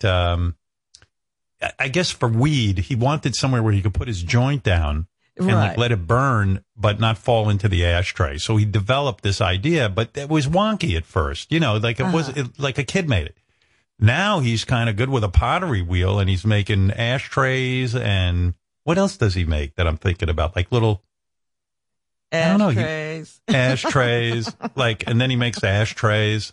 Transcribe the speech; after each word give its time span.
that 0.00 0.04
um, 0.04 0.56
I- 1.78 1.88
guess 1.88 2.10
for 2.10 2.28
weed, 2.28 2.78
he 2.78 2.94
wanted 2.94 3.34
somewhere 3.34 3.62
where 3.62 3.72
he 3.72 3.82
could 3.82 3.94
put 3.94 4.08
his 4.08 4.22
joint 4.22 4.62
down 4.62 5.06
and 5.36 5.46
like 5.46 5.78
let 5.78 5.92
it 5.92 6.06
burn, 6.06 6.62
but 6.76 7.00
not 7.00 7.16
fall 7.18 7.48
into 7.48 7.68
the 7.68 7.84
ashtray. 7.84 8.38
So 8.38 8.56
he 8.56 8.64
developed 8.64 9.22
this 9.24 9.40
idea, 9.40 9.88
but 9.88 10.10
it 10.16 10.28
was 10.28 10.46
wonky 10.46 10.96
at 10.96 11.04
first. 11.06 11.50
You 11.50 11.58
know, 11.60 11.76
like 11.78 11.98
it 12.00 12.12
was 12.12 12.28
Uh-huh. 12.28 12.42
it, 12.42 12.58
like 12.60 12.78
a 12.78 12.84
kid 12.84 13.08
made 13.08 13.26
it. 13.26 13.36
Now 13.98 14.40
he's 14.40 14.64
kind 14.64 14.88
of 14.90 14.96
good 14.96 15.08
with 15.08 15.24
a 15.24 15.28
pottery 15.28 15.82
wheel, 15.82 16.18
and 16.18 16.28
he's 16.28 16.44
making 16.44 16.90
ashtrays 16.92 17.94
and 17.94 18.54
what 18.84 18.98
else 18.98 19.16
does 19.16 19.34
he 19.34 19.44
make 19.44 19.76
that 19.76 19.86
I'm 19.86 19.96
thinking 19.96 20.28
about? 20.28 20.56
Like 20.56 20.70
little 20.72 21.02
I 22.32 22.48
don't 22.48 22.58
know, 22.58 22.68
you- 22.70 22.80
Ashtrays. 22.80 23.40
ashtrays, 23.48 24.56
like, 24.74 25.04
and 25.06 25.20
then 25.20 25.30
he 25.30 25.36
makes 25.36 25.62
ashtrays. 25.62 26.52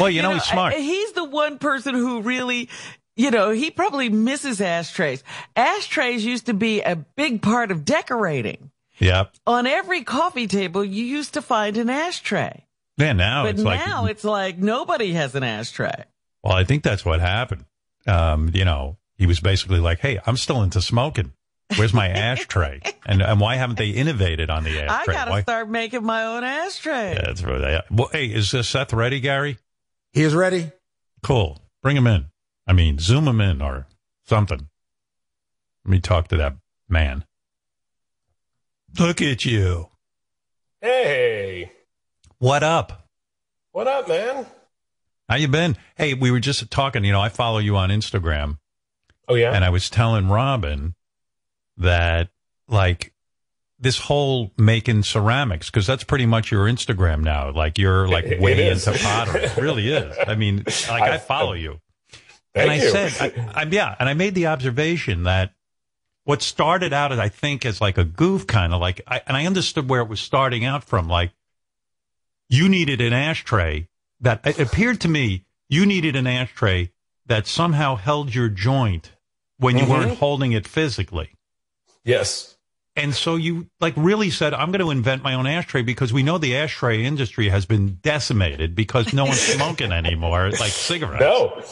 Well, 0.00 0.10
you, 0.10 0.22
know, 0.22 0.32
he's 0.32 0.44
smart. 0.44 0.74
I- 0.74 0.78
he's 0.78 1.12
the 1.12 1.24
one 1.24 1.58
person 1.58 1.94
who 1.94 2.22
really, 2.22 2.68
you 3.16 3.30
know, 3.30 3.50
he 3.50 3.70
probably 3.70 4.08
misses 4.08 4.60
ashtrays. 4.60 5.22
Ashtrays 5.54 6.24
used 6.24 6.46
to 6.46 6.54
be 6.54 6.80
a 6.82 6.96
big 6.96 7.42
part 7.42 7.70
of 7.70 7.84
decorating. 7.84 8.70
Yep. 8.98 9.34
On 9.46 9.66
every 9.66 10.02
coffee 10.04 10.46
table, 10.46 10.84
you 10.84 11.04
used 11.04 11.34
to 11.34 11.42
find 11.42 11.76
an 11.76 11.90
ashtray. 11.90 12.64
Yeah, 12.98 13.12
now 13.12 13.42
but 13.44 13.54
it's 13.56 13.62
like, 13.62 13.86
now 13.86 14.06
it's 14.06 14.24
like 14.24 14.56
nobody 14.58 15.12
has 15.12 15.34
an 15.34 15.42
ashtray. 15.42 16.04
well, 16.42 16.54
I 16.54 16.64
think 16.64 16.82
that's 16.82 17.04
what 17.04 17.20
happened. 17.20 17.66
Um, 18.06 18.50
you 18.54 18.64
know, 18.64 18.96
he 19.18 19.26
was 19.26 19.40
basically 19.40 19.80
like, 19.80 19.98
Hey, 20.00 20.18
I'm 20.26 20.36
still 20.38 20.62
into 20.62 20.80
smoking. 20.80 21.32
Where's 21.76 21.92
my 21.92 22.08
ashtray? 22.08 22.80
And, 23.04 23.20
and 23.22 23.40
why 23.40 23.56
haven't 23.56 23.76
they 23.76 23.90
innovated 23.90 24.50
on 24.50 24.62
the 24.64 24.70
ashtray? 24.70 24.86
I 24.88 24.98
ashtray? 25.00 25.14
gotta 25.14 25.30
Why- 25.32 25.42
start 25.42 25.68
making 25.68 26.04
my 26.04 26.24
own 26.24 26.44
ashtray. 26.44 27.14
Yeah, 27.14 27.22
that's 27.26 27.42
really, 27.42 27.80
well, 27.90 28.08
hey, 28.12 28.26
is 28.26 28.54
uh, 28.54 28.62
Seth 28.62 28.92
ready, 28.92 29.18
Gary? 29.20 29.58
He 30.12 30.22
is 30.22 30.34
ready. 30.34 30.70
Cool. 31.22 31.60
Bring 31.82 31.96
him 31.96 32.06
in. 32.06 32.26
I 32.66 32.72
mean, 32.72 32.98
zoom 32.98 33.26
him 33.28 33.40
in 33.40 33.60
or 33.60 33.86
something. 34.28 34.68
Let 35.84 35.90
me 35.90 36.00
talk 36.00 36.28
to 36.28 36.36
that 36.36 36.54
man. 36.88 37.24
Look 38.98 39.20
at 39.20 39.44
you. 39.44 39.88
Hey, 40.80 41.72
What 42.38 42.62
up? 42.62 43.08
what 43.72 43.86
up, 43.88 44.08
man? 44.08 44.46
How 45.28 45.36
you 45.36 45.48
been? 45.48 45.76
Hey, 45.96 46.14
we 46.14 46.30
were 46.30 46.40
just 46.40 46.70
talking, 46.70 47.04
you 47.04 47.12
know, 47.12 47.20
I 47.20 47.28
follow 47.28 47.58
you 47.58 47.76
on 47.76 47.90
Instagram 47.90 48.58
Oh 49.28 49.34
yeah, 49.34 49.52
and 49.52 49.64
I 49.64 49.70
was 49.70 49.90
telling 49.90 50.28
Robin 50.28 50.94
that 51.78 52.28
like 52.68 53.12
this 53.78 53.98
whole 53.98 54.52
making 54.56 55.02
ceramics 55.02 55.68
because 55.70 55.86
that's 55.86 56.02
pretty 56.04 56.26
much 56.26 56.50
your 56.50 56.64
Instagram 56.66 57.20
now. 57.22 57.50
Like 57.52 57.78
you're 57.78 58.08
like 58.08 58.24
It- 58.24 58.40
way 58.40 58.52
it 58.52 58.72
into 58.72 58.92
pottery. 59.02 59.42
It 59.44 59.56
really 59.56 59.92
is. 59.92 60.16
I 60.26 60.34
mean, 60.34 60.64
like 60.88 61.02
I, 61.02 61.14
I- 61.14 61.18
follow 61.18 61.52
you. 61.52 61.80
And 62.54 62.70
I 62.70 62.76
you. 62.76 62.90
said, 62.90 63.12
I, 63.54 63.62
I, 63.62 63.62
yeah, 63.64 63.94
and 64.00 64.08
I 64.08 64.14
made 64.14 64.34
the 64.34 64.46
observation 64.46 65.24
that 65.24 65.52
what 66.24 66.40
started 66.40 66.94
out 66.94 67.12
as 67.12 67.18
I 67.18 67.28
think 67.28 67.66
as 67.66 67.82
like 67.82 67.98
a 67.98 68.04
goof 68.04 68.46
kind 68.46 68.72
of 68.72 68.80
like, 68.80 69.02
I, 69.06 69.20
and 69.26 69.36
I 69.36 69.44
understood 69.44 69.90
where 69.90 70.00
it 70.00 70.08
was 70.08 70.20
starting 70.20 70.64
out 70.64 70.82
from. 70.82 71.06
Like 71.06 71.32
you 72.48 72.68
needed 72.70 73.02
an 73.02 73.12
ashtray 73.12 73.88
that 74.20 74.40
it 74.46 74.58
appeared 74.58 75.02
to 75.02 75.08
me 75.08 75.44
you 75.68 75.84
needed 75.84 76.16
an 76.16 76.26
ashtray 76.26 76.92
that 77.26 77.46
somehow 77.46 77.96
held 77.96 78.34
your 78.34 78.48
joint 78.48 79.12
when 79.58 79.76
you 79.76 79.84
Mhm. 79.84 79.88
weren't 79.88 80.18
holding 80.18 80.52
it 80.52 80.66
physically. 80.66 81.30
Yes, 82.06 82.56
And 82.96 83.14
so 83.14 83.36
you 83.36 83.66
like 83.78 83.92
really 83.96 84.30
said, 84.30 84.54
I'm 84.54 84.70
going 84.70 84.80
to 84.80 84.90
invent 84.90 85.22
my 85.22 85.34
own 85.34 85.46
ashtray 85.46 85.82
because 85.82 86.12
we 86.14 86.22
know 86.22 86.38
the 86.38 86.56
ashtray 86.56 87.04
industry 87.04 87.50
has 87.50 87.66
been 87.66 87.98
decimated 88.00 88.74
because 88.74 89.12
no 89.12 89.24
one's 89.26 89.40
smoking 89.40 89.92
anymore, 89.92 90.50
like 90.52 90.70
cigarettes. 90.70 91.20
no, 91.20 91.62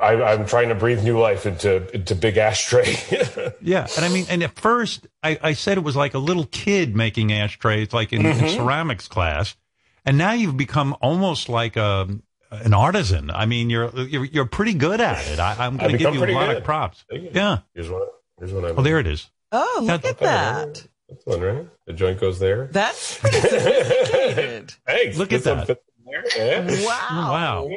I, 0.00 0.22
I'm 0.22 0.46
trying 0.46 0.68
to 0.68 0.74
breathe 0.76 1.02
new 1.02 1.18
life 1.18 1.46
into 1.46 1.88
into 1.94 2.14
big 2.14 2.36
ashtray. 2.36 2.94
Yeah, 3.60 3.86
and 3.96 4.04
I 4.04 4.08
mean, 4.08 4.26
and 4.30 4.42
at 4.44 4.54
first 4.58 5.08
I, 5.22 5.38
I 5.42 5.52
said 5.54 5.78
it 5.78 5.84
was 5.84 5.96
like 5.96 6.14
a 6.14 6.18
little 6.18 6.46
kid 6.46 6.94
making 6.94 7.32
ashtrays, 7.32 7.92
like 7.92 8.12
in, 8.12 8.24
in 8.24 8.48
ceramics 8.48 9.08
class, 9.08 9.56
and 10.04 10.16
now 10.16 10.32
you've 10.32 10.56
become 10.56 10.96
almost 11.00 11.48
like 11.48 11.76
a 11.76 12.08
an 12.50 12.74
artisan. 12.74 13.30
I 13.30 13.46
mean, 13.46 13.68
you're 13.68 13.90
you're, 13.98 14.24
you're 14.24 14.46
pretty 14.46 14.74
good 14.74 15.00
at 15.00 15.26
it. 15.28 15.38
I, 15.38 15.66
I'm 15.66 15.76
going 15.76 15.92
to 15.92 15.98
give 15.98 16.14
you 16.14 16.24
a 16.24 16.30
lot 16.32 16.48
good. 16.48 16.58
of 16.58 16.64
props. 16.64 17.04
Yeah. 17.10 17.58
here's 17.74 17.90
one. 17.90 18.02
Here's 18.38 18.52
one. 18.52 18.64
I'm, 18.64 18.78
Oh, 18.78 18.82
there 18.82 18.98
it 19.00 19.06
is. 19.06 19.28
Oh, 19.52 19.80
look 19.82 20.02
That- 20.02 20.10
at 20.10 20.18
that. 20.18 20.86
That's 21.08 21.24
one, 21.24 21.40
right? 21.40 21.66
The 21.86 21.94
joint 21.94 22.20
goes 22.20 22.38
there. 22.38 22.66
That's 22.70 23.18
pretty 23.18 23.40
sophisticated. 23.40 24.74
Thanks. 24.86 25.16
Look 25.16 25.32
at 25.32 25.42
This 25.42 25.46
one 25.46 25.56
that. 25.58 25.66
fits 25.66 25.80
in 25.98 26.04
there. 26.04 26.76
Yeah. 26.76 26.86
Wow. 26.86 27.66
Wow. 27.66 27.68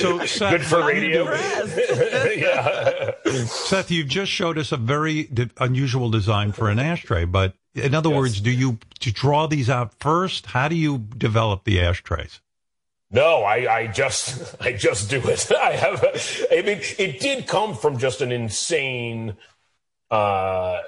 So, 0.00 0.26
Seth, 0.26 0.50
Good 0.50 0.64
for 0.64 0.80
you 0.80 0.86
radio. 0.86 1.24
do? 1.24 1.30
yeah. 2.40 3.10
Seth, 3.46 3.90
you've 3.90 4.08
just 4.08 4.30
showed 4.30 4.58
us 4.58 4.70
a 4.72 4.76
very 4.76 5.24
di- 5.24 5.50
unusual 5.58 6.10
design 6.10 6.52
for 6.52 6.68
an 6.68 6.78
ashtray, 6.78 7.24
but 7.24 7.54
in 7.74 7.94
other 7.94 8.10
Yes. 8.10 8.18
words, 8.18 8.40
do 8.42 8.50
you 8.50 8.78
to 9.00 9.10
draw 9.12 9.46
these 9.46 9.70
out 9.70 9.94
first? 9.98 10.44
How 10.46 10.68
do 10.68 10.74
you 10.76 10.98
develop 10.98 11.64
the 11.64 11.80
ashtrays? 11.80 12.40
No, 13.12 13.42
I, 13.42 13.72
I 13.72 13.86
just, 13.88 14.56
I 14.60 14.72
just 14.72 15.10
do 15.10 15.20
it. 15.28 15.50
I 15.60 15.72
have, 15.72 16.02
I 16.50 16.62
mean, 16.62 16.80
it 16.98 17.20
did 17.20 17.46
come 17.46 17.76
from 17.76 17.98
just 17.98 18.20
an 18.20 18.32
insane, 18.32 19.36
uh, 20.10 20.78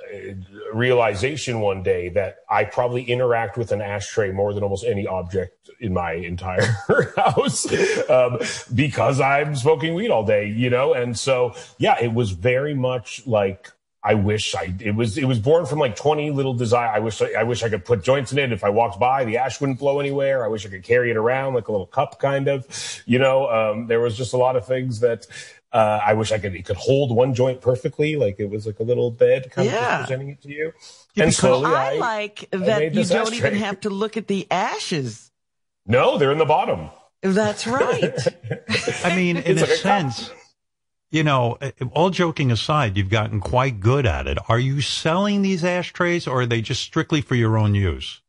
realization 0.74 1.60
one 1.60 1.82
day 1.82 2.10
that 2.10 2.36
I 2.50 2.64
probably 2.64 3.04
interact 3.04 3.56
with 3.56 3.72
an 3.72 3.80
ashtray 3.80 4.32
more 4.32 4.52
than 4.52 4.62
almost 4.62 4.84
any 4.84 5.06
object 5.06 5.70
in 5.80 5.94
my 5.94 6.12
entire 6.12 6.76
house, 7.16 7.66
um, 8.10 8.38
because 8.74 9.22
I'm 9.22 9.56
smoking 9.56 9.94
weed 9.94 10.10
all 10.10 10.26
day, 10.26 10.48
you 10.48 10.68
know? 10.68 10.92
And 10.92 11.18
so, 11.18 11.54
yeah, 11.78 11.96
it 12.02 12.12
was 12.12 12.32
very 12.32 12.74
much 12.74 13.26
like, 13.26 13.72
I 14.06 14.12
wish 14.14 14.54
I 14.54 14.74
it 14.80 14.94
was 14.94 15.16
it 15.16 15.24
was 15.24 15.38
born 15.38 15.64
from 15.64 15.78
like 15.78 15.96
20 15.96 16.30
little 16.30 16.52
desire. 16.52 16.88
I 16.88 16.98
wish 16.98 17.22
I 17.22 17.42
wish 17.42 17.62
I 17.62 17.70
could 17.70 17.84
put 17.86 18.04
joints 18.04 18.32
in 18.32 18.38
it. 18.38 18.52
If 18.52 18.62
I 18.62 18.68
walked 18.68 19.00
by, 19.00 19.24
the 19.24 19.38
ash 19.38 19.60
wouldn't 19.60 19.78
blow 19.78 19.98
anywhere. 19.98 20.44
I 20.44 20.48
wish 20.48 20.66
I 20.66 20.68
could 20.68 20.82
carry 20.82 21.10
it 21.10 21.16
around 21.16 21.54
like 21.54 21.68
a 21.68 21.72
little 21.72 21.86
cup, 21.86 22.18
kind 22.20 22.46
of. 22.48 22.66
You 23.06 23.18
know, 23.18 23.48
um, 23.48 23.86
there 23.86 24.00
was 24.00 24.14
just 24.16 24.34
a 24.34 24.36
lot 24.36 24.56
of 24.56 24.66
things 24.66 25.00
that 25.00 25.26
uh, 25.72 26.00
I 26.04 26.12
wish 26.12 26.32
I 26.32 26.38
could. 26.38 26.54
It 26.54 26.66
could 26.66 26.76
hold 26.76 27.16
one 27.16 27.32
joint 27.34 27.62
perfectly, 27.62 28.16
like 28.16 28.36
it 28.38 28.50
was 28.50 28.66
like 28.66 28.78
a 28.78 28.82
little 28.84 29.10
bed, 29.10 29.50
kind 29.50 29.68
of 29.68 29.74
Yeah. 29.74 29.80
just 29.80 30.00
presenting 30.08 30.28
it 30.28 30.42
to 30.42 30.48
you. 30.50 30.72
Yeah, 31.14 31.24
and 31.24 31.30
because 31.30 31.36
slowly, 31.36 31.66
I 31.74 31.94
I, 31.94 31.96
like 31.96 32.48
I 32.52 32.56
that 32.58 32.78
made 32.80 32.94
you 32.96 33.04
don't 33.04 33.32
ashtray. 33.32 33.38
even 33.38 33.54
have 33.54 33.80
to 33.80 33.90
look 33.90 34.16
at 34.18 34.26
the 34.28 34.46
ashes. 34.50 35.30
no, 35.86 36.18
they're 36.18 36.32
in 36.32 36.38
the 36.38 36.44
bottom. 36.44 36.90
That's 37.22 37.66
right. 37.66 38.14
I 39.04 39.16
mean, 39.16 39.38
in 39.38 39.56
It's 39.58 39.62
a 39.62 39.64
like 39.66 39.70
a 39.78 39.82
cup. 39.82 40.12
sense, 40.12 40.30
you 41.14 41.22
know, 41.22 41.56
uh, 41.60 41.70
all 41.92 42.10
joking 42.10 42.50
aside, 42.50 42.96
you've 42.96 43.08
gotten 43.08 43.38
quite 43.40 43.78
good 43.78 44.04
at 44.04 44.26
it. 44.26 44.36
Are 44.48 44.58
you 44.58 44.80
selling 44.80 45.42
these 45.42 45.64
ashtrays 45.64 46.26
or 46.26 46.40
are 46.40 46.46
they 46.46 46.60
just 46.60 46.82
strictly 46.82 47.20
for 47.20 47.36
your 47.36 47.56
own 47.56 47.76
use? 47.76 48.20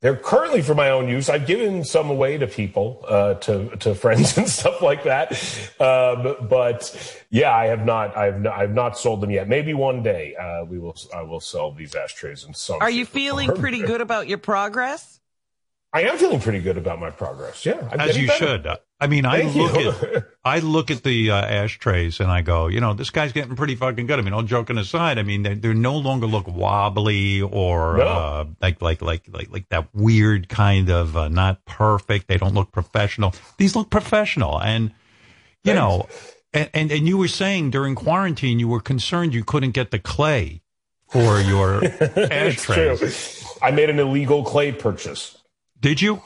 They're 0.00 0.16
currently 0.16 0.60
for 0.62 0.74
my 0.74 0.90
own 0.90 1.08
use. 1.08 1.28
I've 1.28 1.46
given 1.46 1.84
some 1.84 2.10
away 2.10 2.36
to 2.38 2.46
people, 2.46 3.04
uh, 3.06 3.34
to 3.34 3.76
to 3.76 3.94
friends 4.04 4.36
and 4.38 4.48
stuff 4.48 4.82
like 4.82 5.04
that. 5.04 5.32
Um, 5.78 6.48
but 6.48 7.22
yeah, 7.30 7.54
I 7.54 7.66
have 7.66 7.84
not. 7.84 8.16
I've 8.16 8.40
not, 8.40 8.58
I've 8.58 8.72
not 8.74 8.98
sold 8.98 9.20
them 9.20 9.30
yet. 9.30 9.46
Maybe 9.46 9.74
one 9.74 10.02
day 10.02 10.34
uh, 10.34 10.64
we 10.64 10.78
will. 10.78 10.96
I 11.14 11.22
will 11.22 11.40
sell 11.40 11.70
these 11.70 11.94
ashtrays 11.94 12.44
and 12.44 12.56
some. 12.56 12.78
Are 12.80 12.90
you 12.90 13.04
feeling 13.04 13.54
pretty 13.54 13.82
good 13.82 14.00
about 14.00 14.26
your 14.26 14.38
progress? 14.38 15.19
I 15.92 16.02
am 16.02 16.18
feeling 16.18 16.38
pretty 16.40 16.60
good 16.60 16.78
about 16.78 17.00
my 17.00 17.10
progress. 17.10 17.66
Yeah, 17.66 17.88
I'm 17.90 17.98
As 17.98 18.16
you 18.16 18.28
better. 18.28 18.46
should. 18.46 18.66
I 19.00 19.06
mean, 19.08 19.24
I 19.24 19.40
Thank 19.40 19.54
look 19.56 19.74
you. 19.76 19.88
at 20.16 20.24
I 20.44 20.58
look 20.60 20.90
at 20.92 21.02
the 21.02 21.32
uh, 21.32 21.34
ashtrays 21.36 22.20
and 22.20 22.30
I 22.30 22.42
go, 22.42 22.68
you 22.68 22.80
know, 22.80 22.94
this 22.94 23.10
guy's 23.10 23.32
getting 23.32 23.56
pretty 23.56 23.74
fucking 23.74 24.06
good. 24.06 24.18
I 24.18 24.22
mean, 24.22 24.32
all 24.32 24.42
joking 24.44 24.78
aside, 24.78 25.18
I 25.18 25.24
mean, 25.24 25.42
they 25.42 25.54
they 25.54 25.72
no 25.74 25.96
longer 25.96 26.26
look 26.26 26.46
wobbly 26.46 27.42
or 27.42 27.96
No. 27.96 28.04
uh, 28.04 28.44
like 28.60 28.80
like 28.80 29.02
like 29.02 29.24
like 29.32 29.50
like 29.50 29.68
that 29.70 29.88
weird 29.92 30.48
kind 30.48 30.90
of 30.90 31.16
uh, 31.16 31.28
not 31.28 31.64
perfect. 31.64 32.28
They 32.28 32.36
don't 32.36 32.54
look 32.54 32.70
professional. 32.70 33.34
These 33.56 33.74
look 33.74 33.90
professional, 33.90 34.60
and 34.62 34.92
you 35.64 35.74
Thanks. 35.74 35.76
know, 35.80 36.06
and, 36.52 36.70
and 36.72 36.92
and 36.92 37.08
you 37.08 37.18
were 37.18 37.26
saying 37.28 37.70
during 37.70 37.96
quarantine 37.96 38.60
you 38.60 38.68
were 38.68 38.80
concerned 38.80 39.34
you 39.34 39.42
couldn't 39.42 39.72
get 39.72 39.90
the 39.90 39.98
clay 39.98 40.62
for 41.08 41.40
your 41.40 41.82
ashtrays. 42.16 43.44
I 43.60 43.70
made 43.72 43.90
an 43.90 43.98
illegal 43.98 44.44
clay 44.44 44.70
purchase. 44.72 45.36
Did 45.80 46.00
you? 46.02 46.22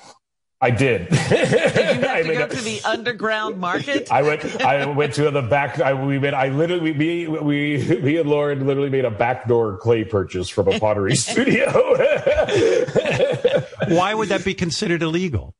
I 0.61 0.71
did. 0.71 1.09
Did 1.11 1.19
you 1.31 1.37
have 1.37 2.05
I 2.09 2.23
to 2.23 2.29
made 2.29 2.39
go 2.39 2.45
a- 2.45 2.49
to 2.49 2.56
the 2.62 2.81
underground 2.85 3.59
market? 3.59 4.11
I 4.11 4.23
went. 4.23 4.62
I 4.62 4.87
went 4.87 5.12
to 5.15 5.31
the 5.31 5.43
back. 5.43 5.79
I, 5.81 5.93
we 5.93 6.19
made. 6.19 6.33
I 6.33 6.49
literally. 6.49 6.95
Me. 6.95 7.27
We. 7.29 7.77
Me 8.01 8.17
and 8.17 8.29
Lauren 8.31 8.67
literally 8.67 8.89
made 8.89 9.05
a 9.05 9.11
backdoor 9.11 9.77
clay 9.79 10.05
purchase 10.05 10.49
from 10.49 10.69
a 10.69 10.79
pottery 10.81 11.17
studio. 11.17 11.67
Why 13.89 14.15
would 14.15 14.29
that 14.31 14.43
be 14.45 14.55
considered 14.55 15.03
illegal? 15.03 15.55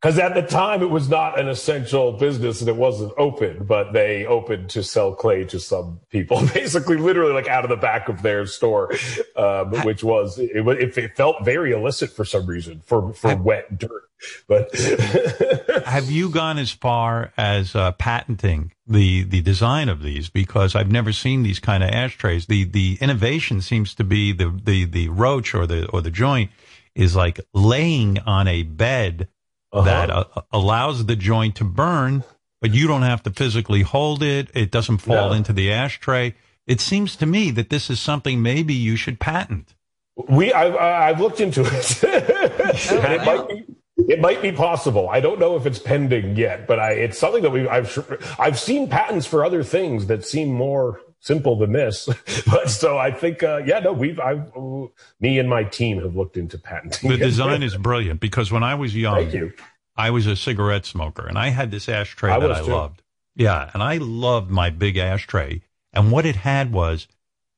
Because 0.00 0.18
at 0.18 0.34
the 0.34 0.40
time 0.40 0.82
it 0.82 0.88
was 0.88 1.10
not 1.10 1.38
an 1.38 1.46
essential 1.46 2.12
business 2.12 2.60
and 2.60 2.70
it 2.70 2.76
wasn't 2.76 3.12
open, 3.18 3.64
but 3.64 3.92
they 3.92 4.24
opened 4.24 4.70
to 4.70 4.82
sell 4.82 5.14
clay 5.14 5.44
to 5.44 5.60
some 5.60 6.00
people, 6.08 6.40
basically, 6.54 6.96
literally 6.96 7.34
like 7.34 7.48
out 7.48 7.64
of 7.64 7.70
the 7.70 7.76
back 7.76 8.08
of 8.08 8.22
their 8.22 8.46
store, 8.46 8.90
um, 9.36 9.72
which 9.84 10.02
was 10.02 10.38
it, 10.38 10.66
it, 10.66 10.96
it 10.96 11.16
felt 11.16 11.44
very 11.44 11.72
illicit 11.72 12.10
for 12.10 12.24
some 12.24 12.46
reason 12.46 12.80
for 12.86 13.12
for 13.12 13.36
wet 13.36 13.78
dirt. 13.78 14.04
But 14.48 14.74
have 15.86 16.10
you 16.10 16.30
gone 16.30 16.56
as 16.56 16.70
far 16.70 17.32
as 17.36 17.74
uh, 17.74 17.92
patenting 17.92 18.72
the 18.86 19.24
the 19.24 19.42
design 19.42 19.90
of 19.90 20.02
these? 20.02 20.30
Because 20.30 20.74
I've 20.74 20.90
never 20.90 21.12
seen 21.12 21.42
these 21.42 21.58
kind 21.58 21.82
of 21.82 21.90
ashtrays. 21.90 22.46
The 22.46 22.64
the 22.64 22.96
innovation 23.02 23.60
seems 23.60 23.94
to 23.96 24.04
be 24.04 24.32
the 24.32 24.48
the 24.48 24.86
the 24.86 25.08
roach 25.10 25.54
or 25.54 25.66
the 25.66 25.86
or 25.88 26.00
the 26.00 26.10
joint 26.10 26.50
is 26.94 27.14
like 27.14 27.38
laying 27.52 28.18
on 28.20 28.48
a 28.48 28.62
bed 28.62 29.28
uh-huh. 29.72 29.84
that 29.84 30.10
uh, 30.10 30.24
allows 30.52 31.06
the 31.06 31.16
joint 31.16 31.56
to 31.56 31.64
burn, 31.64 32.24
but 32.60 32.72
you 32.72 32.86
don't 32.86 33.02
have 33.02 33.22
to 33.24 33.30
physically 33.30 33.82
hold 33.82 34.22
it. 34.22 34.50
It 34.54 34.70
doesn't 34.70 34.98
fall 34.98 35.30
no. 35.30 35.32
into 35.32 35.52
the 35.52 35.72
ashtray. 35.72 36.34
It 36.66 36.80
seems 36.80 37.16
to 37.16 37.26
me 37.26 37.50
that 37.52 37.70
this 37.70 37.90
is 37.90 38.00
something 38.00 38.42
maybe 38.42 38.74
you 38.74 38.96
should 38.96 39.18
patent. 39.18 39.74
We, 40.28 40.52
I've, 40.52 40.76
I've 40.76 41.20
looked 41.20 41.40
into 41.40 41.62
it, 41.64 42.04
and 42.92 43.12
it 43.12 43.24
might 43.24 43.48
be, 43.48 43.64
it 44.08 44.20
might 44.20 44.42
be 44.42 44.52
possible. 44.52 45.08
I 45.08 45.20
don't 45.20 45.38
know 45.38 45.56
if 45.56 45.66
it's 45.66 45.78
pending 45.78 46.36
yet, 46.36 46.66
but 46.66 46.78
I, 46.78 46.92
it's 46.92 47.18
something 47.18 47.42
that 47.42 47.50
we, 47.50 47.66
I've, 47.68 48.36
I've 48.38 48.58
seen 48.58 48.88
patents 48.88 49.26
for 49.26 49.44
other 49.44 49.62
things 49.62 50.06
that 50.06 50.24
seem 50.24 50.52
more 50.52 51.00
simple 51.20 51.56
than 51.56 51.72
this. 51.72 52.08
but 52.50 52.68
so 52.68 52.98
I 52.98 53.12
think, 53.12 53.42
uh, 53.42 53.62
yeah, 53.64 53.78
no, 53.78 53.92
we've, 53.92 54.18
I've, 54.18 54.52
me 55.20 55.38
and 55.38 55.48
my 55.48 55.64
team 55.64 56.00
have 56.00 56.16
looked 56.16 56.36
into 56.36 56.58
patenting. 56.58 57.10
The 57.10 57.16
design 57.16 57.62
is 57.62 57.76
brilliant 57.76 58.20
because 58.20 58.50
when 58.50 58.62
I 58.62 58.74
was 58.74 58.96
young, 58.96 59.30
you. 59.30 59.52
I 59.96 60.10
was 60.10 60.26
a 60.26 60.34
cigarette 60.34 60.86
smoker 60.86 61.26
and 61.26 61.38
I 61.38 61.48
had 61.48 61.70
this 61.70 61.88
ashtray 61.88 62.32
I 62.32 62.40
that 62.40 62.52
I 62.52 62.60
too. 62.60 62.72
loved. 62.72 63.02
Yeah. 63.36 63.70
And 63.72 63.82
I 63.82 63.98
loved 63.98 64.50
my 64.50 64.70
big 64.70 64.96
ashtray. 64.96 65.62
And 65.92 66.10
what 66.10 66.26
it 66.26 66.36
had 66.36 66.72
was 66.72 67.06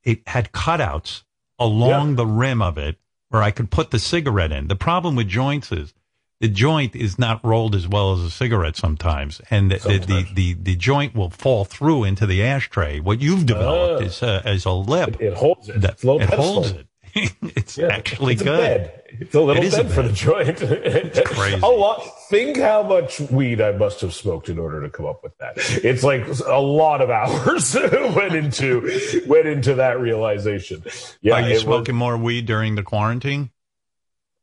it 0.02 0.26
had 0.26 0.52
cutouts 0.52 1.22
along 1.58 2.10
yeah. 2.10 2.16
the 2.16 2.26
rim 2.26 2.60
of 2.60 2.78
it 2.78 2.96
where 3.28 3.42
I 3.42 3.50
could 3.50 3.70
put 3.70 3.90
the 3.90 3.98
cigarette 3.98 4.52
in. 4.52 4.68
The 4.68 4.76
problem 4.76 5.16
with 5.16 5.28
joints 5.28 5.72
is 5.72 5.94
the 6.42 6.48
joint 6.48 6.96
is 6.96 7.20
not 7.20 7.42
rolled 7.44 7.76
as 7.76 7.86
well 7.86 8.14
as 8.14 8.20
a 8.20 8.28
cigarette 8.30 8.74
sometimes, 8.74 9.40
and 9.48 9.70
the 9.70 9.78
sometimes. 9.78 10.06
The, 10.06 10.24
the, 10.24 10.34
the, 10.34 10.54
the, 10.54 10.76
joint 10.76 11.14
will 11.14 11.30
fall 11.30 11.64
through 11.64 12.02
into 12.02 12.26
the 12.26 12.42
ashtray. 12.42 12.98
What 12.98 13.20
you've 13.20 13.46
developed 13.46 14.02
uh, 14.02 14.06
is, 14.06 14.22
a, 14.22 14.50
is 14.50 14.64
a 14.64 14.72
lip. 14.72 15.20
It, 15.20 15.34
holds 15.34 15.68
it. 15.68 15.80
That, 15.82 16.02
it 16.02 16.34
holds 16.34 16.72
it. 16.72 16.88
it's 17.14 17.78
yeah, 17.78 17.86
actually 17.86 18.32
it's 18.32 18.42
good. 18.42 18.90
It's 19.06 19.34
a 19.36 19.40
little 19.40 19.62
it 19.62 19.70
bed, 19.70 19.92
for 19.92 20.02
the 20.02 20.12
joint. 20.12 20.60
it's 20.62 21.20
crazy. 21.20 21.60
A 21.62 21.66
lot. 21.66 22.02
Think 22.28 22.56
how 22.56 22.82
much 22.82 23.20
weed 23.20 23.60
I 23.60 23.70
must 23.70 24.00
have 24.00 24.12
smoked 24.12 24.48
in 24.48 24.58
order 24.58 24.82
to 24.82 24.90
come 24.90 25.06
up 25.06 25.22
with 25.22 25.38
that. 25.38 25.52
It's 25.84 26.02
like 26.02 26.26
a 26.44 26.58
lot 26.58 27.02
of 27.02 27.10
hours 27.10 27.74
went 28.16 28.34
into 28.34 29.24
went 29.28 29.46
into 29.46 29.76
that 29.76 30.00
realization. 30.00 30.82
Yeah, 31.20 31.34
Are 31.34 31.48
you 31.48 31.58
smoking 31.60 31.94
was, 31.94 32.00
more 32.00 32.16
weed 32.16 32.46
during 32.46 32.74
the 32.74 32.82
quarantine? 32.82 33.50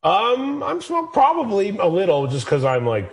Um, 0.03 0.63
I'm 0.63 0.81
smoking 0.81 1.11
probably 1.11 1.77
a 1.77 1.87
little, 1.87 2.27
just 2.27 2.45
because 2.45 2.63
I'm 2.63 2.85
like 2.85 3.11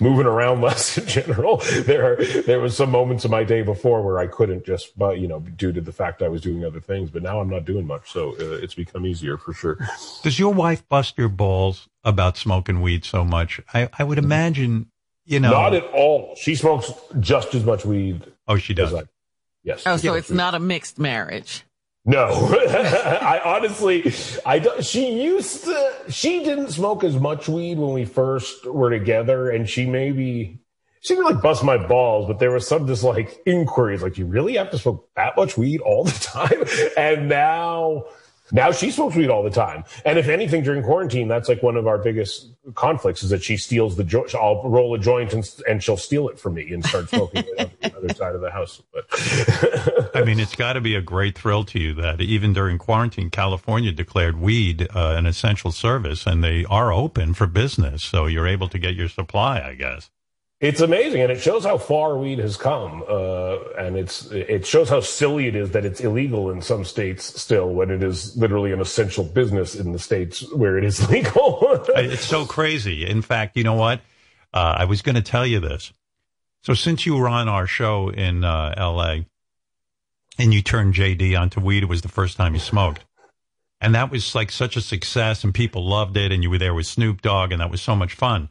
moving 0.00 0.26
around 0.26 0.60
less 0.62 0.98
in 0.98 1.06
general. 1.06 1.58
There, 1.58 2.16
there 2.42 2.60
was 2.60 2.76
some 2.76 2.90
moments 2.90 3.24
of 3.24 3.30
my 3.30 3.44
day 3.44 3.62
before 3.62 4.02
where 4.02 4.18
I 4.18 4.26
couldn't 4.26 4.64
just, 4.64 4.98
but 4.98 5.18
you 5.18 5.28
know, 5.28 5.40
due 5.40 5.72
to 5.72 5.80
the 5.80 5.92
fact 5.92 6.22
I 6.22 6.28
was 6.28 6.40
doing 6.40 6.64
other 6.64 6.80
things. 6.80 7.10
But 7.10 7.22
now 7.22 7.40
I'm 7.40 7.48
not 7.48 7.64
doing 7.64 7.86
much, 7.86 8.10
so 8.10 8.32
uh, 8.32 8.56
it's 8.56 8.74
become 8.74 9.06
easier 9.06 9.36
for 9.36 9.52
sure. 9.52 9.78
Does 10.22 10.38
your 10.38 10.52
wife 10.52 10.88
bust 10.88 11.16
your 11.16 11.28
balls 11.28 11.88
about 12.04 12.36
smoking 12.36 12.80
weed 12.80 13.04
so 13.04 13.24
much? 13.24 13.60
I, 13.72 13.88
I 13.98 14.04
would 14.04 14.18
imagine, 14.18 14.90
you 15.24 15.40
know, 15.40 15.50
not 15.50 15.74
at 15.74 15.84
all. 15.84 16.34
She 16.36 16.54
smokes 16.54 16.92
just 17.20 17.54
as 17.54 17.64
much 17.64 17.84
weed. 17.84 18.24
Oh, 18.46 18.56
she 18.56 18.74
does. 18.74 18.94
I, 18.94 19.02
yes. 19.62 19.84
Oh, 19.86 19.96
so 19.96 20.14
it's 20.14 20.30
weed. 20.30 20.36
not 20.36 20.54
a 20.54 20.60
mixed 20.60 20.98
marriage. 20.98 21.64
No, 22.08 22.28
I 22.70 23.38
honestly, 23.44 24.14
I 24.46 24.60
don't, 24.60 24.82
she 24.82 25.20
used 25.20 25.64
to, 25.64 25.92
she 26.08 26.42
didn't 26.42 26.70
smoke 26.70 27.04
as 27.04 27.20
much 27.20 27.50
weed 27.50 27.76
when 27.78 27.92
we 27.92 28.06
first 28.06 28.64
were 28.64 28.88
together 28.88 29.50
and 29.50 29.68
she 29.68 29.84
maybe, 29.84 30.58
she 31.00 31.14
didn't 31.14 31.26
like 31.26 31.42
bust 31.42 31.62
my 31.62 31.76
balls, 31.76 32.26
but 32.26 32.38
there 32.38 32.50
was 32.50 32.66
some 32.66 32.86
just 32.86 33.04
like 33.04 33.38
inquiries, 33.44 34.02
like, 34.02 34.16
you 34.16 34.24
really 34.24 34.56
have 34.56 34.70
to 34.70 34.78
smoke 34.78 35.06
that 35.16 35.36
much 35.36 35.58
weed 35.58 35.82
all 35.82 36.04
the 36.04 36.10
time? 36.18 36.64
And 36.96 37.28
now, 37.28 38.06
now 38.52 38.72
she 38.72 38.90
smokes 38.90 39.16
weed 39.16 39.30
all 39.30 39.42
the 39.42 39.50
time. 39.50 39.84
And 40.04 40.18
if 40.18 40.28
anything, 40.28 40.62
during 40.62 40.82
quarantine, 40.82 41.28
that's 41.28 41.48
like 41.48 41.62
one 41.62 41.76
of 41.76 41.86
our 41.86 41.98
biggest 41.98 42.50
conflicts 42.74 43.22
is 43.22 43.30
that 43.30 43.42
she 43.42 43.56
steals 43.56 43.96
the 43.96 44.04
joint. 44.04 44.34
I'll 44.34 44.62
roll 44.68 44.94
a 44.94 44.98
joint 44.98 45.32
and, 45.32 45.48
and 45.68 45.82
she'll 45.82 45.96
steal 45.96 46.28
it 46.28 46.38
from 46.38 46.54
me 46.54 46.72
and 46.72 46.84
start 46.84 47.08
smoking 47.08 47.44
it 47.46 47.60
on 47.60 47.70
the 47.80 47.96
other 47.96 48.14
side 48.14 48.34
of 48.34 48.40
the 48.40 48.50
house. 48.50 48.82
But 48.92 49.04
I 50.14 50.24
mean, 50.24 50.40
it's 50.40 50.54
got 50.54 50.74
to 50.74 50.80
be 50.80 50.94
a 50.94 51.02
great 51.02 51.36
thrill 51.36 51.64
to 51.64 51.78
you 51.78 51.94
that 51.94 52.20
even 52.20 52.52
during 52.52 52.78
quarantine, 52.78 53.30
California 53.30 53.92
declared 53.92 54.40
weed 54.40 54.88
uh, 54.94 55.14
an 55.16 55.26
essential 55.26 55.72
service 55.72 56.26
and 56.26 56.42
they 56.42 56.64
are 56.66 56.92
open 56.92 57.34
for 57.34 57.46
business. 57.46 58.02
So 58.02 58.26
you're 58.26 58.46
able 58.46 58.68
to 58.68 58.78
get 58.78 58.94
your 58.94 59.08
supply, 59.08 59.60
I 59.60 59.74
guess. 59.74 60.10
It's 60.60 60.80
amazing, 60.80 61.22
and 61.22 61.30
it 61.30 61.40
shows 61.40 61.64
how 61.64 61.78
far 61.78 62.18
weed 62.18 62.40
has 62.40 62.56
come. 62.56 63.04
Uh, 63.08 63.58
and 63.78 63.96
it's 63.96 64.26
it 64.32 64.66
shows 64.66 64.88
how 64.88 64.98
silly 65.00 65.46
it 65.46 65.54
is 65.54 65.70
that 65.70 65.84
it's 65.84 66.00
illegal 66.00 66.50
in 66.50 66.62
some 66.62 66.84
states 66.84 67.40
still, 67.40 67.68
when 67.68 67.90
it 67.90 68.02
is 68.02 68.36
literally 68.36 68.72
an 68.72 68.80
essential 68.80 69.22
business 69.22 69.76
in 69.76 69.92
the 69.92 70.00
states 70.00 70.44
where 70.52 70.76
it 70.76 70.82
is 70.82 71.08
legal. 71.10 71.60
it's 71.94 72.24
so 72.24 72.44
crazy. 72.44 73.06
In 73.06 73.22
fact, 73.22 73.56
you 73.56 73.62
know 73.62 73.74
what? 73.74 74.00
Uh, 74.52 74.74
I 74.78 74.84
was 74.86 75.00
going 75.00 75.14
to 75.14 75.22
tell 75.22 75.46
you 75.46 75.60
this. 75.60 75.92
So 76.62 76.74
since 76.74 77.06
you 77.06 77.14
were 77.16 77.28
on 77.28 77.48
our 77.48 77.68
show 77.68 78.08
in 78.08 78.42
uh, 78.42 78.74
L.A. 78.76 79.26
and 80.40 80.52
you 80.52 80.60
turned 80.60 80.94
JD 80.94 81.38
onto 81.38 81.60
weed, 81.60 81.84
it 81.84 81.88
was 81.88 82.02
the 82.02 82.08
first 82.08 82.36
time 82.36 82.54
you 82.54 82.60
smoked. 82.60 83.04
And 83.80 83.94
that 83.94 84.10
was 84.10 84.34
like 84.34 84.50
such 84.50 84.76
a 84.76 84.80
success, 84.80 85.44
and 85.44 85.54
people 85.54 85.86
loved 85.86 86.16
it. 86.16 86.32
And 86.32 86.42
you 86.42 86.50
were 86.50 86.58
there 86.58 86.74
with 86.74 86.86
Snoop 86.86 87.22
Dogg, 87.22 87.52
and 87.52 87.60
that 87.60 87.70
was 87.70 87.80
so 87.80 87.94
much 87.94 88.14
fun. 88.14 88.48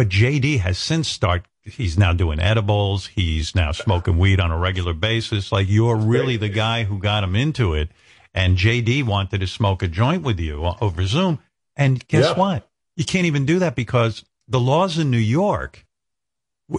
But 0.00 0.08
JD 0.08 0.60
has 0.60 0.78
since 0.78 1.08
started. 1.08 1.44
He's 1.60 1.98
now 1.98 2.14
doing 2.14 2.40
edibles. 2.40 3.08
He's 3.08 3.54
now 3.54 3.70
smoking 3.72 4.16
weed 4.16 4.40
on 4.40 4.50
a 4.50 4.56
regular 4.56 4.94
basis. 4.94 5.52
Like 5.52 5.68
you're 5.68 5.94
really 5.94 6.38
the 6.38 6.48
guy 6.48 6.84
who 6.84 6.98
got 6.98 7.22
him 7.22 7.36
into 7.36 7.74
it. 7.74 7.90
And 8.32 8.56
JD 8.56 9.04
wanted 9.04 9.42
to 9.42 9.46
smoke 9.46 9.82
a 9.82 9.88
joint 9.88 10.22
with 10.22 10.40
you 10.40 10.64
over 10.80 11.04
Zoom. 11.04 11.38
And 11.76 12.08
guess 12.08 12.28
yeah. 12.28 12.32
what? 12.32 12.70
You 12.96 13.04
can't 13.04 13.26
even 13.26 13.44
do 13.44 13.58
that 13.58 13.76
because 13.76 14.24
the 14.48 14.58
laws 14.58 14.96
in 14.96 15.10
New 15.10 15.18
York, 15.18 15.84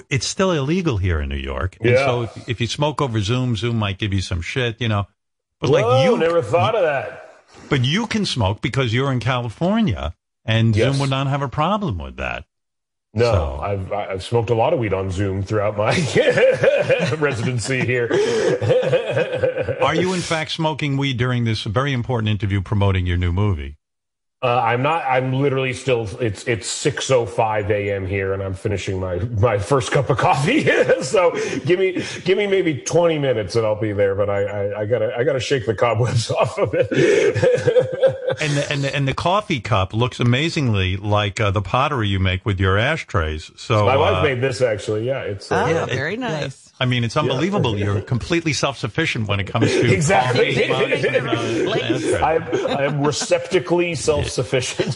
it's 0.10 0.26
still 0.26 0.52
illegal 0.52 0.98
here 0.98 1.22
in 1.22 1.30
New 1.30 1.36
York. 1.36 1.78
And 1.80 1.92
yeah. 1.92 2.06
so 2.08 2.24
if, 2.24 2.50
if, 2.50 2.60
you 2.60 2.66
smoke 2.66 3.04
over 3.04 3.22
Zoom, 3.22 3.56
Zoom 3.56 3.78
might 3.78 4.00
give 4.00 4.14
you 4.14 4.22
some 4.22 4.42
shit, 4.42 4.82
you 4.82 4.88
know. 4.88 5.06
But 5.60 5.70
Whoa, 5.70 5.80
like 5.80 6.10
you 6.10 6.18
never 6.18 6.42
thought 6.42 6.74
of 6.74 6.82
that. 6.82 7.36
But 7.70 7.86
you 7.86 8.08
can 8.08 8.26
smoke 8.26 8.62
because 8.62 8.92
you're 8.92 9.12
in 9.12 9.20
California 9.20 10.16
and 10.44 10.76
yes. 10.76 10.92
Zoom 10.92 11.02
would 11.02 11.12
not 11.12 11.28
have 11.28 11.44
a 11.44 11.48
problem 11.48 12.00
with 12.00 12.18
that. 12.18 12.46
No, 13.14 13.26
so. 13.26 13.60
I've 13.62 13.92
I've 13.92 14.24
smoked 14.24 14.50
a 14.52 14.56
lot 14.56 14.72
of 14.72 14.80
weed 14.80 14.94
on 14.94 15.12
Zoom 15.12 15.44
throughout 15.44 15.76
my 15.76 15.90
residency 17.20 17.82
here. 17.82 18.06
Are 19.82 19.96
you 19.96 20.14
in 20.14 20.22
fact 20.22 20.52
smoking 20.52 20.96
weed 20.96 21.18
during 21.18 21.44
this 21.44 21.64
very 21.64 21.92
important 21.92 22.30
interview 22.30 22.62
promoting 22.62 23.06
your 23.06 23.18
new 23.18 23.34
movie? 23.34 23.76
Uh, 24.44 24.60
I'm 24.60 24.82
not. 24.82 25.04
I'm 25.06 25.34
literally 25.34 25.74
still. 25.74 26.10
It's 26.20 26.48
it's 26.48 26.68
six 26.68 27.12
oh 27.12 27.28
five 27.28 27.70
a.m. 27.70 28.08
here, 28.08 28.34
and 28.34 28.42
I'm 28.42 28.56
finishing 28.56 29.00
my 29.00 29.18
my 29.20 29.60
first 29.60 29.92
cup 29.92 30.10
of 30.10 30.18
coffee. 30.18 30.66
so 31.02 31.32
give 31.66 31.78
me 31.78 32.04
give 32.24 32.40
me 32.40 32.48
maybe 32.48 32.78
twenty 32.80 33.20
minutes, 33.20 33.56
and 33.56 33.66
I'll 33.66 33.80
be 33.80 33.92
there. 33.92 34.16
But 34.16 34.32
I 34.32 34.44
I, 34.44 34.82
I 34.82 34.86
gotta 34.86 35.16
I 35.16 35.24
gotta 35.26 35.40
shake 35.40 35.68
the 35.68 35.76
cobwebs 35.76 36.32
off 36.32 36.58
of 36.58 36.74
it. 36.74 36.88
And 38.40 38.58
the, 38.58 38.72
and 38.72 38.84
the, 38.84 38.96
and 38.96 39.08
the 39.08 39.14
coffee 39.14 39.60
cup 39.60 39.94
looks 39.94 40.20
amazingly 40.20 40.98
like 40.98 41.40
uh, 41.40 41.52
the 41.52 41.62
pottery 41.62 42.08
you 42.08 42.20
make 42.20 42.46
with 42.46 42.60
your 42.60 42.78
ashtrays. 42.78 43.52
So 43.56 43.86
my 43.86 43.98
wife 43.98 44.18
uh, 44.18 44.24
made 44.24 44.42
this 44.42 44.62
actually. 44.62 45.06
Yeah, 45.06 45.22
it's 45.22 45.52
uh, 45.52 45.64
oh, 45.64 45.70
yeah, 45.70 45.86
very 45.86 46.14
it, 46.16 46.20
nice. 46.20 46.72
I 46.80 46.86
mean, 46.86 47.04
it's 47.04 47.16
unbelievable. 47.16 47.78
Yeah. 47.78 47.86
You're 47.86 48.02
completely 48.02 48.54
self-sufficient 48.54 49.28
when 49.28 49.40
it 49.40 49.46
comes 49.46 49.68
to 49.72 49.94
exactly. 49.94 50.72
I'm, 50.72 52.44
I'm 52.44 53.04
receptacly 53.04 53.96
self-sufficient. 53.96 54.94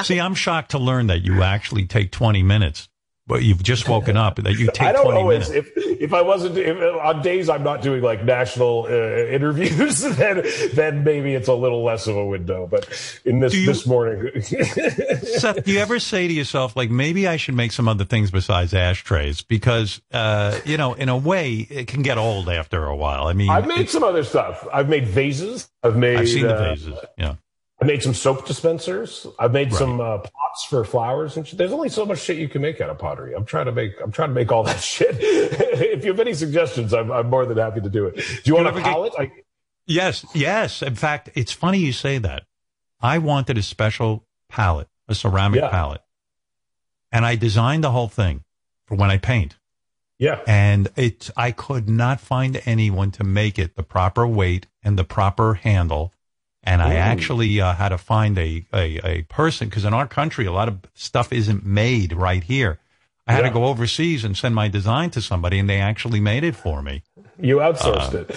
See, 0.06 0.20
I'm 0.20 0.34
shocked 0.34 0.70
to 0.72 0.78
learn 0.78 1.08
that 1.08 1.22
you 1.22 1.42
actually 1.42 1.86
take 1.86 2.12
20 2.12 2.42
minutes 2.44 2.88
but 3.28 3.42
you've 3.42 3.62
just 3.62 3.88
woken 3.88 4.16
up 4.16 4.36
that 4.36 4.54
you 4.54 4.66
take 4.72 4.88
I 4.88 4.92
don't 4.92 5.04
20 5.04 5.18
always, 5.20 5.50
minutes. 5.50 5.68
If, 5.76 6.00
if 6.00 6.12
I 6.14 6.22
wasn't, 6.22 6.56
if, 6.56 6.76
on 6.76 7.22
days 7.22 7.48
I'm 7.48 7.62
not 7.62 7.82
doing 7.82 8.02
like 8.02 8.24
national 8.24 8.86
uh, 8.88 8.90
interviews, 9.30 10.00
then, 10.16 10.44
then 10.72 11.04
maybe 11.04 11.34
it's 11.34 11.48
a 11.48 11.54
little 11.54 11.84
less 11.84 12.06
of 12.06 12.16
a 12.16 12.24
window. 12.26 12.66
But 12.66 13.20
in 13.24 13.40
this, 13.40 13.54
you, 13.54 13.66
this 13.66 13.86
morning. 13.86 14.42
Seth, 14.42 15.64
do 15.64 15.72
you 15.72 15.78
ever 15.78 16.00
say 16.00 16.26
to 16.26 16.32
yourself, 16.32 16.74
like, 16.74 16.90
maybe 16.90 17.28
I 17.28 17.36
should 17.36 17.54
make 17.54 17.72
some 17.72 17.86
other 17.86 18.04
things 18.04 18.30
besides 18.30 18.72
ashtrays? 18.72 19.42
Because, 19.42 20.00
uh, 20.10 20.58
you 20.64 20.78
know, 20.78 20.94
in 20.94 21.08
a 21.08 21.16
way, 21.16 21.54
it 21.54 21.86
can 21.86 22.02
get 22.02 22.16
old 22.16 22.48
after 22.48 22.86
a 22.86 22.96
while. 22.96 23.26
I 23.26 23.34
mean, 23.34 23.50
I've 23.50 23.68
made 23.68 23.90
some 23.90 24.02
other 24.02 24.24
stuff. 24.24 24.66
I've 24.72 24.88
made 24.88 25.06
vases. 25.06 25.70
I've 25.82 25.96
made, 25.96 26.18
I've 26.18 26.28
seen 26.28 26.44
the 26.44 26.54
uh, 26.54 26.74
vases. 26.74 26.98
Yeah. 27.18 27.34
I 27.80 27.84
made 27.84 28.02
some 28.02 28.14
soap 28.14 28.44
dispensers. 28.46 29.26
I've 29.38 29.52
made 29.52 29.70
right. 29.70 29.78
some 29.78 30.00
uh, 30.00 30.18
pots 30.18 30.64
for 30.68 30.84
flowers 30.84 31.36
and 31.36 31.46
shit. 31.46 31.58
There's 31.58 31.72
only 31.72 31.88
so 31.88 32.04
much 32.04 32.18
shit 32.18 32.36
you 32.36 32.48
can 32.48 32.60
make 32.60 32.80
out 32.80 32.90
of 32.90 32.98
pottery. 32.98 33.34
I'm 33.34 33.44
trying 33.44 33.66
to 33.66 33.72
make. 33.72 33.92
I'm 34.02 34.10
trying 34.10 34.30
to 34.30 34.34
make 34.34 34.50
all 34.50 34.64
that 34.64 34.80
shit. 34.80 35.16
if 35.20 36.04
you 36.04 36.10
have 36.10 36.20
any 36.20 36.34
suggestions, 36.34 36.92
I'm, 36.92 37.12
I'm, 37.12 37.30
more 37.30 37.46
than 37.46 37.56
happy 37.56 37.80
to 37.80 37.88
do 37.88 38.06
it. 38.06 38.16
Do 38.16 38.22
you, 38.44 38.56
want 38.56 38.66
a 38.66 38.72
palette? 38.72 39.12
Get, 39.16 39.20
I, 39.20 39.32
yes, 39.86 40.26
yes. 40.34 40.82
In 40.82 40.96
fact, 40.96 41.30
it's 41.34 41.52
funny 41.52 41.78
you 41.78 41.92
say 41.92 42.18
that. 42.18 42.44
I 43.00 43.18
wanted 43.18 43.56
a 43.56 43.62
special 43.62 44.26
palette 44.48 44.88
a 45.08 45.14
ceramic 45.14 45.60
Yeah. 45.60 45.70
palette. 45.70 46.02
And 47.10 47.24
I 47.24 47.34
designed 47.34 47.82
the 47.82 47.90
whole 47.90 48.08
thing 48.08 48.44
for 48.86 48.94
when 48.94 49.10
I 49.10 49.16
paint. 49.16 49.56
Yeah. 50.18 50.40
And 50.46 50.88
it, 50.96 51.30
I 51.36 51.52
could 51.52 51.88
not 51.88 52.20
find 52.20 52.60
anyone 52.66 53.10
to 53.12 53.24
make 53.24 53.58
it 53.58 53.76
the 53.76 53.82
proper 53.82 54.26
weight 54.26 54.66
and 54.82 54.98
the 54.98 55.04
proper 55.04 55.54
handle. 55.54 56.12
And 56.68 56.82
I 56.82 56.94
actually 56.96 57.60
uh, 57.62 57.72
had 57.74 57.88
to 57.90 57.98
find 57.98 58.36
a, 58.38 58.64
a, 58.74 59.00
a 59.02 59.22
person 59.22 59.68
because 59.70 59.86
in 59.86 59.94
our 59.94 60.06
country, 60.06 60.44
a 60.44 60.52
lot 60.52 60.68
of 60.68 60.80
stuff 60.94 61.32
isn't 61.32 61.64
made 61.64 62.12
right 62.12 62.44
here. 62.44 62.78
I 63.26 63.32
had 63.32 63.44
Yeah. 63.44 63.48
to 63.48 63.54
go 63.54 63.64
overseas 63.64 64.22
and 64.22 64.36
send 64.36 64.54
my 64.54 64.68
design 64.68 65.08
to 65.10 65.22
somebody 65.22 65.58
and 65.58 65.68
they 65.68 65.80
actually 65.80 66.20
made 66.20 66.44
it 66.44 66.54
for 66.54 66.82
me. 66.82 67.02
You 67.40 67.56
outsourced 67.58 68.14
Uh, 68.14 68.18
it. 68.18 68.30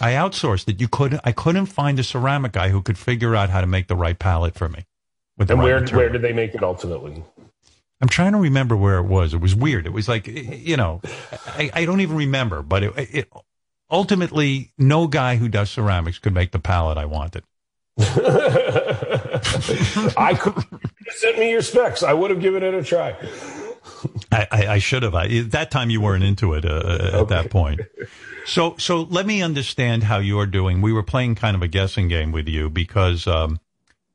I 0.00 0.12
outsourced 0.12 0.68
it. 0.68 0.80
You 0.80 0.86
couldn't, 0.86 1.20
I 1.24 1.32
couldn't 1.32 1.66
find 1.66 1.98
a 1.98 2.04
ceramic 2.04 2.52
guy 2.52 2.68
who 2.68 2.82
could 2.82 2.98
figure 2.98 3.34
out 3.34 3.50
how 3.50 3.60
to 3.60 3.66
make 3.66 3.88
the 3.88 3.96
right 3.96 4.18
palette 4.18 4.54
for 4.54 4.68
me. 4.68 4.84
With 5.36 5.50
And 5.50 5.60
where 5.60 5.84
where 5.86 6.08
did 6.08 6.22
they 6.22 6.32
make 6.32 6.54
it 6.54 6.62
ultimately? 6.62 7.24
I'm 8.00 8.08
trying 8.08 8.32
to 8.32 8.38
remember 8.38 8.76
where 8.76 8.98
it 8.98 9.06
was. 9.06 9.34
It 9.34 9.40
was 9.40 9.54
weird. 9.56 9.86
It 9.86 9.92
was 9.92 10.08
like, 10.08 10.26
you 10.28 10.76
know, 10.76 11.00
I, 11.46 11.70
I 11.74 11.84
don't 11.84 12.00
even 12.00 12.16
remember, 12.16 12.62
but 12.62 12.82
it, 12.84 12.92
it 12.96 13.28
ultimately, 13.90 14.72
no 14.78 15.06
guy 15.08 15.36
who 15.36 15.48
does 15.48 15.70
ceramics 15.70 16.18
could 16.18 16.34
make 16.34 16.50
the 16.52 16.58
palette 16.58 16.98
I 16.98 17.04
wanted. 17.06 17.42
I 20.16 20.36
could 20.40 20.54
you 20.72 21.12
sent 21.12 21.38
me 21.38 21.50
your 21.50 21.62
specs. 21.62 22.02
I 22.02 22.12
would 22.12 22.30
have 22.30 22.40
given 22.40 22.62
it 22.62 22.74
a 22.74 22.82
try. 22.82 23.16
I, 24.30 24.46
I, 24.50 24.66
I 24.68 24.78
should 24.78 25.02
have. 25.02 25.14
I, 25.14 25.26
at 25.26 25.50
that 25.52 25.70
time, 25.70 25.90
you 25.90 26.00
weren't 26.00 26.24
into 26.24 26.54
it 26.54 26.64
uh, 26.64 26.78
at 26.78 27.14
Okay. 27.14 27.34
that 27.34 27.50
point. 27.50 27.80
So, 28.46 28.76
so 28.78 29.02
let 29.02 29.26
me 29.26 29.42
understand 29.42 30.04
how 30.04 30.18
you're 30.18 30.46
doing. 30.46 30.80
We 30.80 30.92
were 30.92 31.02
playing 31.02 31.34
kind 31.36 31.54
of 31.54 31.62
a 31.62 31.68
guessing 31.68 32.08
game 32.08 32.32
with 32.32 32.48
you 32.48 32.68
because 32.70 33.26
um, 33.26 33.60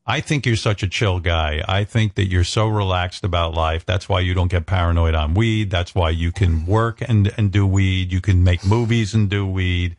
I 0.06 0.20
think 0.20 0.44
you're 0.44 0.56
such 0.56 0.82
a 0.82 0.88
chill 0.88 1.20
guy. 1.20 1.62
I 1.66 1.84
think 1.84 2.14
that 2.16 2.26
you're 2.28 2.44
so 2.44 2.66
relaxed 2.68 3.24
about 3.24 3.54
life. 3.54 3.86
That's 3.86 4.08
why 4.08 4.20
you 4.20 4.34
don't 4.34 4.48
get 4.50 4.66
paranoid 4.66 5.14
on 5.14 5.34
weed. 5.34 5.70
That's 5.70 5.94
why 5.94 6.10
you 6.10 6.32
can 6.32 6.66
work 6.66 7.00
and, 7.00 7.32
and 7.38 7.50
do 7.50 7.66
weed. 7.66 8.12
You 8.12 8.20
can 8.20 8.42
make 8.44 8.64
movies 8.66 9.14
and 9.14 9.30
do 9.30 9.46
weed. 9.46 9.96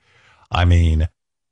I 0.52 0.66
mean, 0.66 1.08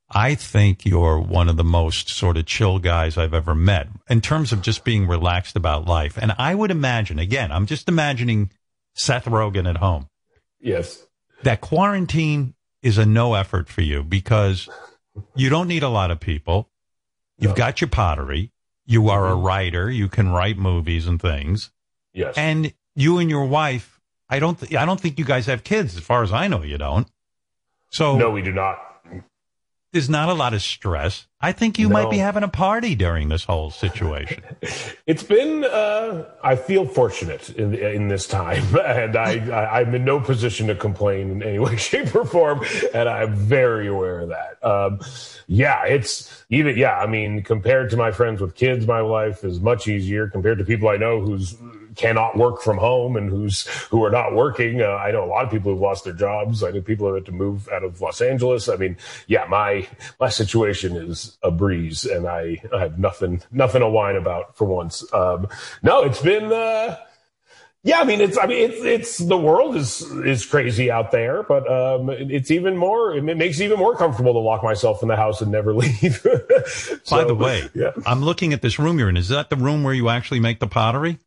I 0.10 0.36
think 0.36 0.86
you're 0.86 1.20
one 1.20 1.50
of 1.50 1.58
the 1.58 1.64
most 1.64 2.10
sort 2.10 2.38
of 2.38 2.46
chill 2.46 2.80
guys 2.80 3.18
I've 3.18 3.34
ever 3.34 3.54
met 3.54 3.88
in 4.10 4.22
terms 4.22 4.54
of 4.54 4.62
just 4.62 4.86
being 4.86 5.06
relaxed 5.06 5.56
about 5.56 5.86
life. 5.86 6.18
And 6.18 6.34
I 6.38 6.56
would 6.56 6.72
imagine, 6.72 7.20
again, 7.20 7.52
I'm 7.52 7.66
just 7.66 7.90
imagining 7.90 8.52
Seth 8.94 9.26
Rogen 9.26 9.70
at 9.70 9.78
home, 9.78 10.08
Yes. 10.60 11.06
that 11.44 11.60
quarantine 11.62 12.54
is 12.82 12.98
a 12.98 13.06
no 13.06 13.34
effort 13.34 13.68
for 13.68 13.82
you 13.82 14.02
because 14.04 14.70
you 15.36 15.50
don't 15.50 15.68
need 15.68 15.84
a 15.84 15.90
lot 15.90 16.10
of 16.10 16.20
people. 16.20 16.70
You've 17.38 17.52
No. 17.52 17.58
got 17.58 17.82
your 17.82 17.90
pottery. 17.90 18.52
You 18.86 19.10
are 19.10 19.28
a 19.28 19.32
mm-hmm. 19.32 19.46
writer. 19.46 19.92
You 19.92 20.08
can 20.08 20.30
write 20.30 20.58
movies 20.58 21.06
and 21.06 21.22
things. 21.22 21.72
Yes. 22.14 22.36
And 22.38 22.74
you 22.96 23.18
and 23.18 23.30
your 23.30 23.46
wife, 23.46 24.00
I 24.30 24.40
don't, 24.40 24.58
th- 24.60 24.74
I 24.74 24.86
don't 24.86 25.00
think 25.00 25.20
you 25.20 25.26
guys 25.26 25.48
have 25.48 25.64
kids. 25.66 25.98
As 25.98 26.04
far 26.04 26.24
as 26.24 26.32
I 26.32 26.48
know, 26.48 26.64
you 26.64 26.78
don't. 26.78 27.08
So 27.90 28.18
no, 28.18 28.32
we 28.32 28.42
do 28.42 28.52
not. 28.54 28.80
There's 29.92 30.10
not 30.10 30.30
a 30.30 30.34
lot 30.34 30.54
of 30.54 30.62
stress. 30.62 31.27
I 31.40 31.52
think 31.52 31.78
you 31.78 31.88
might 31.88 32.10
be 32.10 32.18
having 32.18 32.42
a 32.42 32.48
party 32.48 32.96
during 32.96 33.30
this 33.30 33.44
whole 33.44 33.70
situation. 33.70 34.44
It's 35.08 35.24
been. 35.24 35.64
Uh, 35.64 36.26
I 36.44 36.58
feel 36.58 36.86
fortunate 36.86 37.52
in 37.52 37.74
in 37.74 38.10
this 38.10 38.28
time, 38.28 38.62
and 38.86 39.16
I, 39.16 39.38
I 39.48 39.80
I'm 39.80 39.96
in 39.96 40.04
no 40.04 40.20
position 40.20 40.68
to 40.68 40.76
complain 40.76 41.32
in 41.32 41.42
any 41.42 41.60
way, 41.66 41.78
shape, 41.78 42.14
or 42.14 42.26
form, 42.26 42.66
and 42.94 43.08
I'm 43.08 43.34
very 43.34 43.88
aware 43.88 44.20
of 44.20 44.30
that. 44.30 44.62
Um, 44.62 45.00
yeah, 45.48 45.86
it's 45.86 46.44
even. 46.50 46.78
Yeah, 46.78 47.00
I 47.00 47.08
mean, 47.08 47.42
compared 47.42 47.90
to 47.92 47.98
my 47.98 48.12
friends 48.12 48.42
with 48.42 48.56
kids, 48.56 48.86
my 48.86 49.00
life 49.00 49.46
is 49.46 49.62
much 49.62 49.88
easier. 49.88 50.28
Compared 50.28 50.58
to 50.58 50.66
people 50.66 50.90
I 50.90 50.98
know 50.98 51.22
who's 51.22 51.56
cannot 51.98 52.38
work 52.38 52.62
from 52.62 52.78
home 52.78 53.18
and 53.18 53.30
who's 53.30 53.68
who 53.90 54.04
are 54.06 54.12
not 54.12 54.34
working. 54.34 54.82
Uh, 54.82 54.86
I 54.86 55.12
know 55.12 55.24
a 55.24 55.26
lot 55.26 55.44
of 55.44 55.52
people 55.52 55.72
who've 55.72 55.82
lost 55.82 56.06
their 56.06 56.14
jobs. 56.14 56.64
I 56.64 56.72
know 56.72 56.82
people 56.82 57.08
who 57.08 57.16
had 57.16 57.26
to 57.26 57.32
move 57.32 57.68
out 57.70 57.84
of 57.84 58.00
Los 58.00 58.22
Angeles. 58.22 58.70
I 58.70 58.76
mean, 58.78 58.96
yeah, 59.28 59.46
my 59.50 59.88
my 60.20 60.30
situation 60.30 60.96
is 60.96 61.27
a 61.44 61.52
breeze, 61.52 62.06
and 62.06 62.28
I, 62.28 62.62
I 62.74 62.80
have 62.80 63.00
nothing 63.00 63.42
nothing 63.52 63.82
to 63.82 63.90
whine 63.90 64.16
about 64.16 64.58
for 64.58 64.66
once. 64.66 65.04
Um, 65.14 65.48
no, 65.82 66.04
it's 66.04 66.22
been. 66.22 66.52
Uh, 66.52 66.98
yeah, 67.84 68.00
I 68.00 68.04
mean, 68.04 68.20
it's. 68.20 68.38
I 68.38 68.48
mean, 68.48 68.70
it's. 68.70 68.84
It's 68.84 69.18
the 69.18 69.38
world 69.38 69.76
is 69.76 70.02
is 70.02 70.46
crazy 70.46 70.92
out 70.92 71.12
there, 71.12 71.44
but 71.44 71.72
um, 71.72 72.10
it's 72.10 72.52
even 72.52 72.76
more. 72.76 73.16
It 73.16 73.24
makes 73.24 73.60
it 73.60 73.66
even 73.66 73.80
more 73.80 73.96
comfortable 73.96 74.34
to 74.34 74.40
lock 74.40 74.64
myself 74.64 75.02
in 75.02 75.08
the 75.08 75.16
house 75.16 75.42
and 75.42 75.52
never 75.52 75.74
leave. 75.76 76.22
By 77.10 77.24
the 77.24 77.36
way, 77.36 77.70
yeah. 77.74 77.92
I'm 78.06 78.24
looking 78.24 78.52
at 78.52 78.62
this 78.62 78.78
room 78.78 79.00
you're 79.00 79.10
in. 79.10 79.18
Is 79.18 79.30
that 79.30 79.50
the 79.50 79.56
room 79.56 79.84
where 79.84 79.94
you 79.94 80.10
actually 80.10 80.40
make 80.40 80.60
the 80.60 80.68
pottery? 80.68 81.20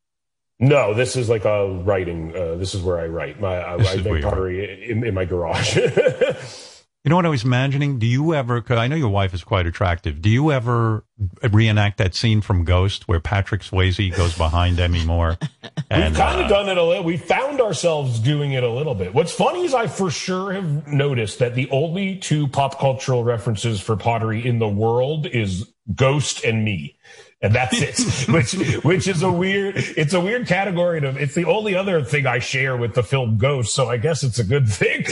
No, 0.59 0.93
this 0.93 1.17
is 1.17 1.31
like 1.31 1.47
a 1.47 1.67
writing. 1.67 2.37
Uh, 2.37 2.57
this 2.57 2.75
is 2.75 2.83
where 2.83 3.01
I 3.01 3.07
write. 3.07 3.41
My 3.41 3.57
I, 3.57 3.77
I 3.77 3.97
make 3.97 4.23
pottery 4.23 4.91
in, 4.91 5.07
in 5.07 5.15
my 5.15 5.25
garage. 5.25 5.79
You 7.03 7.09
know 7.09 7.17
what 7.17 7.25
I 7.25 7.31
was 7.31 7.45
imagining? 7.45 7.99
Do 7.99 8.07
you 8.07 8.35
ever, 8.35 8.61
cause 8.61 8.77
I 8.77 8.87
know 8.87 8.97
your 8.97 9.09
wife 9.09 9.33
is 9.33 9.43
quite 9.43 9.67
attractive. 9.67 10.21
Do 10.21 10.29
you 10.29 10.53
ever 10.53 11.03
reenact 11.51 11.97
that 11.97 12.15
scene 12.15 12.43
from 12.43 12.65
Ghost 12.65 13.09
where 13.09 13.21
Patrick 13.21 13.63
Swayze 13.63 14.15
goes 14.15 14.37
behind 14.37 14.77
Demi 14.77 15.07
Moore? 15.07 15.39
We've 15.63 16.15
kind 16.15 16.15
uh, 16.15 16.45
of 16.45 16.51
done 16.51 16.69
it 16.69 16.77
a 16.77 16.85
little. 16.85 17.03
We 17.03 17.17
found 17.17 17.59
ourselves 17.63 18.19
doing 18.19 18.53
it 18.53 18.65
a 18.65 18.71
little 18.71 18.95
bit. 18.95 19.15
What's 19.15 19.33
funny 19.33 19.65
is 19.65 19.73
I 19.73 19.87
for 19.87 20.11
sure 20.11 20.53
have 20.53 20.89
noticed 20.89 21.39
that 21.39 21.55
the 21.55 21.71
only 21.71 22.17
two 22.17 22.49
pop 22.49 22.79
cultural 22.79 23.25
references 23.25 23.81
for 23.81 23.97
pottery 23.97 24.47
in 24.47 24.59
the 24.59 24.69
world 24.69 25.27
is 25.27 25.73
Ghost 25.95 26.45
and 26.45 26.63
me. 26.67 26.99
And 27.41 27.55
that's 27.55 27.81
it, 27.81 28.29
which, 28.33 28.53
which 28.85 29.09
is 29.09 29.23
a 29.23 29.33
weird, 29.33 29.77
it's 29.77 30.13
a 30.13 30.21
weird 30.21 30.47
category 30.47 31.01
to, 31.01 31.09
it's 31.17 31.35
the 31.35 31.47
only 31.47 31.75
other 31.75 32.05
thing 32.05 32.27
I 32.27 32.41
share 32.41 32.77
with 32.77 32.93
the 32.93 33.03
film 33.03 33.39
Ghost. 33.39 33.75
So 33.75 33.89
I 33.89 33.97
guess 33.97 34.23
it's 34.23 34.39
a 34.39 34.45
good 34.45 34.69
thing. 34.69 35.07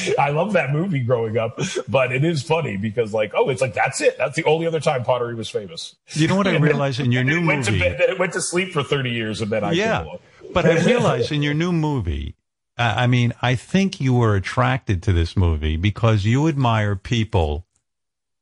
I 0.18 0.30
love 0.30 0.52
that 0.54 0.72
movie 0.72 1.00
growing 1.00 1.36
up, 1.36 1.58
but 1.88 2.12
it 2.12 2.24
is 2.24 2.42
funny 2.42 2.76
because 2.76 3.12
like, 3.14 3.32
oh, 3.34 3.48
it's 3.48 3.60
like, 3.60 3.74
that's 3.74 4.00
it. 4.00 4.16
That's 4.18 4.36
the 4.36 4.44
only 4.44 4.66
other 4.66 4.80
time 4.80 5.04
pottery 5.04 5.34
was 5.34 5.48
famous. 5.48 5.96
you 6.12 6.28
know 6.28 6.36
what 6.36 6.46
I 6.46 6.52
then- 6.54 6.62
realized 6.62 7.00
in 7.00 7.12
your 7.12 7.24
new 7.24 7.42
it 7.42 7.46
went 7.46 7.64
to 7.66 7.72
movie? 7.72 7.84
bed, 7.84 7.98
then 8.00 8.10
it 8.10 8.18
went 8.18 8.32
to 8.34 8.40
sleep 8.40 8.72
for 8.72 8.82
30 8.82 9.10
years 9.10 9.40
and 9.40 9.50
then 9.50 9.64
I 9.64 9.72
yeah. 9.72 10.04
But 10.52 10.64
I 10.64 10.84
realized 10.84 11.32
in 11.32 11.42
your 11.42 11.54
new 11.54 11.72
movie, 11.72 12.36
uh, 12.78 12.94
I 12.96 13.06
mean, 13.06 13.32
I 13.42 13.54
think 13.54 14.00
you 14.00 14.14
were 14.14 14.36
attracted 14.36 15.02
to 15.04 15.12
this 15.12 15.36
movie 15.36 15.76
because 15.76 16.24
you 16.24 16.46
admire 16.48 16.94
people 16.96 17.66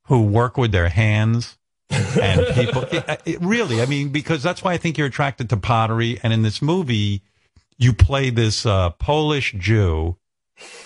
who 0.05 0.23
work 0.23 0.57
with 0.57 0.71
their 0.73 0.89
hands 0.91 1.57
and 1.91 2.47
people. 2.55 2.83
it, 2.93 3.23
it 3.25 3.41
really, 3.41 3.81
I 3.81 3.87
mean, 3.87 4.11
because 4.11 4.43
that's 4.43 4.63
why 4.63 4.73
I 4.73 4.77
think 4.77 4.99
you're 4.99 5.07
attracted 5.07 5.49
to 5.51 5.57
pottery. 5.57 6.19
And 6.23 6.33
in 6.33 6.43
this 6.43 6.61
movie, 6.61 7.23
you 7.79 7.93
play 7.93 8.31
this 8.31 8.67
uh, 8.67 8.91
Polish 8.91 9.55
Jew 9.59 10.17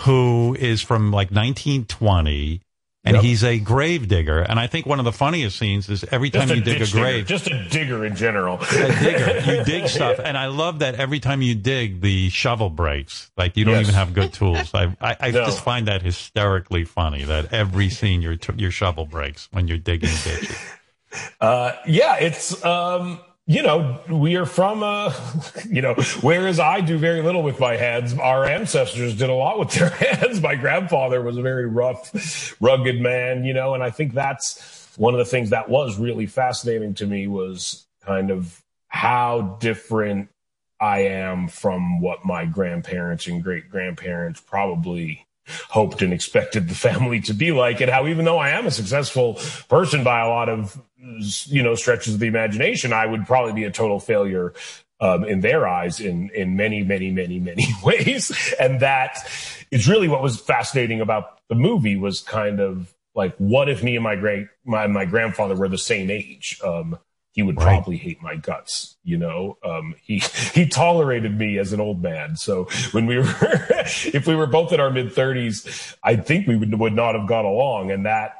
who 0.01 0.57
is 0.59 0.81
from 0.83 1.11
like 1.13 1.31
1920. 1.31 2.61
And 3.05 3.15
Yep. 3.15 3.25
he's 3.25 3.45
a 3.45 3.59
grave 3.59 4.09
digger. 4.09 4.41
And 4.41 4.59
I 4.61 4.67
think 4.67 4.85
one 4.85 4.99
of 4.99 5.05
the 5.07 5.13
funniest 5.13 5.57
scenes 5.59 5.89
is 5.89 6.05
every 6.11 6.29
time 6.31 6.49
you 6.51 6.57
dig 6.57 6.77
a 6.77 6.79
ditch 6.81 6.93
digger, 6.93 7.01
grave, 7.05 7.27
just 7.27 7.47
a 7.47 7.65
digger 7.71 8.05
in 8.05 8.17
general. 8.17 8.59
a 8.61 8.67
digger. 9.01 9.41
You 9.59 9.65
dig 9.65 9.89
stuff, 9.89 10.19
and 10.23 10.37
I 10.37 10.47
love 10.49 10.81
that 10.81 10.97
every 10.97 11.21
time 11.21 11.41
you 11.41 11.55
dig, 11.55 12.01
the 12.03 12.29
shovel 12.29 12.69
breaks. 12.69 13.31
Like 13.37 13.57
you 13.57 13.65
don't 13.65 13.75
Yes. 13.75 13.83
even 13.85 13.95
have 13.95 14.13
good 14.13 14.33
tools. 14.35 14.75
I 14.75 14.95
I, 15.01 15.17
I 15.21 15.31
No. 15.31 15.45
just 15.47 15.61
find 15.63 15.87
that 15.89 16.03
hysterically 16.03 16.85
funny 16.85 17.23
that 17.25 17.53
every 17.55 17.89
scene 17.89 18.21
your 18.21 18.37
your 18.57 18.73
shovel 18.73 19.07
breaks 19.07 19.49
when 19.53 19.69
you're 19.69 19.79
digging 19.79 20.11
ditches. 20.25 20.59
Uh, 21.41 21.73
yeah, 21.87 22.17
it's 22.17 22.63
um, 22.65 23.21
you 23.49 23.62
know 23.62 23.99
we 24.11 24.37
are 24.37 24.47
from 24.47 24.83
uh, 24.83 25.12
you 25.69 25.83
know 25.83 25.95
whereas 26.21 26.61
I 26.61 26.83
do 26.83 26.99
very 26.99 27.23
little 27.23 27.43
with 27.43 27.59
my 27.59 27.76
hands, 27.76 28.14
our 28.14 28.45
ancestors 28.45 29.17
did 29.17 29.31
a 29.31 29.35
lot 29.35 29.59
with 29.59 29.73
their 29.73 29.88
hands. 29.90 30.40
My 30.40 30.55
grandfather 30.55 31.23
was 31.23 31.37
a 31.37 31.43
very 31.43 31.67
rough, 31.67 32.55
rugged 32.61 33.00
man, 33.00 33.45
you 33.45 33.55
know, 33.55 33.75
and 33.75 33.83
I 33.83 33.90
think 33.90 34.12
that's 34.12 34.87
one 34.97 35.14
of 35.14 35.19
the 35.19 35.25
things 35.25 35.50
that 35.50 35.69
was 35.69 35.99
really 35.99 36.26
fascinating 36.26 36.95
to 36.95 37.07
me 37.07 37.26
was 37.26 37.87
kind 38.05 38.31
of 38.31 38.62
how 38.88 39.57
different 39.61 40.28
I 40.78 41.00
am 41.00 41.49
from 41.49 42.00
what 42.00 42.25
my 42.25 42.45
grandparents 42.45 43.26
and 43.26 43.43
great 43.43 43.71
grandparents 43.71 44.40
probably 44.40 45.26
hoped 45.69 46.02
and 46.02 46.12
expected 46.12 46.69
the 46.69 46.75
family 46.75 47.21
to 47.21 47.35
be 47.35 47.52
like 47.52 47.81
and 47.81 47.90
how 47.90 48.07
even 48.07 48.25
though 48.25 48.38
I 48.38 48.50
am 48.50 48.67
a 48.67 48.71
successful 48.71 49.40
person 49.69 50.05
by 50.05 50.21
a 50.21 50.28
lot 50.28 50.49
of 50.49 50.81
you 51.47 51.62
know 51.62 51.75
stretches 51.75 52.14
of 52.14 52.21
the 52.21 52.26
imagination 52.26 52.93
I 52.93 53.07
would 53.07 53.26
probably 53.26 53.52
be 53.52 53.64
a 53.64 53.71
total 53.71 54.00
failure 54.00 54.52
um, 55.00 55.25
in 55.25 55.40
their 55.40 55.67
eyes 55.67 56.00
in 56.00 56.31
in 56.35 56.57
many 56.57 56.83
many 56.83 57.11
many 57.11 57.38
many 57.38 57.67
ways. 57.85 58.55
And 58.59 58.81
that 58.81 59.19
is 59.71 59.88
really 59.88 60.09
what 60.09 60.23
was 60.23 60.40
fascinating 60.40 61.00
about 61.00 61.40
the 61.49 61.55
movie 61.55 61.97
was 61.97 62.21
kind 62.21 62.61
of 62.61 62.95
like 63.14 63.37
what 63.38 63.69
if 63.69 63.83
me 63.83 63.97
and 63.97 64.05
my 64.05 64.17
great 64.17 64.49
my 64.64 64.87
my 64.87 65.05
grandfather 65.05 65.55
were 65.55 65.69
the 65.69 65.78
same 65.78 66.11
age? 66.11 66.61
Um 66.64 66.99
he 67.38 67.45
would 67.45 67.57
Right. 67.57 67.66
probably 67.66 67.97
hate 67.97 68.21
my 68.21 68.35
guts 68.35 68.97
you 69.04 69.16
know 69.16 69.59
um 69.64 69.95
he 70.02 70.18
he 70.54 70.66
tolerated 70.66 71.38
me 71.38 71.57
as 71.59 71.73
an 71.73 71.80
old 71.80 72.02
man 72.02 72.35
so 72.37 72.64
when 72.90 73.07
we 73.07 73.16
were 73.18 73.35
if 74.12 74.26
we 74.26 74.35
were 74.35 74.47
both 74.47 74.73
in 74.73 74.80
our 74.80 74.90
mid 74.90 75.12
30s 75.14 75.95
i 76.02 76.16
think 76.16 76.49
we 76.49 76.57
would 76.57 76.76
would 76.76 76.95
not 76.95 77.14
have 77.14 77.28
got 77.28 77.45
along 77.45 77.92
and 77.92 78.04
that 78.07 78.38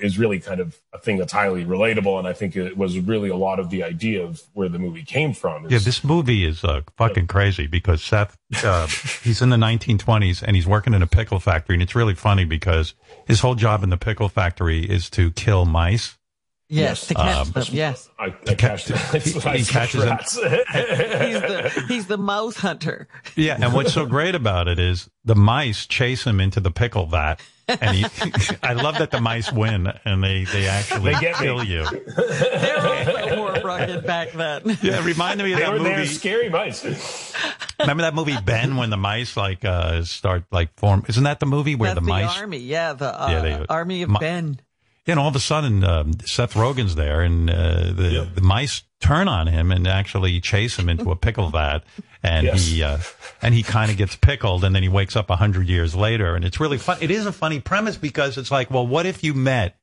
is 0.00 0.18
really 0.18 0.40
kind 0.40 0.60
of 0.60 0.76
a 0.92 0.98
thing 0.98 1.16
that's 1.16 1.32
highly 1.32 1.64
relatable, 1.64 2.18
and 2.18 2.26
I 2.26 2.32
think 2.32 2.56
it 2.56 2.76
was 2.76 2.98
really 2.98 3.28
a 3.28 3.36
lot 3.36 3.58
of 3.58 3.70
the 3.70 3.82
idea 3.84 4.22
of 4.24 4.42
where 4.52 4.68
the 4.68 4.78
movie 4.78 5.04
came 5.04 5.32
from. 5.32 5.64
Yeah, 5.70 5.78
this 5.78 6.04
movie 6.04 6.44
is 6.44 6.64
uh, 6.64 6.82
fucking 6.96 7.28
crazy 7.28 7.66
because 7.66 8.02
Seth, 8.02 8.36
uh, 8.64 8.86
he's 9.22 9.40
in 9.40 9.50
the 9.50 9.56
1920s 9.56 10.42
and 10.42 10.56
he's 10.56 10.66
working 10.66 10.94
in 10.94 11.02
a 11.02 11.06
pickle 11.06 11.40
factory, 11.40 11.74
and 11.74 11.82
it's 11.82 11.94
really 11.94 12.14
funny 12.14 12.44
because 12.44 12.94
his 13.26 13.40
whole 13.40 13.54
job 13.54 13.82
in 13.82 13.90
the 13.90 13.96
pickle 13.96 14.28
factory 14.28 14.84
is 14.84 15.08
to 15.10 15.30
kill 15.30 15.64
mice. 15.64 16.17
Yes, 16.70 17.06
to 17.06 17.14
catch 17.14 17.36
Um, 17.46 17.50
them. 17.52 17.64
Yes, 17.70 18.10
I, 18.18 18.26
I 18.46 18.54
catch, 18.54 18.88
he- 19.24 19.30
he 19.30 19.64
catches 19.64 20.04
them. 20.04 20.18
he's 20.22 21.40
the 21.40 21.84
he's 21.88 22.06
the 22.08 22.18
mouse 22.18 22.56
hunter. 22.56 23.08
Yeah, 23.36 23.56
and 23.58 23.72
what's 23.72 23.94
so 23.94 24.04
great 24.04 24.34
about 24.34 24.68
it 24.68 24.78
is 24.78 25.08
the 25.24 25.34
mice 25.34 25.86
chase 25.86 26.24
him 26.24 26.40
into 26.40 26.60
the 26.60 26.70
pickle 26.70 27.06
vat, 27.06 27.40
and 27.68 27.96
he, 27.96 28.04
I 28.62 28.74
love 28.74 28.98
that 28.98 29.10
the 29.10 29.20
mice 29.20 29.50
win 29.50 29.90
and 30.04 30.22
they 30.22 30.44
they 30.44 30.68
actually 30.68 31.14
They 31.14 31.20
get 31.20 31.40
me. 31.40 31.46
kill 31.46 31.64
you. 31.64 31.84
They 31.86 32.72
were 32.76 32.88
also 32.88 33.36
more 33.36 33.52
rugged 33.64 34.04
back 34.06 34.32
then. 34.32 34.62
Yeah, 34.82 34.98
it 35.00 35.04
reminded 35.04 35.44
me 35.44 35.52
of 35.54 35.58
they 35.60 35.64
that 35.64 35.72
were 35.72 35.78
there, 35.78 35.98
movie. 36.00 36.08
scary 36.10 36.50
mice. 36.50 36.84
Remember 37.80 38.02
that 38.02 38.14
movie 38.14 38.36
Ben 38.44 38.76
when 38.76 38.90
the 38.90 38.96
mice 38.98 39.38
like 39.38 39.64
uh 39.64 40.04
start 40.04 40.44
like 40.52 40.74
form? 40.76 41.04
Isn't 41.08 41.24
that 41.24 41.40
the 41.40 41.46
movie 41.46 41.76
where 41.76 41.94
That's 41.94 42.00
the 42.00 42.04
the, 42.04 42.10
mice? 42.10 42.36
army. 42.38 42.58
Yeah, 42.58 42.92
the 42.92 43.06
uh, 43.22 43.28
Yeah, 43.30 43.40
they- 43.40 43.66
army 43.70 44.02
of 44.02 44.10
Mi- 44.10 44.18
Ben. 44.20 44.60
Yeah, 45.08 45.12
and 45.12 45.20
all 45.20 45.28
of 45.28 45.34
a 45.36 45.40
sudden 45.40 45.82
um, 45.84 46.12
Seth 46.26 46.52
Rogen's 46.52 46.94
there, 46.94 47.22
and 47.22 47.48
uh, 47.48 47.92
the 47.92 48.10
Yep. 48.12 48.34
the 48.34 48.40
mice 48.42 48.82
turn 49.00 49.26
on 49.26 49.46
him 49.46 49.72
and 49.72 49.86
actually 49.88 50.38
chase 50.40 50.76
him 50.78 50.88
into 50.90 51.10
a 51.10 51.16
pickle 51.16 51.48
vat, 51.48 51.78
and 52.22 52.44
Yes. 52.46 52.66
he 52.66 52.82
uh, 52.82 52.98
and 53.40 53.54
he 53.54 53.62
kind 53.62 53.90
of 53.90 53.96
gets 53.96 54.16
pickled, 54.16 54.64
and 54.64 54.74
then 54.74 54.82
he 54.82 54.88
wakes 54.90 55.16
up 55.16 55.30
a 55.30 55.36
hundred 55.36 55.66
years 55.66 55.94
later, 55.94 56.36
and 56.36 56.44
it's 56.44 56.60
really 56.60 56.76
fun. 56.76 56.98
It 57.00 57.10
is 57.10 57.24
a 57.24 57.32
funny 57.32 57.58
premise 57.58 57.96
because 57.96 58.36
it's 58.36 58.50
like, 58.50 58.70
well, 58.70 58.86
what 58.86 59.06
if 59.06 59.24
you 59.24 59.32
met 59.32 59.76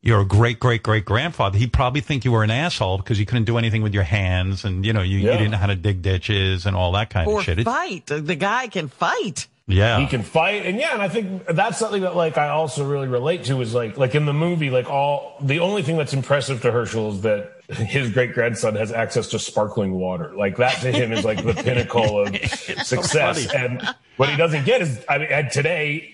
your 0.00 0.24
great 0.24 0.60
great 0.60 0.84
great 0.84 1.04
grandfather? 1.04 1.58
He'd 1.58 1.72
probably 1.72 2.00
think 2.00 2.24
you 2.24 2.30
were 2.30 2.44
an 2.44 2.52
asshole 2.52 2.98
because 2.98 3.18
you 3.18 3.26
couldn't 3.26 3.44
do 3.46 3.58
anything 3.58 3.82
with 3.82 3.94
your 3.94 4.04
hands, 4.04 4.64
and 4.64 4.86
you 4.86 4.92
know 4.92 5.02
you, 5.02 5.18
you 5.18 5.26
didn't 5.32 5.50
know 5.50 5.56
how 5.56 5.66
to 5.66 5.74
dig 5.76 6.02
ditches 6.02 6.66
and 6.66 6.76
all 6.76 6.92
that 6.92 7.10
kind 7.10 7.26
Or 7.28 7.40
of 7.40 7.44
shit. 7.44 7.58
It's- 7.58 7.64
fight. 7.74 8.06
The 8.06 8.36
guy 8.36 8.68
can 8.68 8.86
fight. 8.88 9.48
Yeah, 9.66 9.98
he 9.98 10.06
can 10.06 10.22
fight. 10.22 10.66
And 10.66 10.78
yeah 10.78 10.92
and 10.92 11.02
i 11.02 11.08
think 11.08 11.46
that's 11.46 11.78
something 11.78 12.02
that 12.02 12.14
like 12.16 12.36
i 12.36 12.48
also 12.48 12.86
really 12.86 13.08
relate 13.08 13.44
to 13.44 13.60
is 13.60 13.74
like 13.74 13.96
like 13.96 14.14
in 14.14 14.26
the 14.26 14.32
movie 14.34 14.70
like 14.70 14.90
all 14.90 15.36
the 15.40 15.60
only 15.60 15.82
thing 15.82 15.96
that's 15.96 16.12
impressive 16.12 16.60
to 16.62 16.70
herschel 16.70 17.12
is 17.12 17.22
that 17.22 17.54
his 17.68 18.10
great 18.12 18.34
grandson 18.34 18.74
has 18.76 18.92
access 18.92 19.28
to 19.28 19.38
sparkling 19.38 19.92
water. 19.92 20.34
Like 20.36 20.58
that 20.58 20.82
to 20.82 20.92
him 20.92 21.12
is 21.12 21.24
like 21.24 21.42
the 21.42 21.54
pinnacle 21.64 22.20
of 22.26 22.36
success. 22.84 23.46
funny. 23.46 23.64
and 23.64 23.94
what 24.18 24.28
he 24.28 24.36
doesn't 24.36 24.64
get 24.64 24.82
is 24.82 25.02
i 25.08 25.18
mean 25.18 25.28
and 25.30 25.50
today 25.50 26.13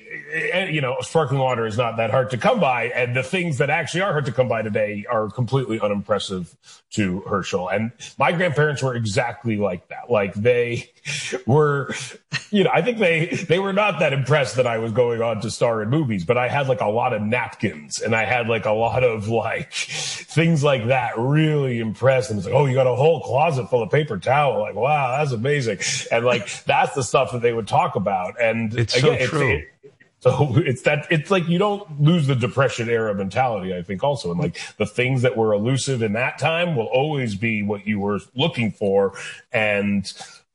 you 0.72 0.80
know 0.80 0.96
sparkling 1.00 1.40
water 1.40 1.66
is 1.66 1.76
not 1.76 1.96
that 1.96 2.10
hard 2.10 2.30
to 2.30 2.38
come 2.38 2.60
by 2.60 2.84
and 2.88 3.16
the 3.16 3.22
things 3.22 3.58
that 3.58 3.70
actually 3.70 4.00
are 4.02 4.12
hard 4.12 4.26
to 4.26 4.32
come 4.32 4.48
by 4.48 4.62
today 4.62 5.04
are 5.10 5.28
completely 5.28 5.80
unimpressive 5.80 6.56
to 6.90 7.20
herschel. 7.20 7.68
And 7.68 7.92
my 8.18 8.32
grandparents 8.32 8.82
were 8.82 8.94
exactly 8.94 9.56
like 9.56 9.88
that. 9.88 10.10
Like 10.10 10.34
they 10.34 10.90
were 11.46 11.94
you 12.50 12.64
know 12.64 12.70
i 12.72 12.82
think 12.82 12.98
they 12.98 13.26
they 13.48 13.58
were 13.58 13.72
not 13.72 14.00
that 14.00 14.12
impressed 14.12 14.56
that 14.56 14.66
i 14.66 14.76
was 14.78 14.92
going 14.92 15.22
on 15.22 15.40
to 15.40 15.50
star 15.50 15.82
in 15.82 15.88
movies 15.88 16.24
but 16.24 16.36
i 16.36 16.48
had 16.48 16.68
like 16.68 16.80
a 16.80 16.88
lot 16.88 17.12
of 17.12 17.22
napkins 17.22 18.00
and 18.00 18.14
i 18.14 18.24
had 18.24 18.48
like 18.48 18.66
a 18.66 18.70
lot 18.72 19.02
of 19.04 19.28
like 19.28 19.72
things 19.72 20.62
like 20.62 20.86
that 20.88 21.12
really 21.16 21.78
impressed 21.78 22.28
them. 22.28 22.38
It's 22.38 22.46
like 22.46 22.54
oh 22.54 22.66
you 22.66 22.74
got 22.74 22.86
a 22.86 22.94
whole 22.94 23.20
closet 23.22 23.68
full 23.70 23.82
of 23.82 23.90
paper 23.90 24.18
towel. 24.18 24.60
Like 24.60 24.74
wow 24.74 25.16
that's 25.18 25.32
amazing. 25.32 25.78
And 26.12 26.24
like 26.24 26.64
that's 26.64 26.94
the 26.94 27.02
stuff 27.02 27.32
that 27.32 27.42
they 27.42 27.52
would 27.52 27.66
talk 27.68 27.96
about. 27.96 28.40
And 28.40 28.76
It's 28.78 28.98
so 29.00 29.12
again, 29.12 29.28
true. 29.28 29.48
it- 29.50 29.64
so 30.20 30.52
it's 30.56 30.82
that 30.82 31.06
it's 31.10 31.30
like 31.30 31.48
you 31.48 31.58
don't 31.58 32.00
lose 32.00 32.26
the 32.26 32.36
depression 32.36 32.88
era 32.88 33.14
mentality, 33.14 33.74
I 33.74 33.82
think 33.82 34.04
also. 34.04 34.30
And 34.30 34.40
like 34.40 34.58
the 34.76 34.86
things 34.86 35.22
that 35.22 35.36
were 35.36 35.52
elusive 35.52 36.02
in 36.02 36.12
that 36.12 36.38
time 36.38 36.76
will 36.76 36.86
always 36.86 37.34
be 37.34 37.62
what 37.62 37.86
you 37.86 37.98
were 37.98 38.20
looking 38.34 38.70
for. 38.70 39.14
And 39.52 40.10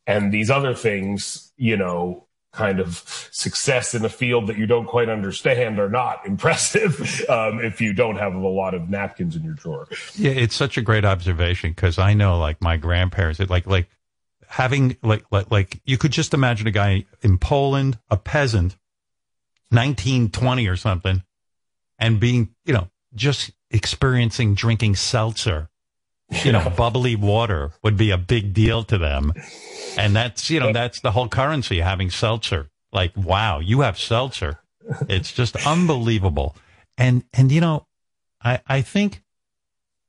and 0.08 0.32
these 0.32 0.50
other 0.50 0.74
things, 0.74 1.52
you 1.58 1.78
know, 1.78 2.26
kind 2.52 2.80
of 2.80 3.04
success 3.32 3.94
in 3.94 4.06
a 4.06 4.10
field 4.10 4.48
that 4.48 4.58
you 4.58 4.66
don't 4.66 4.86
quite 4.86 5.10
understand 5.10 5.78
are 5.78 5.90
not 5.90 6.22
impressive 6.26 7.26
um, 7.30 7.60
if 7.60 7.82
you 7.82 7.94
don't 7.94 8.16
have 8.16 8.34
a 8.34 8.40
lot 8.40 8.74
of 8.74 8.90
napkins 8.90 9.36
in 9.36 9.44
your 9.44 9.56
drawer. 9.56 9.88
Yeah, 10.16 10.32
it's 10.32 10.56
such 10.56 10.78
a 10.78 10.82
great 10.82 11.06
observation 11.06 11.72
because 11.72 12.00
I 12.00 12.14
know, 12.14 12.40
like 12.40 12.62
my 12.62 12.78
grandparents, 12.78 13.40
it, 13.40 13.50
like 13.50 13.68
like 13.68 13.90
having 14.48 14.96
like, 15.02 15.26
like 15.32 15.52
like 15.52 15.82
you 15.86 15.98
could 15.98 16.12
just 16.12 16.34
imagine 16.34 16.68
a 16.68 16.72
guy 16.72 17.06
in 17.22 17.38
Poland, 17.38 17.98
a 18.10 18.18
peasant, 18.18 18.78
nineteen 19.72 20.30
twenty 20.30 20.68
or 20.68 20.76
something, 20.76 21.24
and 22.00 22.20
being 22.20 22.50
you 22.66 22.74
know 22.74 22.90
just 23.14 23.52
experiencing 23.72 24.56
drinking 24.56 24.96
seltzer, 24.96 25.70
you 26.44 26.52
know, 26.52 26.72
bubbly 26.76 27.16
water 27.16 27.72
would 27.84 27.98
be 27.98 28.12
a 28.12 28.18
big 28.18 28.54
deal 28.54 28.84
to 28.84 28.98
them, 28.98 29.34
and 29.98 30.16
that's 30.16 30.50
you 30.50 30.60
know 30.60 30.74
that's 30.74 31.02
the 31.02 31.12
whole 31.12 31.28
currency 31.28 31.80
having 31.80 32.10
seltzer. 32.10 32.70
Like, 32.92 33.12
wow, 33.16 33.60
you 33.60 33.82
have 33.82 34.00
seltzer. 34.00 34.60
It's 35.08 35.32
just 35.32 35.56
unbelievable, 35.68 36.56
and 36.98 37.24
and 37.34 37.52
you 37.52 37.62
know, 37.62 37.86
I 38.44 38.62
I 38.68 38.82
think 38.82 39.22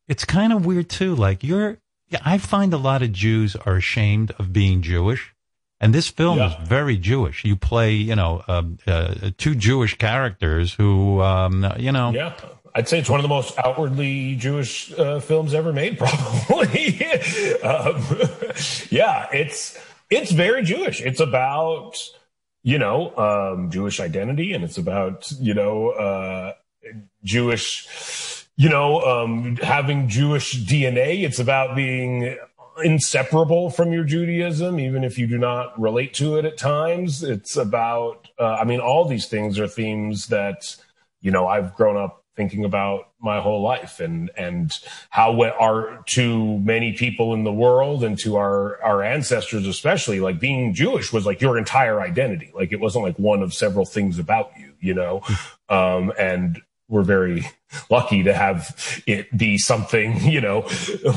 it's 0.08 0.24
kind 0.24 0.52
of 0.52 0.64
weird 0.64 0.88
too. 0.88 1.14
Like 1.14 1.44
you're, 1.44 1.78
yeah, 2.08 2.20
I 2.24 2.38
find 2.38 2.72
a 2.72 2.78
lot 2.78 3.02
of 3.02 3.12
Jews 3.12 3.56
are 3.56 3.76
ashamed 3.76 4.32
of 4.38 4.52
being 4.52 4.82
Jewish, 4.82 5.34
and 5.80 5.94
this 5.94 6.08
film 6.08 6.38
Yeah. 6.38 6.60
is 6.62 6.68
very 6.68 6.96
Jewish. 6.96 7.44
You 7.44 7.56
play, 7.56 7.92
you 7.92 8.14
know, 8.16 8.42
um, 8.48 8.78
uh, 8.86 9.30
two 9.38 9.54
Jewish 9.54 9.96
characters 9.98 10.72
who, 10.74 11.20
um, 11.22 11.66
you 11.78 11.92
know, 11.92 12.12
Yeah. 12.12 12.32
I'd 12.74 12.88
say 12.88 12.98
it's 12.98 13.08
one 13.08 13.18
of 13.20 13.22
the 13.24 13.28
most 13.28 13.58
outwardly 13.58 14.36
Jewish 14.36 14.92
uh, 14.98 15.18
films 15.20 15.54
ever 15.54 15.72
made, 15.72 15.96
probably. 16.02 17.02
um, 17.62 18.04
yeah, 18.90 19.26
it's 19.32 19.78
it's 20.10 20.30
very 20.30 20.62
Jewish. 20.62 21.00
It's 21.00 21.20
about 21.20 21.96
you 22.62 22.78
know 22.78 23.16
um, 23.16 23.70
Jewish 23.70 23.98
identity, 23.98 24.52
and 24.52 24.62
it's 24.62 24.76
about 24.76 25.30
you 25.40 25.54
know 25.54 25.88
uh, 25.88 26.52
Jewish, 27.24 28.46
you 28.56 28.68
know, 28.68 29.00
um, 29.00 29.56
having 29.56 30.08
Jewish 30.08 30.54
DNA. 30.64 31.24
It's 31.24 31.38
about 31.38 31.76
being 31.76 32.36
inseparable 32.82 33.70
from 33.70 33.92
your 33.92 34.04
Judaism, 34.04 34.78
even 34.78 35.04
if 35.04 35.18
you 35.18 35.26
do 35.26 35.38
not 35.38 35.78
relate 35.80 36.14
to 36.14 36.36
it 36.36 36.44
at 36.44 36.58
times. 36.58 37.22
It's 37.22 37.56
about, 37.56 38.28
uh, 38.38 38.54
I 38.54 38.64
mean, 38.64 38.80
all 38.80 39.06
these 39.06 39.26
things 39.26 39.58
are 39.58 39.68
themes 39.68 40.28
that, 40.28 40.76
you 41.20 41.30
know, 41.30 41.46
I've 41.46 41.74
grown 41.74 41.96
up 41.96 42.22
thinking 42.36 42.64
about 42.64 43.08
my 43.18 43.40
whole 43.40 43.62
life 43.62 43.98
and, 43.98 44.30
and 44.36 44.70
how 45.08 45.32
we 45.32 45.46
are 45.46 46.02
to 46.04 46.58
many 46.58 46.92
people 46.92 47.32
in 47.32 47.44
the 47.44 47.52
world 47.52 48.04
and 48.04 48.18
to 48.18 48.36
our, 48.36 48.80
our 48.82 49.02
ancestors, 49.02 49.66
especially 49.66 50.20
like 50.20 50.38
being 50.38 50.74
Jewish 50.74 51.12
was 51.14 51.24
like 51.24 51.40
your 51.40 51.56
entire 51.56 52.00
identity. 52.00 52.52
Like 52.54 52.72
it 52.72 52.80
wasn't 52.80 53.06
like 53.06 53.18
one 53.18 53.42
of 53.42 53.54
several 53.54 53.86
things 53.86 54.18
about 54.18 54.50
you, 54.58 54.74
you 54.80 54.92
know? 54.92 55.22
Um, 55.68 56.12
and 56.18 56.60
we're 56.88 57.02
very 57.02 57.46
lucky 57.90 58.22
to 58.22 58.32
have 58.32 59.02
it 59.06 59.36
be 59.36 59.58
something, 59.58 60.20
you 60.22 60.40
know, 60.40 60.62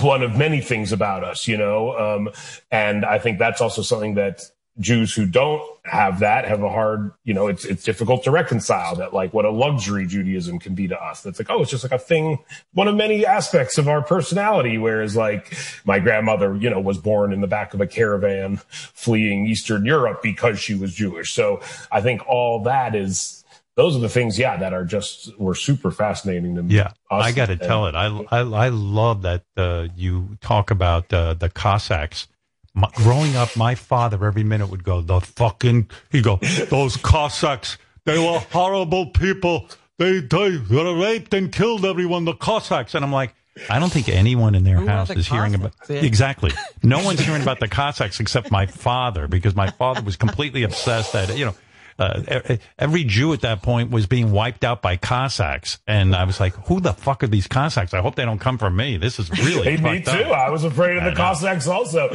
one 0.02 0.24
of 0.24 0.36
many 0.36 0.62
things 0.62 0.92
about 0.92 1.24
us, 1.24 1.48
you 1.48 1.58
know. 1.58 1.98
Um, 1.98 2.30
and 2.72 3.06
I 3.06 3.20
think 3.20 3.40
that's 3.40 3.62
also 3.62 3.82
something 3.82 4.16
that 4.16 4.42
Jews 4.80 5.14
who 5.14 5.26
don't 5.26 5.62
have 5.84 6.20
that 6.20 6.46
have 6.46 6.64
a 6.64 6.70
hard, 6.70 7.12
you 7.26 7.34
know, 7.34 7.48
it's 7.48 7.66
it's 7.66 7.84
difficult 7.84 8.24
to 8.24 8.32
reconcile 8.32 8.96
that 8.96 9.14
like 9.14 9.34
what 9.34 9.44
a 9.44 9.52
luxury 9.52 10.06
Judaism 10.06 10.58
can 10.58 10.74
be 10.74 10.88
to 10.88 10.98
us. 10.98 11.22
That's 11.22 11.38
like, 11.38 11.50
oh, 11.50 11.62
it's 11.62 11.72
just 11.72 11.84
like 11.84 11.92
a 11.92 12.00
thing, 12.00 12.40
one 12.74 12.88
of 12.88 12.96
many 12.96 13.26
aspects 13.26 13.78
of 13.78 13.90
our 13.90 14.02
personality. 14.02 14.78
Whereas 14.78 15.18
like 15.18 15.54
my 15.84 16.00
grandmother, 16.00 16.56
you 16.56 16.70
know, 16.70 16.80
was 16.80 16.98
born 16.98 17.34
in 17.34 17.42
the 17.42 17.48
back 17.48 17.74
of 17.74 17.82
a 17.82 17.88
caravan 17.88 18.58
fleeing 18.70 19.48
Eastern 19.48 19.86
Europe 19.86 20.22
because 20.24 20.60
she 20.60 20.76
was 20.76 20.94
Jewish. 20.94 21.34
So 21.34 21.60
I 21.92 22.00
think 22.00 22.26
all 22.26 22.64
that 22.64 22.96
is 22.96 23.39
those 23.80 23.96
are 23.96 24.00
the 24.00 24.10
things, 24.10 24.38
yeah, 24.38 24.58
that 24.58 24.74
are 24.74 24.84
just 24.84 25.38
were 25.40 25.56
super 25.56 25.90
fascinating 25.90 26.56
to 26.56 26.64
me. 26.64 26.76
Yeah, 26.76 26.92
us. 27.10 27.26
I 27.26 27.32
got 27.32 27.46
to 27.46 27.56
tell 27.56 27.88
it. 27.88 27.96
I, 27.96 28.08
I, 28.30 28.40
I 28.40 28.70
love 28.70 29.22
that 29.22 29.46
uh, 29.56 29.88
you 29.96 30.38
talk 30.42 30.70
about 30.70 31.14
uh, 31.14 31.34
the 31.34 31.50
Cossacks. 31.50 32.28
My, 32.74 32.90
growing 32.96 33.38
up, 33.38 33.56
my 33.56 33.76
father 33.76 34.24
every 34.26 34.44
minute 34.44 34.70
would 34.70 34.84
go, 34.84 35.00
"The 35.00 35.22
fucking," 35.22 35.90
he 36.12 36.22
go, 36.22 36.40
"Those 36.70 36.98
Cossacks, 36.98 37.78
they 38.06 38.20
were 38.20 38.40
horrible 38.52 39.08
people. 39.08 39.70
They 39.98 40.20
they, 40.20 40.58
they 40.58 40.94
raped 40.94 41.34
and 41.34 41.50
killed 41.52 41.86
everyone. 41.86 42.26
The 42.26 42.34
Cossacks." 42.34 42.96
And 42.96 43.06
I'm 43.06 43.14
like, 43.14 43.34
I 43.70 43.80
don't 43.80 43.92
think 43.92 44.10
anyone 44.10 44.56
in 44.56 44.66
their 44.66 44.78
Who 44.78 44.88
house 44.88 45.08
the 45.08 45.16
is 45.16 45.28
hearing 45.28 45.56
about 45.56 45.72
Cossacks? 45.78 45.90
Yeah. 46.02 46.08
exactly. 46.08 46.52
No 46.84 47.04
one's 47.04 47.22
hearing 47.22 47.42
about 47.42 47.60
the 47.60 47.68
Cossacks 47.68 48.20
except 48.20 48.52
my 48.52 48.66
father 48.66 49.28
because 49.28 49.56
my 49.56 49.70
father 49.72 50.02
was 50.02 50.18
completely 50.18 50.64
obsessed 50.64 51.14
that 51.14 51.38
you 51.38 51.46
know 51.46 51.56
uh, 52.00 52.56
every 52.80 53.04
Jew 53.04 53.34
at 53.34 53.42
that 53.42 53.62
point 53.62 53.92
was 53.92 54.08
being 54.08 54.32
wiped 54.32 54.64
out 54.64 54.82
by 54.82 54.96
Cossacks, 54.98 55.80
and 55.86 56.16
I 56.16 56.24
was 56.24 56.40
like, 56.40 56.54
"Who 56.68 56.80
the 56.80 56.94
fuck 56.94 57.24
are 57.24 57.28
these 57.28 57.48
Cossacks? 57.48 57.94
I 57.94 58.02
hope 58.02 58.16
they 58.16 58.26
don't 58.26 58.40
come 58.40 58.58
from 58.58 58.76
me. 58.76 58.98
This 58.98 59.20
is 59.20 59.30
really 59.32 59.78
me 59.82 60.02
too. 60.02 60.10
up." 60.12 60.32
I 60.32 60.50
was 60.50 60.64
afraid 60.64 60.98
of 60.98 61.04
the. 61.04 61.12
Cossacks 61.14 61.68
also. 61.68 62.10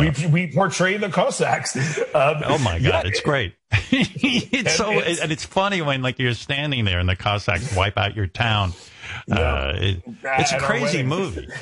We 0.00 0.10
we 0.28 0.52
portray 0.52 0.96
the 0.96 1.08
Cossacks. 1.08 1.76
Um, 2.14 2.42
Oh 2.44 2.58
my 2.58 2.78
god, 2.78 2.82
yeah, 2.82 3.02
it's 3.04 3.20
great. 3.20 3.54
it's 3.72 4.74
so 4.76 4.92
it's- 4.92 5.20
and 5.20 5.30
it's 5.32 5.44
funny 5.44 5.82
when 5.82 6.02
like 6.02 6.18
you're 6.18 6.34
standing 6.34 6.84
there 6.84 6.98
and 6.98 7.08
the 7.08 7.16
Cossacks 7.16 7.74
wipe 7.76 7.96
out 7.96 8.16
your 8.16 8.26
town. 8.26 8.72
Uh, 9.30 9.72
it, 9.76 10.02
it's 10.24 10.52
a 10.52 10.58
crazy 10.58 10.84
wedding. 11.04 11.08
movie. 11.08 11.48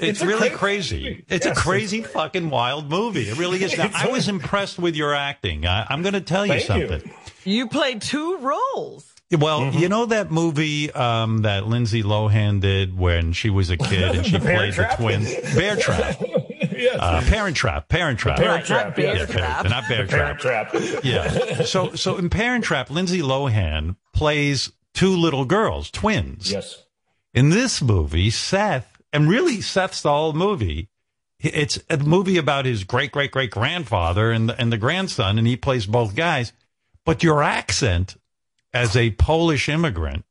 It's, 0.00 0.20
a 0.22 0.26
really 0.26 0.50
crazy 0.50 0.56
crazy. 1.02 1.24
It's 1.28 1.44
Yes. 1.46 1.56
a 1.56 1.60
crazy 1.60 2.02
fucking 2.02 2.50
wild 2.50 2.88
movie. 2.90 3.28
It 3.28 3.36
really 3.38 3.62
is. 3.62 3.76
Now, 3.76 3.90
I 3.94 4.08
was 4.08 4.28
impressed 4.28 4.78
with 4.78 4.94
your 4.96 5.14
acting. 5.14 5.66
I, 5.66 5.86
I'm 5.88 6.02
going 6.02 6.14
to 6.14 6.20
tell 6.20 6.46
you 6.46 6.52
Thank 6.60 6.64
something. 6.66 7.10
You 7.44 7.66
played 7.68 8.00
two 8.02 8.38
roles. 8.38 9.12
Well, 9.36 9.60
Mm-hmm. 9.62 9.78
you 9.78 9.88
know 9.88 10.06
that 10.06 10.30
movie 10.30 10.92
um, 10.92 11.42
that 11.42 11.66
Lindsay 11.66 12.04
Lohan 12.04 12.60
did 12.60 12.96
when 12.96 13.32
she 13.32 13.50
was 13.50 13.70
a 13.70 13.76
kid 13.76 14.14
and 14.16 14.24
she 14.26 14.32
The 14.38 14.38
played 14.40 14.74
Trap? 14.74 14.98
the 14.98 15.02
twins? 15.02 15.34
Bear 15.54 15.74
Trap. 15.76 16.16
yes. 16.70 16.96
Uh, 17.00 17.22
Parent 17.26 17.56
Trap. 17.56 17.88
Parent 17.88 18.18
Trap. 18.20 18.36
Parent 18.36 18.54
Right, 18.58 18.64
Trap, 18.64 18.86
not 18.86 18.96
Bear 18.96 19.04
yeah. 19.06 19.12
Yeah, 19.20 19.26
Trap. 19.26 19.36
Parent- 19.64 19.70
not 19.70 19.88
Bear 19.88 20.06
Trap. 20.06 20.40
Parent 20.40 20.72
Trap. 20.72 21.04
Yeah. 21.04 21.62
So 21.64 21.94
so 21.94 22.16
in 22.18 22.30
Parent 22.30 22.62
Trap, 22.64 22.88
Lindsay 22.90 23.20
Lohan 23.20 23.96
plays 24.12 24.70
two 24.94 25.10
little 25.16 25.44
girls, 25.44 25.90
twins. 25.90 26.52
Yes. 26.52 26.84
In 27.36 27.50
this 27.50 27.82
movie, 27.82 28.30
Seth, 28.30 29.00
and 29.12 29.28
really 29.28 29.60
Seth's 29.60 30.00
the 30.00 30.10
whole 30.10 30.32
movie. 30.32 30.88
It's 31.38 31.78
a 31.90 31.98
movie 31.98 32.38
about 32.38 32.64
his 32.64 32.82
great 32.84 33.12
great 33.12 33.30
great 33.30 33.50
grandfather 33.50 34.32
and 34.32 34.48
the, 34.48 34.58
and 34.58 34.72
the 34.72 34.78
grandson, 34.78 35.36
and 35.38 35.46
he 35.46 35.54
plays 35.54 35.84
both 35.84 36.16
guys. 36.16 36.54
But 37.04 37.22
your 37.22 37.42
accent 37.42 38.16
as 38.72 38.96
a 38.96 39.10
Polish 39.10 39.68
immigrant 39.68 40.24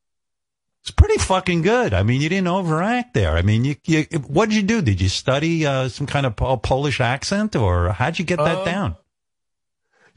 is 0.83 0.89
pretty 0.89 1.19
fucking 1.19 1.61
good. 1.61 1.93
I 1.93 2.01
mean, 2.01 2.21
you 2.21 2.29
didn't 2.29 2.47
overact 2.47 3.13
there. 3.13 3.37
I 3.37 3.43
mean, 3.43 3.65
you, 3.65 3.75
you 3.85 4.03
what 4.27 4.49
did 4.49 4.55
you 4.55 4.63
do? 4.63 4.81
Did 4.81 4.99
you 4.99 5.09
study 5.09 5.63
uh, 5.63 5.89
some 5.89 6.07
kind 6.07 6.25
of 6.25 6.35
Polish 6.35 6.99
accent, 6.99 7.55
or 7.55 7.89
how'd 7.89 8.17
you 8.17 8.25
get 8.25 8.39
that 8.39 8.57
Um, 8.57 8.65
down? 8.65 8.95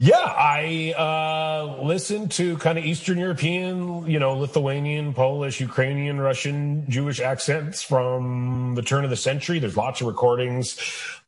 Yeah, 0.01 0.15
I 0.15 0.93
uh, 0.97 1.83
listened 1.83 2.31
to 2.31 2.57
kind 2.57 2.77
of 2.77 2.85
Eastern 2.85 3.17
European, 3.17 4.07
you 4.09 4.17
know, 4.17 4.37
Lithuanian, 4.37 5.13
Polish, 5.13 5.59
Ukrainian, 5.59 6.21
Russian, 6.21 6.89
Jewish 6.89 7.19
accents 7.19 7.83
from 7.83 8.75
the 8.75 8.81
turn 8.81 9.03
of 9.03 9.09
the 9.09 9.17
century. 9.17 9.59
There's 9.59 9.75
lots 9.75 9.99
of 9.99 10.07
recordings. 10.07 10.79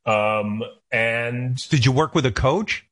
Um, 0.06 0.64
and 0.90 1.58
Did 1.70 1.86
you 1.86 1.92
work 1.92 2.16
with 2.16 2.26
a 2.26 2.32
coach? 2.32 2.86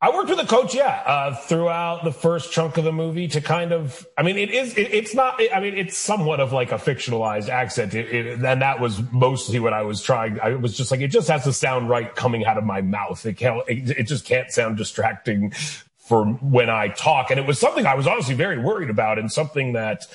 I 0.00 0.14
worked 0.14 0.30
with 0.30 0.38
a 0.38 0.46
coach, 0.46 0.76
yeah, 0.76 1.02
uh, 1.04 1.34
throughout 1.34 2.04
the 2.04 2.12
first 2.12 2.52
chunk 2.52 2.76
of 2.76 2.84
the 2.84 2.92
movie 2.92 3.26
to 3.28 3.40
kind 3.40 3.72
of, 3.72 4.06
I 4.16 4.22
mean, 4.22 4.38
it 4.38 4.50
is, 4.50 4.78
it, 4.78 4.94
it's 4.94 5.12
not, 5.12 5.40
I 5.52 5.58
mean, 5.58 5.76
it's 5.76 5.96
somewhat 5.96 6.38
of 6.38 6.52
like 6.52 6.70
a 6.70 6.76
fictionalized 6.76 7.48
accent. 7.48 7.94
It, 7.94 8.14
it, 8.14 8.26
and 8.44 8.62
that 8.62 8.78
was 8.78 9.02
mostly 9.10 9.58
what 9.58 9.72
I 9.72 9.82
was 9.82 10.00
trying. 10.00 10.38
I 10.38 10.54
was 10.54 10.76
just 10.76 10.92
like, 10.92 11.00
it 11.00 11.08
just 11.08 11.26
has 11.26 11.42
to 11.44 11.52
sound 11.52 11.88
right 11.88 12.14
coming 12.14 12.44
out 12.44 12.56
of 12.56 12.62
my 12.62 12.80
mouth. 12.80 13.26
It 13.26 13.38
can't, 13.38 13.60
it, 13.66 13.90
it 13.90 14.02
just 14.04 14.24
can't 14.24 14.52
sound 14.52 14.76
distracting 14.76 15.50
for 15.98 16.26
when 16.26 16.70
I 16.70 16.88
talk. 16.88 17.32
And 17.32 17.40
it 17.40 17.46
was 17.46 17.58
something 17.58 17.84
I 17.84 17.96
was 17.96 18.06
honestly 18.06 18.36
very 18.36 18.58
worried 18.58 18.90
about 18.90 19.18
and 19.18 19.32
something 19.32 19.72
that, 19.72 20.06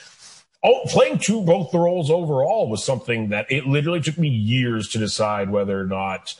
Oh, 0.65 0.79
playing 0.85 1.17
two 1.17 1.41
both 1.41 1.71
the 1.71 1.77
roles 1.77 2.09
overall 2.09 2.69
was 2.69 2.85
something 2.85 3.29
that 3.29 3.51
it 3.51 3.67
literally 3.67 3.99
took 3.99 4.17
me 4.17 4.29
years 4.29 4.87
to 4.89 4.97
decide 4.97 5.49
whether 5.49 5.77
or 5.77 5.83
not 5.83 6.35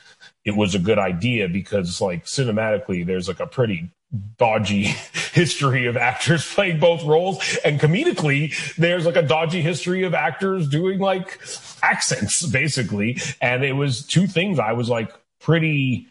it 0.45 0.56
was 0.56 0.75
a 0.75 0.79
good 0.79 0.99
idea 0.99 1.47
because 1.47 2.01
like 2.01 2.25
cinematically 2.25 3.06
there's 3.06 3.27
like 3.27 3.39
a 3.39 3.47
pretty 3.47 3.89
dodgy 4.38 4.84
history 5.34 5.86
of 5.88 5.97
actors 5.97 6.45
playing 6.53 6.79
both 6.79 7.03
roles 7.03 7.58
and 7.65 7.79
comedically 7.79 8.53
there's 8.75 9.06
like 9.06 9.15
a 9.15 9.21
dodgy 9.21 9.62
history 9.62 10.03
of 10.03 10.13
actors 10.13 10.67
doing 10.67 10.99
like 10.99 11.39
accents 11.82 12.45
basically 12.45 13.17
and 13.41 13.63
it 13.63 13.73
was 13.73 14.06
two 14.06 14.27
things 14.27 14.60
I 14.60 14.73
was 14.73 14.89
like 14.89 15.12
pretty 15.39 16.08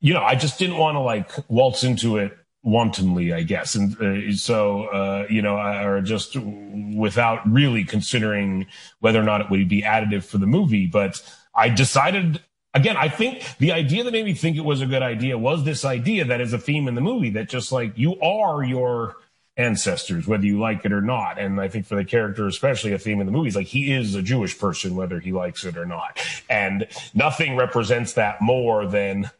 you 0.00 0.12
know 0.14 0.22
I 0.22 0.34
just 0.34 0.58
didn't 0.58 0.76
want 0.78 0.96
to 0.96 1.00
like 1.00 1.30
waltz 1.48 1.84
into 1.84 2.18
it 2.18 2.36
wantonly, 2.62 3.32
I 3.32 3.42
guess. 3.42 3.74
And 3.74 3.96
uh, 4.00 4.32
so, 4.34 4.84
uh, 4.86 5.26
you 5.30 5.42
know, 5.42 5.56
I- 5.56 5.84
or 5.84 6.00
just 6.02 6.36
without 6.36 7.48
really 7.50 7.84
considering 7.84 8.66
whether 9.00 9.20
or 9.20 9.24
not 9.24 9.40
it 9.40 9.50
would 9.50 9.68
be 9.68 9.82
additive 9.82 10.24
for 10.24 10.38
the 10.38 10.46
movie. 10.46 10.86
But 10.86 11.22
I 11.54 11.68
decided, 11.68 12.42
again, 12.74 12.96
I 12.96 13.08
think 13.08 13.44
the 13.58 13.72
idea 13.72 14.04
that 14.04 14.12
made 14.12 14.24
me 14.24 14.34
think 14.34 14.56
it 14.56 14.64
was 14.64 14.80
a 14.80 14.86
good 14.86 15.02
idea 15.02 15.38
was 15.38 15.64
this 15.64 15.84
idea 15.84 16.24
that 16.26 16.40
is 16.40 16.52
a 16.52 16.58
theme 16.58 16.88
in 16.88 16.94
the 16.94 17.00
movie 17.00 17.30
that 17.30 17.48
just 17.48 17.72
like 17.72 17.96
you 17.96 18.20
are 18.20 18.62
your 18.62 19.16
ancestors, 19.56 20.26
whether 20.26 20.46
you 20.46 20.58
like 20.58 20.84
it 20.84 20.92
or 20.92 21.00
not. 21.00 21.38
And 21.38 21.60
I 21.60 21.68
think 21.68 21.86
for 21.86 21.96
the 21.96 22.04
character, 22.04 22.46
especially 22.46 22.92
a 22.92 22.98
theme 22.98 23.20
in 23.20 23.26
the 23.26 23.32
movie, 23.32 23.48
is 23.48 23.56
like 23.56 23.66
he 23.66 23.92
is 23.92 24.14
a 24.14 24.22
Jewish 24.22 24.58
person, 24.58 24.94
whether 24.94 25.18
he 25.18 25.32
likes 25.32 25.64
it 25.64 25.76
or 25.76 25.84
not. 25.84 26.20
And 26.48 26.86
nothing 27.12 27.56
represents 27.56 28.12
that 28.14 28.40
more 28.40 28.86
than 28.86 29.30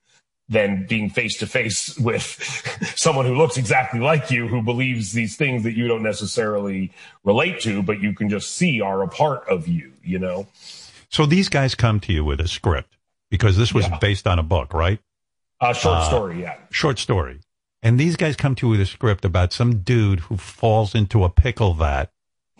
than 0.50 0.86
being 0.86 1.10
face 1.10 1.36
to 1.36 1.46
face 1.46 1.98
with 1.98 2.22
someone 2.96 3.26
who 3.26 3.34
looks 3.34 3.58
exactly 3.58 4.00
like 4.00 4.30
you, 4.30 4.48
who 4.48 4.62
believes 4.62 5.12
these 5.12 5.36
things 5.36 5.62
that 5.62 5.76
you 5.76 5.86
don't 5.86 6.02
necessarily 6.02 6.90
relate 7.22 7.60
to, 7.60 7.82
but 7.82 8.00
you 8.00 8.14
can 8.14 8.30
just 8.30 8.52
see 8.52 8.80
are 8.80 9.02
a 9.02 9.08
part 9.08 9.46
of 9.46 9.68
you, 9.68 9.92
you 10.02 10.18
know? 10.18 10.46
So 11.10 11.26
these 11.26 11.50
guys 11.50 11.74
come 11.74 12.00
to 12.00 12.14
you 12.14 12.24
with 12.24 12.40
a 12.40 12.48
script 12.48 12.96
because 13.30 13.56
this 13.56 13.72
was 13.74 13.86
Yeah. 13.88 13.98
based 13.98 14.26
on 14.26 14.38
a 14.38 14.42
book, 14.42 14.72
right? 14.74 14.98
A 15.60 15.74
short 15.74 15.98
Uh, 15.98 16.08
story, 16.08 16.40
yeah. 16.42 16.54
Short 16.70 16.98
story. 16.98 17.40
And 17.82 17.98
these 17.98 18.16
guys 18.16 18.36
come 18.36 18.54
to 18.56 18.66
you 18.66 18.70
with 18.70 18.80
a 18.80 18.86
script 18.86 19.24
about 19.24 19.52
some 19.52 19.80
dude 19.80 20.20
who 20.20 20.36
falls 20.36 20.94
into 20.94 21.24
a 21.24 21.28
pickle 21.30 21.74
vat 21.74 22.10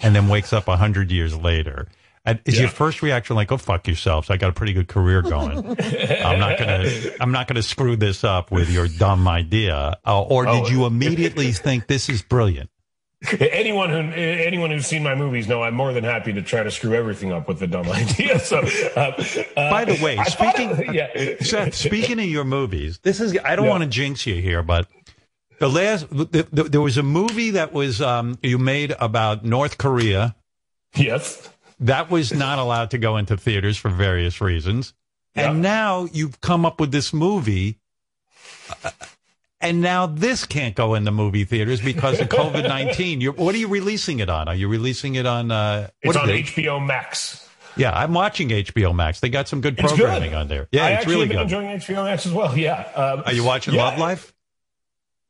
and 0.01 0.15
then 0.15 0.29
wakes 0.29 0.53
up 0.53 0.69
a 0.69 0.77
hundred 0.77 1.11
years 1.11 1.37
later. 1.37 1.89
And 2.25 2.41
is 2.45 2.57
Yeah. 2.57 2.63
your 2.63 2.71
first 2.71 3.01
reaction 3.01 3.37
like, 3.37 3.51
"Oh 3.51 3.57
fuck 3.57 3.87
yourselves! 3.87 4.29
I 4.29 4.37
got 4.37 4.51
a 4.51 4.53
pretty 4.53 4.73
good 4.75 4.87
career 4.89 5.23
going. 5.23 5.59
I'm 5.59 6.39
not 6.39 6.59
gonna, 6.59 6.85
I'm 7.21 7.33
not 7.33 7.49
gonna 7.49 7.63
screw 7.63 7.97
this 7.97 8.23
up 8.23 8.51
with 8.51 8.69
your 8.71 8.87
dumb 8.87 9.27
idea"? 9.27 9.97
Uh, 10.07 10.21
or 10.23 10.45
did 10.45 10.65
Oh. 10.67 10.69
you 10.69 10.85
immediately 10.87 11.53
think 11.67 11.87
this 11.87 12.09
is 12.11 12.21
brilliant? 12.23 12.69
Anyone 13.41 13.91
who 13.91 13.99
anyone 13.99 14.71
who's 14.71 14.87
seen 14.87 15.03
my 15.03 15.15
movies 15.17 15.49
know 15.49 15.63
I'm 15.63 15.75
more 15.75 15.93
than 15.93 16.05
happy 16.05 16.33
to 16.35 16.43
try 16.43 16.63
to 16.63 16.71
screw 16.71 16.95
everything 16.95 17.33
up 17.33 17.49
with 17.49 17.61
a 17.63 17.67
dumb 17.67 17.89
idea. 17.91 18.39
So, 18.39 18.59
uh, 18.61 19.01
uh, 19.57 19.71
By 19.71 19.85
the 19.85 19.99
way, 20.03 20.17
I 20.19 20.25
speaking- 20.25 20.71
it- 20.71 20.95
yeah, 20.95 21.35
Seth, 21.41 21.75
speaking 21.75 22.21
of 22.21 22.27
your 22.27 22.45
movies, 22.45 23.01
this 23.03 23.21
is 23.21 23.37
I 23.45 23.57
don't 23.57 23.65
Yeah. 23.65 23.71
want 23.73 23.83
to 23.83 23.89
jinx 23.91 24.25
you 24.25 24.37
here, 24.41 24.63
but 24.63 24.87
the 25.59 25.69
last 25.69 26.09
the, 26.11 26.47
the, 26.53 26.63
there 26.65 26.81
was 26.81 26.97
a 26.97 27.03
movie 27.03 27.51
that 27.51 27.73
was 27.73 28.01
um, 28.01 28.39
you 28.41 28.57
made 28.57 28.95
about 29.01 29.45
North 29.45 29.79
Korea 29.79 30.37
yes, 30.95 31.49
that 31.81 32.11
was 32.13 32.33
not 32.33 32.61
allowed 32.61 32.93
to 32.93 32.99
go 32.99 33.17
into 33.17 33.37
theaters 33.37 33.77
for 33.77 33.89
various 33.89 34.41
reasons, 34.41 34.95
and 35.35 35.61
now 35.61 36.07
you've 36.13 36.41
come 36.41 36.65
up 36.65 36.79
with 36.79 36.93
this 36.93 37.13
movie. 37.13 37.81
uh, 38.85 38.91
And 39.61 39.81
now 39.81 40.07
this 40.07 40.45
can't 40.45 40.75
go 40.77 40.95
in 40.95 41.03
the 41.05 41.11
movie 41.11 41.45
theaters 41.45 41.81
because 41.81 42.21
of 42.21 42.29
COVID 42.31 42.63
nineteen. 42.69 43.21
What 43.23 43.55
are 43.55 43.59
you 43.59 43.69
releasing 43.69 44.21
it 44.21 44.29
on? 44.31 44.47
Are 44.49 44.55
you 44.55 44.69
releasing 44.69 45.17
it 45.17 45.27
on? 45.27 45.51
Uh, 45.51 45.89
it's 46.01 46.17
on 46.17 46.31
it? 46.31 46.47
HBO 46.47 46.85
Max. 46.85 47.45
Yeah, 47.77 47.93
I'm 47.93 48.13
watching 48.13 48.49
HBO 48.49 48.95
Max. 48.95 49.21
They 49.21 49.29
got 49.29 49.47
some 49.49 49.61
good 49.61 49.77
programming 49.79 50.31
good. 50.31 50.37
on 50.37 50.49
there. 50.49 50.69
Yeah, 50.73 50.87
I 50.87 50.91
it's 50.93 51.07
really 51.07 51.27
good. 51.29 51.37
enjoying 51.41 51.79
HBO 51.79 52.05
Max 52.05 52.27
as 52.27 52.33
well. 52.33 52.57
Yeah. 52.57 52.81
Um, 52.95 53.23
Are 53.27 53.33
you 53.33 53.45
watching 53.45 53.75
yeah. 53.75 53.85
Love 53.85 53.99
Life? 53.99 54.33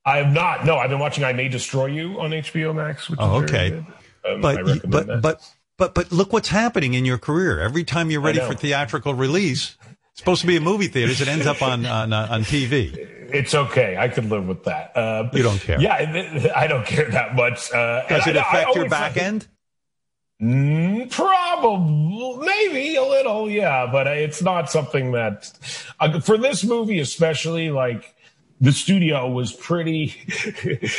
I 0.04 0.18
have 0.18 0.32
not. 0.32 0.64
No, 0.64 0.76
I've 0.78 0.88
been 0.88 0.98
watching 0.98 1.24
I 1.24 1.32
May 1.34 1.48
Destroy 1.48 1.86
You 1.86 2.18
on 2.20 2.30
HBO 2.30 2.74
Max. 2.74 3.10
Which 3.10 3.20
Oh, 3.22 3.42
is 3.42 3.50
okay. 3.50 3.84
Um, 4.26 4.40
but 4.40 4.64
but 4.86 5.06
that. 5.06 5.20
but 5.22 5.40
but 5.76 5.94
but 5.94 6.10
look 6.12 6.32
what's 6.32 6.48
happening 6.48 6.94
in 6.94 7.04
your 7.04 7.18
career. 7.18 7.60
Every 7.60 7.84
time 7.84 8.10
you're 8.10 8.20
ready 8.22 8.40
for 8.40 8.54
theatrical 8.54 9.12
release, 9.14 9.76
supposed 10.18 10.40
to 10.42 10.46
be 10.46 10.56
a 10.56 10.60
movie 10.60 10.88
theaters. 10.88 11.20
It 11.20 11.28
ends 11.28 11.46
up 11.46 11.62
on 11.62 11.86
on 11.86 12.12
uh, 12.12 12.28
on 12.30 12.42
TV. 12.42 12.92
it's 13.32 13.54
okay. 13.54 13.96
I 13.96 14.08
could 14.08 14.26
live 14.30 14.46
with 14.46 14.64
that. 14.64 14.96
Uh, 14.96 15.28
You 15.32 15.42
don't 15.42 15.60
care. 15.60 15.80
Yeah, 15.80 15.94
I 16.56 16.66
don't 16.66 16.86
care 16.86 17.10
that 17.10 17.34
much. 17.34 17.72
Uh, 17.72 18.06
Does 18.08 18.26
it 18.26 18.36
I- 18.36 18.40
I 18.40 18.42
affect 18.48 18.74
your 18.74 18.84
always- 18.84 18.90
back 18.90 19.16
end? 19.16 19.46
Mm, 20.40 21.10
Probably, 21.10 22.46
maybe 22.46 22.94
a 22.94 23.02
little, 23.02 23.50
yeah, 23.50 23.88
but 23.90 24.06
it's 24.06 24.40
not 24.40 24.70
something 24.70 25.10
that 25.12 25.50
uh, 25.98 26.20
for 26.20 26.38
this 26.38 26.62
movie, 26.62 27.00
especially 27.00 27.70
like 27.70 28.14
the 28.60 28.72
studio 28.72 29.30
was 29.30 29.52
pretty 29.52 30.14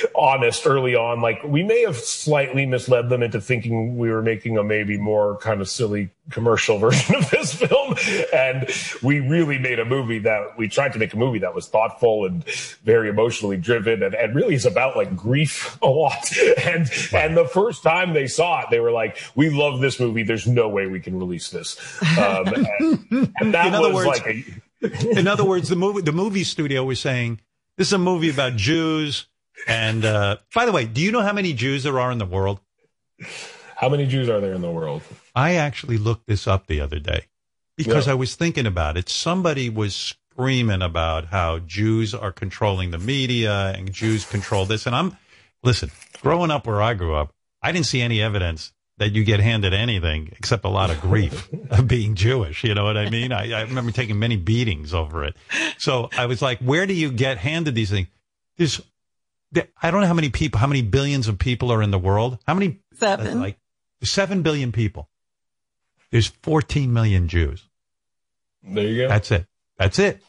honest 0.16 0.66
early 0.66 0.96
on. 0.96 1.22
Like 1.22 1.44
we 1.44 1.64
may 1.64 1.82
have 1.82 1.98
slightly 1.98 2.66
misled 2.66 3.10
them 3.10 3.22
into 3.22 3.42
thinking 3.42 3.98
we 3.98 4.10
were 4.10 4.22
making 4.22 4.58
a 4.58 4.64
maybe 4.64 4.98
more 4.98 5.38
kind 5.38 5.60
of 5.60 5.68
silly 5.68 6.10
commercial 6.30 6.78
version 6.80 7.16
of 7.16 7.30
this 7.32 7.54
film. 7.54 7.96
And 8.34 8.68
we 9.04 9.20
really 9.20 9.58
made 9.58 9.80
a 9.80 9.86
movie 9.86 10.20
that 10.20 10.58
we 10.58 10.68
tried 10.70 10.94
to 10.94 11.00
make 11.00 11.14
a 11.14 11.18
movie 11.18 11.40
that 11.40 11.54
was 11.54 11.68
thoughtful 11.68 12.26
and 12.26 12.44
very 12.84 13.10
emotionally 13.10 13.58
driven 13.58 14.04
and, 14.04 14.16
and 14.16 14.36
really 14.36 14.56
is 14.56 14.66
about 14.66 14.96
like 14.96 15.16
grief 15.18 15.78
a 15.82 15.88
lot. 15.88 16.32
And, 16.64 16.90
and 17.14 17.36
the 17.36 17.50
first 17.52 17.84
time 17.84 18.14
they 18.14 18.28
saw 18.28 18.62
it, 18.62 18.68
they 18.72 18.80
were 18.80 18.92
like, 18.92 19.18
we 19.36 19.50
love 19.50 19.82
this 19.82 20.00
movie. 20.00 20.24
There's 20.24 20.48
no 20.48 20.70
way 20.70 20.88
we 20.88 21.00
can 21.02 21.18
release 21.20 21.50
this. 21.50 21.78
Um, 22.18 22.48
and, 22.48 23.34
and 23.40 23.54
that 23.54 23.68
In 23.68 23.74
other 23.74 23.92
was 23.94 24.06
words- 24.06 24.22
like 24.22 24.28
a, 24.82 25.20
In 25.20 25.28
other 25.28 25.44
words, 25.44 25.68
the 25.68 25.76
movie 25.76 26.02
the 26.02 26.14
movie 26.14 26.46
studio 26.46 26.86
was 26.86 27.02
saying 27.02 27.42
this 27.80 27.88
is 27.88 27.94
a 27.94 27.98
movie 27.98 28.30
about 28.30 28.58
Jews 28.58 29.26
And 29.68 30.06
uh, 30.06 30.38
by 30.54 30.66
the 30.66 30.72
way, 30.72 30.86
do 30.86 31.02
you 31.02 31.12
know 31.12 31.22
how 31.22 31.34
many 31.34 31.54
Jews 31.54 31.84
there 31.84 32.00
are 32.00 32.12
in 32.12 32.18
the 32.18 32.26
world? 32.26 32.60
How 33.76 33.90
many 33.90 34.06
Jews 34.06 34.30
are 34.30 34.40
there 34.40 34.54
in 34.54 34.62
the 34.62 34.70
world? 34.72 35.02
I 35.34 35.56
actually 35.56 35.98
looked 35.98 36.28
this 36.28 36.46
up 36.48 36.68
the 36.68 36.82
other 36.82 37.00
day 37.00 37.26
because 37.78 38.06
Yeah. 38.06 38.14
I 38.14 38.16
was 38.16 38.36
thinking 38.36 38.66
about 38.66 38.98
it. 38.98 39.08
Somebody 39.10 39.70
was 39.70 39.96
screaming 39.96 40.82
about 40.82 41.28
how 41.28 41.60
Jews 41.60 42.14
are 42.14 42.32
controlling 42.32 42.92
the 42.92 42.98
media 42.98 43.74
and 43.78 43.92
Jews 43.94 44.26
control 44.26 44.66
this. 44.66 44.86
And 44.86 44.96
I'm, 44.96 45.18
listen, 45.64 45.92
growing 46.22 46.52
up 46.52 46.68
where 46.68 46.82
I 46.82 46.94
grew 46.94 47.16
up, 47.16 47.34
I 47.62 47.72
didn't 47.72 47.88
see 47.88 48.02
any 48.02 48.22
evidence 48.22 48.74
that 49.00 49.14
you 49.14 49.24
get 49.24 49.40
handed 49.40 49.74
anything 49.74 50.30
except 50.38 50.64
a 50.66 50.70
lot 50.70 50.92
of 50.92 51.02
grief 51.02 51.50
of 51.72 51.88
being 51.88 52.16
Jewish. 52.16 52.64
You 52.64 52.76
know 52.76 52.84
what 52.84 52.98
I 52.98 53.10
mean? 53.10 53.32
I, 53.32 53.52
I 53.54 53.62
remember 53.64 53.92
taking 53.92 54.20
many 54.20 54.38
beatings 54.38 54.94
over 54.94 55.24
it. 55.26 55.36
So 55.80 56.10
I 56.18 56.28
was 56.28 56.42
like, 56.42 56.60
where 56.60 56.86
do 56.86 56.94
you 56.94 57.12
get 57.12 57.38
handed 57.38 57.76
these 57.76 57.90
things? 57.90 58.08
There's, 58.58 58.82
there- 59.52 59.70
I 59.82 59.90
don't 59.90 60.02
know 60.02 60.08
how 60.08 60.14
many 60.14 60.30
people, 60.30 60.60
how 60.60 60.68
many 60.68 60.82
billions 60.84 61.28
of 61.28 61.40
people 61.40 61.72
are 61.72 61.82
in 61.82 61.92
the 61.92 61.98
world. 62.00 62.38
How 62.46 62.54
many? 62.54 62.80
Seven. 62.96 63.38
Uh, 63.38 63.42
like 63.42 63.58
seven 64.04 64.42
billion 64.44 64.72
people. 64.72 65.10
There's 66.12 66.28
14 66.44 66.92
million 66.92 67.28
Jews. 67.28 67.64
There 68.64 68.84
you 68.86 69.04
go. 69.04 69.08
That's 69.08 69.32
it. 69.32 69.46
That's 69.78 69.98
it. 70.00 70.22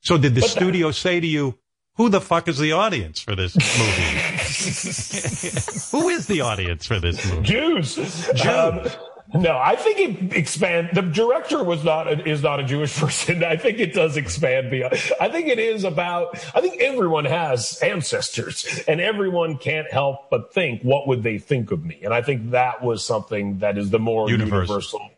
So 0.00 0.18
did 0.18 0.34
the 0.34 0.42
But 0.42 0.50
that- 0.50 0.56
studio 0.56 0.90
say 0.90 1.18
to 1.20 1.26
you, 1.26 1.58
who 1.96 2.08
the 2.10 2.20
fuck 2.20 2.48
is 2.48 2.58
the 2.58 2.72
audience 2.72 3.20
for 3.20 3.34
this 3.34 3.54
movie? 3.56 4.19
who 5.90 6.08
is 6.08 6.26
the 6.26 6.40
audience 6.42 6.86
for 6.86 7.00
this 7.00 7.24
movie? 7.30 7.42
Jews. 7.42 7.98
Um, 8.46 8.86
no, 9.34 9.56
I 9.56 9.76
think 9.76 9.98
it 9.98 10.36
expand. 10.36 10.90
The 10.92 11.02
director 11.02 11.62
was 11.62 11.84
not 11.84 12.08
a, 12.08 12.28
is 12.28 12.42
not 12.42 12.58
a 12.60 12.64
Jewish 12.64 12.96
person. 12.98 13.44
I 13.44 13.56
think 13.56 13.78
it 13.78 13.92
does 13.92 14.16
expand 14.16 14.70
beyond. 14.70 14.94
I 15.20 15.28
think 15.28 15.48
it 15.48 15.58
is 15.58 15.84
about. 15.84 16.34
I 16.54 16.60
think 16.60 16.80
everyone 16.80 17.24
has 17.26 17.78
ancestors, 17.82 18.82
and 18.88 19.00
everyone 19.00 19.56
can't 19.56 19.90
help 19.90 20.30
but 20.30 20.52
think, 20.52 20.82
"What 20.82 21.06
would 21.06 21.22
they 21.22 21.38
think 21.38 21.70
of 21.70 21.84
me?" 21.84 22.00
And 22.02 22.12
I 22.12 22.22
think 22.22 22.50
that 22.50 22.82
was 22.82 23.04
something 23.04 23.58
that 23.58 23.78
is 23.78 23.90
the 23.90 24.00
more 24.00 24.28
Universal. 24.28 24.60
universal 24.60 25.10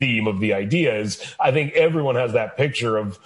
theme 0.00 0.26
of 0.26 0.40
the 0.40 0.52
idea. 0.52 0.98
Is 0.98 1.34
I 1.38 1.52
think 1.52 1.74
everyone 1.74 2.16
has 2.16 2.32
that 2.32 2.56
picture 2.56 2.96
of 2.96 3.18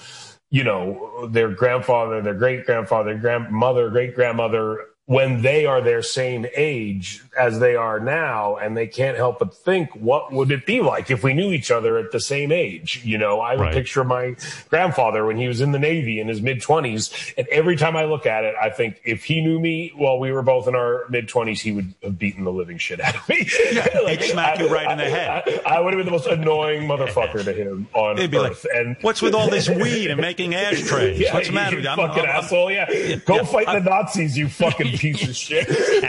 you 0.51 0.63
know, 0.63 1.27
their 1.33 1.49
grandfather, 1.49 2.23
their 2.23 2.35
great 2.35 2.65
grandfather, 2.65 3.17
grandmother, 3.17 3.91
great 3.91 4.15
grandmother, 4.15 4.87
when 5.07 5.43
they 5.43 5.67
are 5.67 5.83
their 5.83 6.01
same 6.03 6.47
age 6.57 7.23
as 7.38 7.59
they 7.59 7.77
are 7.77 8.01
now, 8.01 8.57
and 8.57 8.75
they 8.75 8.87
can't 8.87 9.19
help 9.19 9.38
but 9.38 9.55
think, 9.55 9.90
what 9.97 10.33
would 10.33 10.51
it 10.51 10.64
be 10.64 10.81
like 10.81 11.11
if 11.11 11.23
we 11.23 11.35
knew 11.35 11.51
each 11.53 11.71
other 11.71 11.99
at 11.99 12.11
the 12.11 12.21
same 12.21 12.51
age? 12.51 13.03
You 13.05 13.19
know, 13.19 13.38
I 13.40 13.55
would 13.57 13.61
Right. 13.64 13.75
picture 13.75 14.03
my 14.05 14.35
grandfather 14.71 15.27
when 15.27 15.37
he 15.37 15.47
was 15.47 15.61
in 15.61 15.73
the 15.73 15.79
Navy 15.79 16.21
in 16.21 16.29
his 16.29 16.40
mid 16.40 16.62
20s, 16.62 17.35
and 17.37 17.47
every 17.49 17.77
time 17.77 17.97
I 17.97 18.05
look 18.05 18.25
at 18.25 18.45
it, 18.45 18.55
I 18.59 18.71
think 18.71 19.01
if 19.05 19.25
he 19.25 19.43
knew 19.43 19.61
me 19.61 19.93
while 19.95 20.19
we 20.19 20.33
were 20.33 20.43
both 20.43 20.69
in 20.69 20.75
our 20.75 21.05
mid 21.11 21.29
20s, 21.29 21.61
he 21.61 21.73
would 21.73 21.93
have 22.03 22.19
beaten 22.19 22.45
the 22.45 22.53
living 22.53 22.79
shit 22.79 23.01
out 23.01 23.14
of 23.17 23.29
me. 23.29 23.45
he'd 23.45 24.23
smack 24.31 24.59
you 24.59 24.69
right 24.69 24.90
in 24.90 24.97
the 24.97 25.05
head. 25.11 25.61
I, 25.67 25.75
I 25.77 25.81
would 25.81 25.93
have 25.93 25.99
been 25.99 26.07
the 26.07 26.12
most 26.12 26.29
annoying 26.29 26.88
motherfucker 26.88 27.45
to 27.45 27.53
him 27.53 27.88
on 27.93 28.17
be 28.17 28.38
like, 28.38 28.53
earth. 28.53 28.67
and 28.75 28.97
what's 29.03 29.21
with 29.21 29.35
all 29.35 29.51
this 29.51 29.69
weed 29.83 30.11
and 30.11 30.19
making 30.21 30.55
ashtrays? 30.55 31.19
yeah, 31.21 31.35
What's 31.35 31.49
the 31.49 31.53
matter? 31.53 31.73
You 31.73 31.77
with 31.79 31.85
you? 31.85 31.90
I'm- 31.90 31.99
fucking 31.99 32.23
I'm- 32.23 32.31
I'm- 32.37 32.45
asshole. 32.45 32.71
Yeah. 32.71 33.17
Go 33.27 33.37
yeah, 33.37 33.43
fight 33.45 33.67
the 33.67 33.81
Nazis, 33.81 34.38
you 34.38 34.49
fucking 34.49 34.93
piece 34.98 35.28
of 35.28 35.37
shit. 35.37 35.68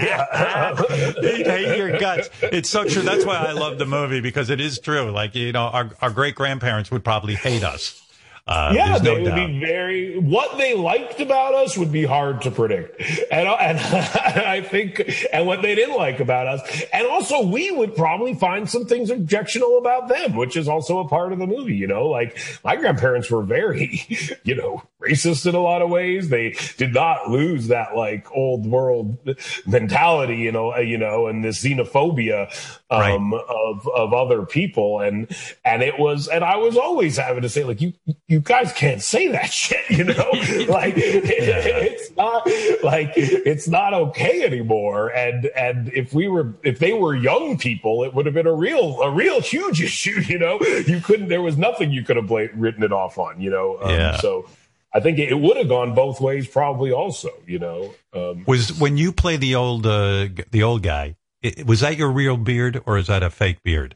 hate 1.20 1.78
your 1.78 1.98
guts. 1.98 2.30
It's 2.42 2.70
so 2.70 2.86
true. 2.86 3.02
That's 3.02 3.26
why 3.26 3.38
I 3.38 3.52
love 3.52 3.78
the 3.78 3.86
movie 3.86 4.22
because 4.22 4.50
it 4.50 4.60
is 4.60 4.80
true. 4.80 5.12
Like 5.12 5.36
you 5.36 5.52
know, 5.52 5.66
our 5.66 5.92
our 6.02 6.10
great 6.10 6.36
grandparents 6.36 6.92
would 6.92 7.04
probably 7.04 7.36
hate 7.36 7.64
us. 7.64 8.05
Uh, 8.48 8.74
Yeah, 8.76 8.92
no 8.92 9.00
they 9.00 9.12
would 9.12 9.26
doubt. 9.26 9.48
be 9.48 9.60
very. 9.60 10.20
What 10.20 10.60
they 10.60 10.76
liked 10.76 11.20
about 11.20 11.56
us 11.56 11.76
would 11.78 11.92
be 11.92 12.04
hard 12.06 12.44
to 12.44 12.52
predict, 12.52 13.02
and 13.32 13.48
and 13.60 13.80
I 13.80 14.62
think, 14.62 15.02
and 15.34 15.48
what 15.48 15.64
they 15.64 15.74
didn't 15.74 15.96
like 15.98 16.20
about 16.20 16.46
us, 16.46 16.84
and 16.94 17.08
also 17.08 17.42
we 17.42 17.72
would 17.72 17.96
probably 17.96 18.36
find 18.36 18.70
some 18.70 18.86
things 18.86 19.10
objectionable 19.10 19.80
about 19.80 20.10
them, 20.10 20.36
which 20.36 20.56
is 20.56 20.68
also 20.68 21.00
a 21.00 21.08
part 21.08 21.34
of 21.34 21.40
the 21.40 21.48
movie. 21.48 21.74
You 21.76 21.88
know, 21.88 22.08
like 22.08 22.38
my 22.64 22.76
grandparents 22.76 23.32
were 23.32 23.42
very, 23.42 24.04
you 24.44 24.54
know, 24.54 24.84
racist 25.02 25.48
in 25.48 25.56
a 25.56 25.60
lot 25.60 25.82
of 25.82 25.90
ways. 25.90 26.30
They 26.30 26.56
did 26.78 26.94
not 26.94 27.32
lose 27.32 27.70
that 27.70 27.96
like 27.96 28.32
old 28.32 28.68
world 28.68 29.18
mentality, 29.66 30.38
you 30.38 30.52
know, 30.52 30.72
uh, 30.72 30.80
you 30.82 31.00
know, 31.00 31.26
and 31.26 31.44
this 31.44 31.64
xenophobia 31.64 32.52
um, 32.92 33.34
of 33.34 33.88
of 33.88 34.14
other 34.14 34.46
people, 34.46 35.00
and 35.00 35.36
and 35.66 35.82
it 35.82 35.98
was, 35.98 36.28
and 36.28 36.44
I 36.44 36.58
was 36.58 36.78
always 36.78 37.18
having 37.18 37.42
to 37.42 37.50
say 37.50 37.64
like 37.64 37.82
you 37.82 37.94
you 38.28 38.35
guys 38.42 38.72
can't 38.74 39.02
say 39.02 39.28
that 39.30 39.52
shit, 39.54 39.90
you 39.90 40.04
know, 40.04 40.30
like 40.68 40.94
it's 40.98 42.16
not 42.16 42.48
like 42.84 43.14
it's 43.16 43.68
not 43.68 43.94
okay 43.94 44.44
anymore, 44.44 45.10
and 45.10 45.46
and 45.48 45.90
if 45.94 46.14
we 46.14 46.28
were 46.28 46.54
if 46.64 46.80
they 46.80 46.94
were 46.94 47.16
young 47.16 47.58
people, 47.58 48.04
it 48.04 48.14
would 48.14 48.26
have 48.26 48.36
been 48.36 48.48
a 48.48 48.54
real 48.54 49.02
a 49.02 49.12
real 49.12 49.42
huge 49.42 49.82
issue, 49.90 50.22
you 50.22 50.40
know. 50.40 50.60
You 50.62 51.00
couldn't, 51.02 51.28
there 51.30 51.42
was 51.42 51.58
nothing 51.58 51.92
you 51.92 52.04
could 52.04 52.16
have 52.18 52.28
bla- 52.28 52.54
written 52.56 52.84
it 52.84 52.92
off 52.92 53.18
on, 53.18 53.40
you 53.42 53.50
know. 53.50 53.78
Um, 53.82 53.90
Yeah. 53.92 54.18
So. 54.18 54.48
I 54.94 55.02
think 55.02 55.20
it 55.20 55.36
would 55.36 55.58
have 55.58 55.68
gone 55.68 55.94
both 55.94 56.22
ways, 56.22 56.48
probably. 56.48 56.94
Also, 56.94 57.28
you 57.46 57.60
know, 57.60 57.94
um, 58.14 58.46
Was 58.48 58.72
when 58.80 58.96
you 58.96 59.12
play 59.12 59.36
the 59.36 59.54
old 59.56 59.86
uh, 59.86 60.30
the 60.52 60.64
old 60.64 60.84
guy? 60.84 61.18
i 61.44 61.54
was 61.66 61.82
that 61.82 61.98
your 61.98 62.10
real 62.10 62.38
beard 62.38 62.82
or 62.86 62.98
is 62.98 63.08
that 63.08 63.22
a 63.22 63.30
fake 63.30 63.62
beard? 63.62 63.96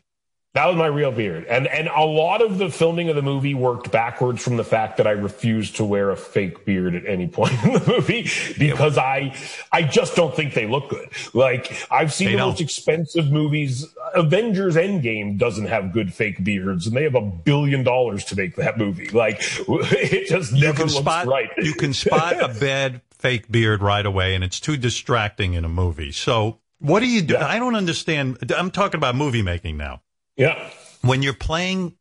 That 0.60 0.66
was 0.68 0.76
my 0.76 0.88
real 0.88 1.14
beard. 1.14 1.46
And 1.46 1.68
and 1.68 1.88
a 1.88 2.04
lot 2.04 2.42
of 2.42 2.58
the 2.58 2.70
filming 2.70 3.08
of 3.08 3.16
the 3.16 3.22
movie 3.22 3.54
worked 3.54 3.92
backwards 3.92 4.44
from 4.44 4.58
the 4.58 4.66
fact 4.66 4.98
that 4.98 5.08
I 5.08 5.12
refused 5.12 5.78
to 5.78 5.86
wear 5.86 6.10
a 6.10 6.18
fake 6.18 6.66
beard 6.66 6.96
at 6.96 7.06
any 7.08 7.30
point 7.30 7.54
in 7.64 7.72
the 7.76 7.84
movie 7.88 8.30
because 8.58 8.98
I 8.98 9.34
I 9.72 9.84
just 9.84 10.18
don't 10.18 10.36
think 10.36 10.54
they 10.54 10.68
look 10.68 10.90
good. 10.90 11.08
Like 11.34 11.72
I've 11.90 12.12
seen 12.12 12.28
They 12.28 12.32
the 12.34 12.40
don't. 12.40 12.50
most 12.50 12.60
expensive 12.60 13.32
movies. 13.32 13.86
Avengers 14.16 14.76
Endgame 14.76 15.38
doesn't 15.38 15.68
have 15.68 15.94
good 15.94 16.14
fake 16.14 16.44
beards 16.44 16.88
and 16.88 16.94
they 16.98 17.04
have 17.04 17.16
a 17.16 17.22
billion 17.22 17.84
dollars 17.84 18.26
to 18.26 18.36
make 18.36 18.58
that 18.58 18.78
movie. 18.78 19.08
Like 19.08 19.38
it 19.70 20.28
just 20.28 20.52
You 20.52 20.60
never 20.66 20.82
looks 20.84 20.96
spot 20.96 21.26
right. 21.28 21.50
you 21.60 21.72
can 21.74 21.94
spot 21.94 22.34
a 22.44 22.50
bad 22.60 23.02
fake 23.12 23.50
beard 23.50 23.82
right 23.82 24.06
away, 24.06 24.36
and 24.36 24.44
it's 24.44 24.60
too 24.60 24.76
distracting 24.76 25.54
in 25.54 25.64
a 25.64 25.70
movie. 25.70 26.12
So 26.12 26.60
what 26.80 27.00
do 27.00 27.08
you 27.08 27.22
do? 27.22 27.36
Yeah. 27.36 27.46
I 27.48 27.60
don't 27.60 27.76
understand. 27.76 28.52
I'm 28.58 28.72
talking 28.72 28.98
about 28.98 29.16
movie 29.16 29.42
making 29.42 29.78
now. 29.78 30.02
Yeah. 30.40 30.70
when 31.02 31.22
you're 31.22 31.34
playing 31.34 31.96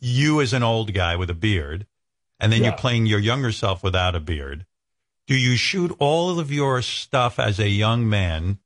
you 0.00 0.40
as 0.40 0.54
an 0.54 0.62
old 0.62 0.94
guy 0.94 1.16
with 1.16 1.28
a 1.28 1.34
beard 1.34 1.86
and 2.38 2.50
then 2.50 2.60
Yeah. 2.60 2.68
you're 2.68 2.78
playing 2.78 3.04
your 3.04 3.18
younger 3.18 3.52
self 3.52 3.82
without 3.82 4.14
a 4.14 4.20
beard, 4.20 4.64
do 5.26 5.34
you 5.34 5.56
shoot 5.56 5.94
all 5.98 6.40
of 6.40 6.50
your 6.50 6.80
stuff 6.80 7.38
as 7.38 7.58
a 7.60 7.68
young 7.68 8.08
man 8.08 8.58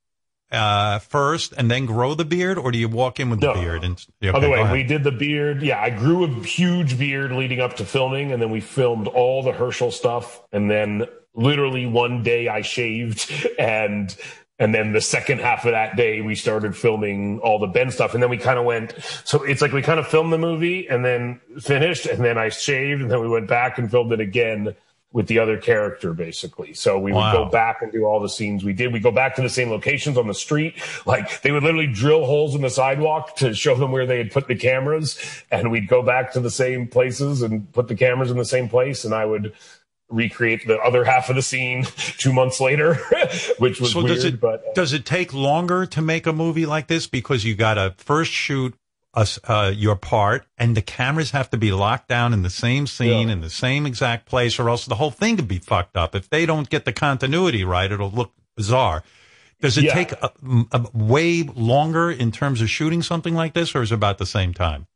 uh, 0.53 1.01
first 1.01 1.53
and 1.57 1.69
then 1.69 1.85
grow 1.85 2.15
the 2.15 2.25
beard, 2.25 2.57
or 2.59 2.71
do 2.71 2.79
you 2.79 2.89
walk 2.89 3.19
in 3.19 3.29
with 3.31 3.41
the 3.41 3.53
beard? 3.53 3.83
And 3.83 4.07
okay, 4.23 4.31
By 4.31 4.39
the 4.39 4.49
way, 4.49 4.71
we 4.71 4.85
did 4.85 5.03
the 5.03 5.11
beard. 5.11 5.63
Yeah, 5.63 5.81
I 5.83 5.91
grew 5.91 6.25
a 6.25 6.29
huge 6.29 6.97
beard 6.97 7.33
leading 7.33 7.61
up 7.61 7.75
to 7.77 7.85
filming, 7.85 8.31
and 8.31 8.41
then 8.41 8.51
we 8.51 8.61
filmed 8.61 9.09
all 9.09 9.43
the 9.43 9.53
Herschel 9.53 9.91
stuff. 9.91 10.41
And 10.53 10.71
then 10.71 11.07
literally 11.35 11.87
one 11.87 12.23
day 12.23 12.47
I 12.49 12.63
shaved, 12.63 13.33
and 13.59 14.15
and 14.59 14.75
then 14.75 14.93
the 14.93 15.01
second 15.01 15.41
half 15.41 15.65
of 15.65 15.73
that 15.73 15.97
day 15.97 16.21
we 16.21 16.35
started 16.35 16.77
filming 16.77 17.41
all 17.41 17.59
the 17.59 17.67
Ben 17.67 17.91
stuff. 17.91 18.15
And 18.15 18.23
then 18.23 18.31
we 18.31 18.39
kind 18.39 18.59
of 18.59 18.65
went. 18.65 18.95
So 19.25 19.43
it's 19.43 19.61
like 19.61 19.73
we 19.73 19.83
kind 19.83 19.99
of 19.99 20.07
filmed 20.07 20.33
the 20.33 20.39
movie 20.39 20.89
and 20.89 21.05
then 21.05 21.41
finished, 21.61 22.07
and 22.07 22.25
then 22.25 22.39
I 22.39 22.49
shaved, 22.49 23.03
and 23.03 23.11
then 23.11 23.21
we 23.21 23.29
went 23.29 23.49
back 23.49 23.79
and 23.79 23.91
filmed 23.91 24.13
it 24.13 24.21
again. 24.21 24.75
With 25.13 25.29
the 25.29 25.39
other 25.39 25.59
character, 25.59 26.13
basically. 26.13 26.75
So 26.75 26.99
we 26.99 27.13
would 27.13 27.31
go 27.31 27.45
back 27.45 27.83
and 27.83 27.93
do 27.93 28.05
all 28.05 28.19
the 28.19 28.29
scenes 28.29 28.65
we 28.65 28.73
did. 28.73 28.93
We 28.93 28.99
go 28.99 29.13
back 29.13 29.37
to 29.37 29.43
the 29.43 29.49
same 29.49 29.71
locations 29.71 30.19
on 30.19 30.27
the 30.27 30.35
street. 30.35 30.75
Like 31.07 31.41
they 31.43 31.53
would 31.53 31.63
literally 31.63 31.87
drill 31.87 32.27
holes 32.27 32.57
in 32.57 32.63
the 32.63 32.69
sidewalk 32.69 33.37
to 33.37 33.55
show 33.55 33.77
them 33.77 33.93
where 33.93 34.07
they 34.07 34.19
had 34.19 34.33
put 34.33 34.49
the 34.49 34.57
cameras. 34.57 35.17
And 35.53 35.71
we'd 35.71 35.87
go 35.87 36.03
back 36.03 36.33
to 36.33 36.41
the 36.41 36.51
same 36.51 36.89
places 36.89 37.43
and 37.43 37.73
put 37.73 37.87
the 37.87 37.95
cameras 37.95 38.33
in 38.33 38.39
the 38.39 38.45
same 38.45 38.69
place. 38.69 39.05
And 39.05 39.15
I 39.15 39.25
would 39.25 39.53
recreate 40.15 40.67
the 40.67 40.79
other 40.79 41.05
half 41.05 41.29
of 41.29 41.37
the 41.37 41.43
scene 41.43 41.85
two 42.19 42.33
months 42.33 42.61
later, 42.61 42.95
which 43.59 43.81
was 43.81 43.93
so 43.93 44.03
weird. 44.03 44.15
does 44.15 44.25
it 44.25 44.41
but 44.41 44.61
uh, 44.67 44.73
does 44.75 44.93
it 44.93 45.05
take 45.05 45.33
longer 45.35 45.87
to 45.87 46.01
make 46.01 46.27
a 46.27 46.33
movie 46.33 46.67
like 46.67 46.87
this 46.87 47.07
because 47.07 47.45
you 47.45 47.55
got 47.55 47.75
to 47.75 47.95
first 47.99 48.31
shoot 48.33 48.75
us 49.13 49.39
uh, 49.45 49.73
your 49.75 49.95
part 49.95 50.45
and 50.59 50.77
the 50.77 50.83
cameras 50.83 51.31
have 51.31 51.49
to 51.51 51.57
be 51.57 51.71
locked 51.71 52.09
down 52.09 52.33
in 52.33 52.43
the 52.43 52.51
same 52.51 52.87
scene 52.87 53.29
Yeah. 53.29 53.33
in 53.35 53.41
the 53.43 53.51
same 53.51 53.87
exact 53.87 54.27
place 54.27 54.59
or 54.59 54.69
else 54.69 54.87
the 54.87 54.97
whole 54.97 55.13
thing 55.13 55.37
could 55.37 55.47
be 55.47 55.59
fucked 55.61 55.97
up 55.97 56.15
if 56.17 56.29
they 56.31 56.47
don't 56.47 56.69
get 56.69 56.85
the 56.85 56.93
continuity 56.93 57.63
right 57.63 57.93
it'll 57.93 58.11
look 58.11 58.33
bizarre 58.57 59.05
does 59.61 59.79
it 59.79 59.85
Yeah. 59.85 59.95
take 59.95 60.13
a, 60.13 60.31
a 60.73 60.87
way 60.93 61.43
longer 61.45 62.11
in 62.11 62.33
terms 62.33 62.61
of 62.61 62.69
shooting 62.69 63.03
something 63.03 63.35
like 63.37 63.55
this 63.55 63.75
or 63.77 63.83
is 63.83 63.93
it 63.93 63.95
about 63.95 64.19
the 64.19 64.27
same 64.27 64.53
time 64.53 64.89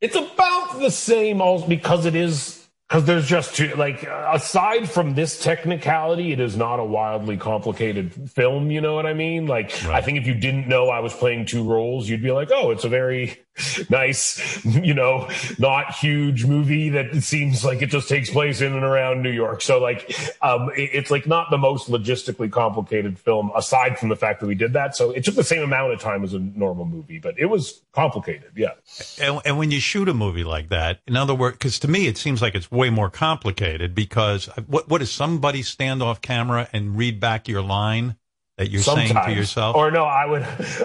It's 0.00 0.16
about 0.16 0.80
the 0.80 0.90
same 0.90 1.40
because 1.68 2.04
it 2.04 2.16
is 2.16 2.61
because 2.92 3.06
there's 3.06 3.26
just 3.26 3.54
two 3.54 3.74
like 3.76 4.02
aside 4.02 4.86
from 4.86 5.14
this 5.14 5.42
technicality 5.42 6.30
it 6.30 6.38
is 6.38 6.58
not 6.58 6.78
a 6.78 6.84
wildly 6.84 7.38
complicated 7.38 8.12
film 8.30 8.70
you 8.70 8.82
know 8.82 8.94
what 8.94 9.06
i 9.06 9.14
mean? 9.14 9.46
Like 9.46 9.82
i 9.86 10.02
think 10.02 10.18
if 10.18 10.26
you 10.26 10.34
didn't 10.34 10.68
know 10.68 10.90
i 10.90 11.00
was 11.00 11.14
playing 11.14 11.46
two 11.46 11.64
roles 11.64 12.06
you'd 12.06 12.22
be 12.22 12.32
like 12.32 12.50
oh 12.52 12.70
it's 12.70 12.84
a 12.84 12.90
very 12.90 13.38
nice, 13.90 14.64
you 14.64 14.94
know, 14.94 15.28
not 15.58 15.94
huge 15.94 16.46
movie 16.46 16.88
that 16.90 17.22
seems 17.22 17.64
like 17.64 17.82
it 17.82 17.90
just 17.90 18.08
takes 18.08 18.30
place 18.30 18.60
in 18.60 18.72
and 18.72 18.84
around 18.84 19.22
New 19.22 19.30
York. 19.30 19.60
So 19.60 19.78
like, 19.78 20.16
um, 20.40 20.70
it, 20.70 20.90
it's 20.94 21.10
like 21.10 21.26
not 21.26 21.50
the 21.50 21.58
most 21.58 21.88
logistically 21.90 22.50
complicated 22.50 23.18
film 23.18 23.52
aside 23.54 23.98
from 23.98 24.08
the 24.08 24.16
fact 24.16 24.40
that 24.40 24.46
we 24.46 24.54
did 24.54 24.72
that. 24.72 24.96
So 24.96 25.10
it 25.10 25.24
took 25.24 25.34
the 25.34 25.44
same 25.44 25.62
amount 25.62 25.92
of 25.92 26.00
time 26.00 26.24
as 26.24 26.32
a 26.32 26.38
normal 26.38 26.86
movie, 26.86 27.18
but 27.18 27.38
it 27.38 27.46
was 27.46 27.82
complicated. 27.92 28.52
Yeah. 28.56 28.72
And, 29.20 29.40
and 29.44 29.58
when 29.58 29.70
you 29.70 29.80
shoot 29.80 30.08
a 30.08 30.14
movie 30.14 30.44
like 30.44 30.70
that, 30.70 31.00
in 31.06 31.16
other 31.16 31.34
words, 31.34 31.58
because 31.58 31.78
to 31.80 31.88
me 31.88 32.06
it 32.06 32.16
seems 32.16 32.40
like 32.40 32.54
it's 32.54 32.70
way 32.70 32.88
more 32.88 33.10
complicated 33.10 33.94
because 33.94 34.46
what 34.66 34.88
what 34.88 34.98
does 34.98 35.12
somebody 35.12 35.62
stand 35.62 36.02
off 36.02 36.20
camera 36.22 36.68
and 36.72 36.96
read 36.96 37.20
back 37.20 37.48
your 37.48 37.62
line 37.62 38.16
that 38.56 38.70
you're 38.70 38.82
Sometimes. 38.82 39.10
saying 39.10 39.26
to 39.26 39.32
yourself? 39.34 39.76
Or 39.76 39.90
no, 39.90 40.04
I 40.04 40.24
would. 40.24 40.42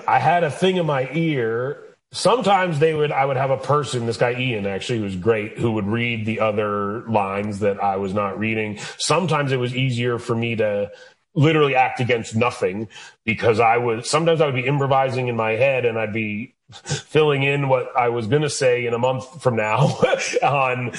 I 0.07 0.19
had 0.19 0.43
a 0.43 0.51
thing 0.51 0.77
in 0.77 0.85
my 0.85 1.09
ear 1.13 1.86
sometimes 2.11 2.79
they 2.79 2.93
would 2.93 3.11
i 3.11 3.25
would 3.25 3.37
have 3.37 3.51
a 3.51 3.57
person 3.57 4.05
this 4.05 4.17
guy 4.17 4.33
ian 4.33 4.65
actually 4.65 4.99
was 4.99 5.15
great 5.15 5.57
who 5.57 5.73
would 5.73 5.85
read 5.85 6.25
the 6.25 6.39
other 6.39 7.01
lines 7.09 7.59
that 7.59 7.81
i 7.83 7.97
was 7.97 8.13
not 8.13 8.39
reading. 8.39 8.77
Sometimes 8.97 9.51
it 9.51 9.57
was 9.57 9.75
easier 9.75 10.17
for 10.17 10.35
me 10.35 10.55
to 10.55 10.89
literally 11.35 11.75
act 11.75 11.99
against 11.99 12.35
nothing 12.35 12.87
because 13.25 13.59
i 13.59 13.77
was 13.77 14.09
sometimes 14.09 14.39
i 14.39 14.45
would 14.45 14.55
be 14.55 14.65
improvising 14.65 15.27
in 15.27 15.35
my 15.35 15.51
head 15.51 15.85
and 15.85 15.99
i'd 15.99 16.13
be 16.13 16.53
filling 16.71 17.43
in 17.43 17.67
what 17.67 17.95
i 17.97 18.09
was 18.09 18.25
going 18.27 18.41
to 18.41 18.49
say 18.49 18.85
in 18.85 18.93
a 18.93 18.97
month 18.97 19.41
from 19.41 19.55
now 19.55 19.77
on 20.43 20.91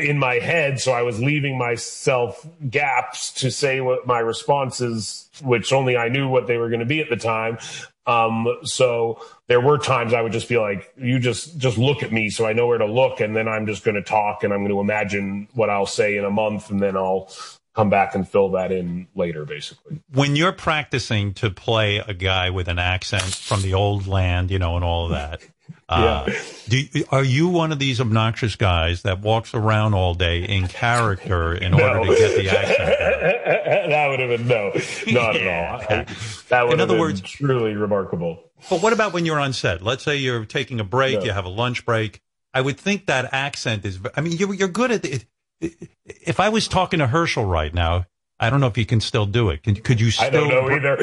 in 0.00 0.18
my 0.18 0.34
head. 0.34 0.80
So 0.80 0.92
i 0.92 1.02
was 1.02 1.20
leaving 1.20 1.58
myself 1.58 2.46
gaps 2.68 3.32
to 3.34 3.50
say 3.50 3.80
what 3.80 4.06
my 4.06 4.18
responses 4.18 5.28
which 5.42 5.72
only 5.72 5.96
i 5.96 6.08
knew 6.08 6.28
what 6.28 6.46
they 6.46 6.58
were 6.58 6.68
going 6.68 6.80
to 6.80 6.86
be 6.86 7.00
at 7.00 7.08
the 7.08 7.16
time 7.16 7.58
um, 8.06 8.48
so 8.64 9.20
there 9.46 9.60
were 9.60 9.78
times 9.78 10.14
I 10.14 10.22
would 10.22 10.32
just 10.32 10.48
be 10.48 10.58
like, 10.58 10.92
you 10.96 11.18
just, 11.18 11.58
just 11.58 11.78
look 11.78 12.02
at 12.02 12.12
me 12.12 12.30
so 12.30 12.46
I 12.46 12.52
know 12.52 12.66
where 12.66 12.78
to 12.78 12.86
look. 12.86 13.20
And 13.20 13.36
then 13.36 13.46
I'm 13.46 13.66
just 13.66 13.84
going 13.84 13.94
to 13.94 14.02
talk 14.02 14.42
and 14.42 14.52
I'm 14.52 14.60
going 14.60 14.70
to 14.70 14.80
imagine 14.80 15.48
what 15.52 15.70
I'll 15.70 15.86
say 15.86 16.16
in 16.16 16.24
a 16.24 16.30
month 16.30 16.70
and 16.70 16.80
then 16.80 16.96
I'll 16.96 17.30
come 17.74 17.90
back 17.90 18.14
and 18.14 18.28
fill 18.28 18.50
that 18.50 18.72
in 18.72 19.06
later, 19.14 19.44
basically. 19.44 20.02
When 20.12 20.34
you're 20.34 20.52
practicing 20.52 21.34
to 21.34 21.50
play 21.50 21.98
a 21.98 22.14
guy 22.14 22.50
with 22.50 22.68
an 22.68 22.78
accent 22.78 23.22
from 23.22 23.62
the 23.62 23.74
old 23.74 24.06
land, 24.06 24.50
you 24.50 24.58
know, 24.58 24.76
and 24.76 24.84
all 24.84 25.06
of 25.06 25.12
that, 25.12 25.42
uh, 25.90 26.24
yeah. 26.28 26.38
do, 26.68 27.04
are 27.10 27.24
you 27.24 27.48
one 27.48 27.72
of 27.72 27.80
these 27.80 28.00
obnoxious 28.00 28.54
guys 28.54 29.02
that 29.02 29.20
walks 29.20 29.54
around 29.54 29.92
all 29.92 30.14
day 30.14 30.44
in 30.44 30.68
character 30.68 31.52
in 31.52 31.72
no. 31.72 31.84
order 31.84 32.12
to 32.12 32.18
get 32.18 32.36
the 32.36 32.48
accent? 32.48 32.78
that 33.90 34.06
would 34.08 34.20
have 34.20 34.38
been 34.38 34.46
no, 34.46 34.70
not 35.12 35.34
yeah. 35.34 35.84
at 35.90 36.08
all. 36.08 36.14
That 36.48 36.68
would 36.68 36.74
in 36.74 36.80
other 36.80 36.96
words, 36.96 37.20
truly 37.20 37.74
remarkable. 37.74 38.40
But 38.70 38.82
what 38.82 38.92
about 38.92 39.12
when 39.12 39.26
you're 39.26 39.40
on 39.40 39.52
set? 39.52 39.82
Let's 39.82 40.04
say 40.04 40.16
you're 40.16 40.44
taking 40.44 40.78
a 40.78 40.84
break, 40.84 41.18
no. 41.18 41.24
you 41.24 41.32
have 41.32 41.44
a 41.44 41.50
lunch 41.50 41.84
break. 41.84 42.22
I 42.54 42.60
would 42.60 42.78
think 42.78 43.06
that 43.06 43.32
accent 43.32 43.84
is. 43.84 43.98
I 44.16 44.20
mean, 44.20 44.36
you're, 44.36 44.54
you're 44.54 44.68
good 44.68 44.92
at 44.92 45.04
it. 45.04 45.26
If 45.60 46.38
I 46.38 46.50
was 46.50 46.68
talking 46.68 47.00
to 47.00 47.08
Herschel 47.08 47.44
right 47.44 47.74
now, 47.74 48.06
I 48.40 48.48
don't 48.48 48.60
know 48.60 48.66
if 48.66 48.78
you 48.78 48.86
can 48.86 49.00
still 49.00 49.26
do 49.26 49.50
it. 49.50 49.62
Can, 49.62 49.74
could 49.76 50.00
you 50.00 50.10
still? 50.10 50.26
I 50.26 50.30
don't 50.30 50.48
know 50.48 50.70
either. 50.70 50.96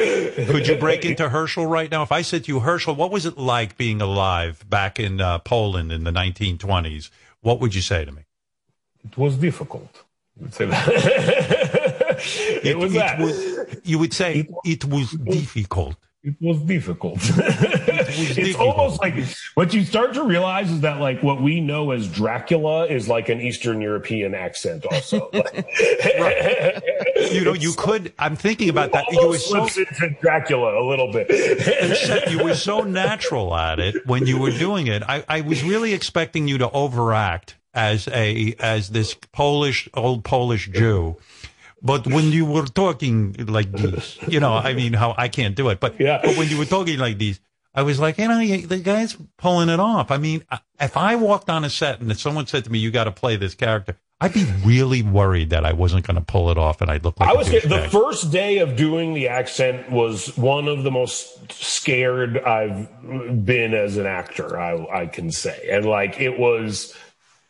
could 0.45 0.67
you 0.67 0.75
break 0.75 1.05
into 1.09 1.29
Herschel 1.29 1.67
right 1.67 1.89
now? 1.89 2.01
If 2.01 2.11
I 2.11 2.23
said 2.23 2.45
to 2.45 2.51
you, 2.51 2.61
Herschel, 2.61 2.95
what 2.95 3.11
was 3.11 3.27
it 3.27 3.37
like 3.37 3.77
being 3.77 4.01
alive 4.01 4.67
back 4.67 4.99
in 4.99 5.21
uh, 5.21 5.37
Poland 5.39 5.91
in 5.91 6.03
the 6.03 6.11
1920s? 6.11 7.11
What 7.41 7.59
would 7.59 7.75
you 7.75 7.81
say 7.81 8.03
to 8.03 8.11
me? 8.11 8.23
It 9.05 9.17
was 9.17 9.37
difficult. 9.37 10.03
would 10.39 10.53
say 10.53 10.65
that. 10.65 10.87
it, 10.89 12.65
it, 12.65 12.77
was 12.77 12.95
it 12.95 12.97
that. 12.97 13.19
Was, 13.19 13.75
you 13.83 13.99
would 13.99 14.13
say 14.13 14.39
it, 14.39 14.49
it 14.65 14.85
was 14.85 15.11
difficult 15.11 15.97
it 16.27 16.35
was 16.41 16.59
difficult. 16.61 17.19
it's 18.17 18.57
almost 18.57 19.01
like 19.01 19.15
what 19.55 19.73
you 19.73 19.83
start 19.83 20.13
to 20.13 20.23
realize 20.23 20.71
is 20.71 20.81
that 20.81 20.99
like 20.99 21.21
what 21.23 21.41
we 21.41 21.61
know 21.61 21.91
as 21.91 22.07
Dracula 22.07 22.85
is 22.85 23.07
like 23.07 23.29
an 23.29 23.41
Eastern 23.41 23.81
European 23.81 24.33
accent 24.33 24.85
also. 24.85 25.29
You 27.31 27.43
know, 27.43 27.53
you 27.53 27.73
could 27.73 28.13
I'm 28.19 28.35
thinking 28.35 28.69
about 28.69 28.91
that. 28.91 29.11
You 29.11 29.27
were 29.27 29.37
so 29.37 29.63
into 29.63 30.15
Dracula 30.21 30.79
a 30.81 30.85
little 30.87 31.11
bit. 31.11 31.29
you 32.29 32.43
were 32.43 32.55
so 32.55 32.81
natural 32.81 33.55
at 33.55 33.79
it 33.79 34.05
when 34.05 34.27
you 34.27 34.37
were 34.37 34.51
doing 34.51 34.87
it. 34.87 35.03
I, 35.03 35.23
I 35.27 35.41
was 35.41 35.63
really 35.63 35.93
expecting 35.93 36.47
you 36.47 36.59
to 36.59 36.69
overact 36.69 37.55
as 37.73 38.07
a 38.09 38.55
as 38.59 38.89
this 38.89 39.15
Polish 39.33 39.89
old 39.93 40.23
Polish 40.23 40.69
Jew 40.69 41.17
but 41.81 42.07
when 42.07 42.31
you 42.31 42.45
were 42.45 42.65
talking 42.65 43.33
like 43.47 43.71
this, 43.71 44.17
you 44.27 44.39
know, 44.39 44.53
I 44.53 44.73
mean, 44.73 44.93
how 44.93 45.13
I 45.17 45.27
can't 45.27 45.55
do 45.55 45.69
it, 45.69 45.79
but, 45.79 45.99
yeah. 45.99 46.19
but 46.23 46.35
when 46.35 46.49
you 46.49 46.57
were 46.57 46.65
talking 46.65 46.97
like 46.97 47.17
these, 47.17 47.39
I 47.77 47.83
was 47.83 47.99
like, 47.99 48.17
you 48.17 48.27
know, 48.27 48.39
the 48.39 48.79
guy's 48.79 49.15
pulling 49.37 49.69
it 49.69 49.79
off. 49.79 50.09
I 50.09 50.17
mean, 50.17 50.43
if 50.79 50.97
I 50.97 51.15
walked 51.15 51.47
on 51.47 51.63
a 51.63 51.69
set 51.69 52.01
and 52.01 52.09
if 52.09 52.19
someone 52.19 52.47
said 52.47 52.63
to 52.63 52.71
me, 52.71 52.79
you 52.79 52.89
got 52.89 53.03
to 53.03 53.11
play 53.11 53.35
this 53.35 53.53
character, 53.53 53.95
I'd 54.19 54.33
be 54.33 54.45
really 54.65 55.03
worried 55.03 55.51
that 55.51 55.63
I 55.63 55.73
wasn't 55.73 56.07
going 56.07 56.15
to 56.15 56.23
pull 56.23 56.49
it 56.49 56.57
off 56.57 56.81
and 56.81 56.89
I'd 56.89 57.03
look 57.03 57.19
like 57.19 57.29
I 57.29 57.33
was 57.33 57.51
the 57.51 57.87
first 57.91 58.31
day 58.31 58.57
of 58.57 58.75
doing 58.75 59.13
the 59.13 59.27
accent 59.27 59.91
was 59.91 60.35
one 60.35 60.67
of 60.67 60.81
the 60.81 60.89
most 60.89 61.51
scared 61.51 62.39
I've 62.39 62.89
been 63.45 63.75
as 63.75 63.97
an 63.97 64.07
actor, 64.07 64.59
I, 64.59 65.03
I 65.03 65.05
can 65.05 65.29
say. 65.29 65.69
And 65.71 65.85
like 65.85 66.19
it 66.19 66.39
was, 66.39 66.95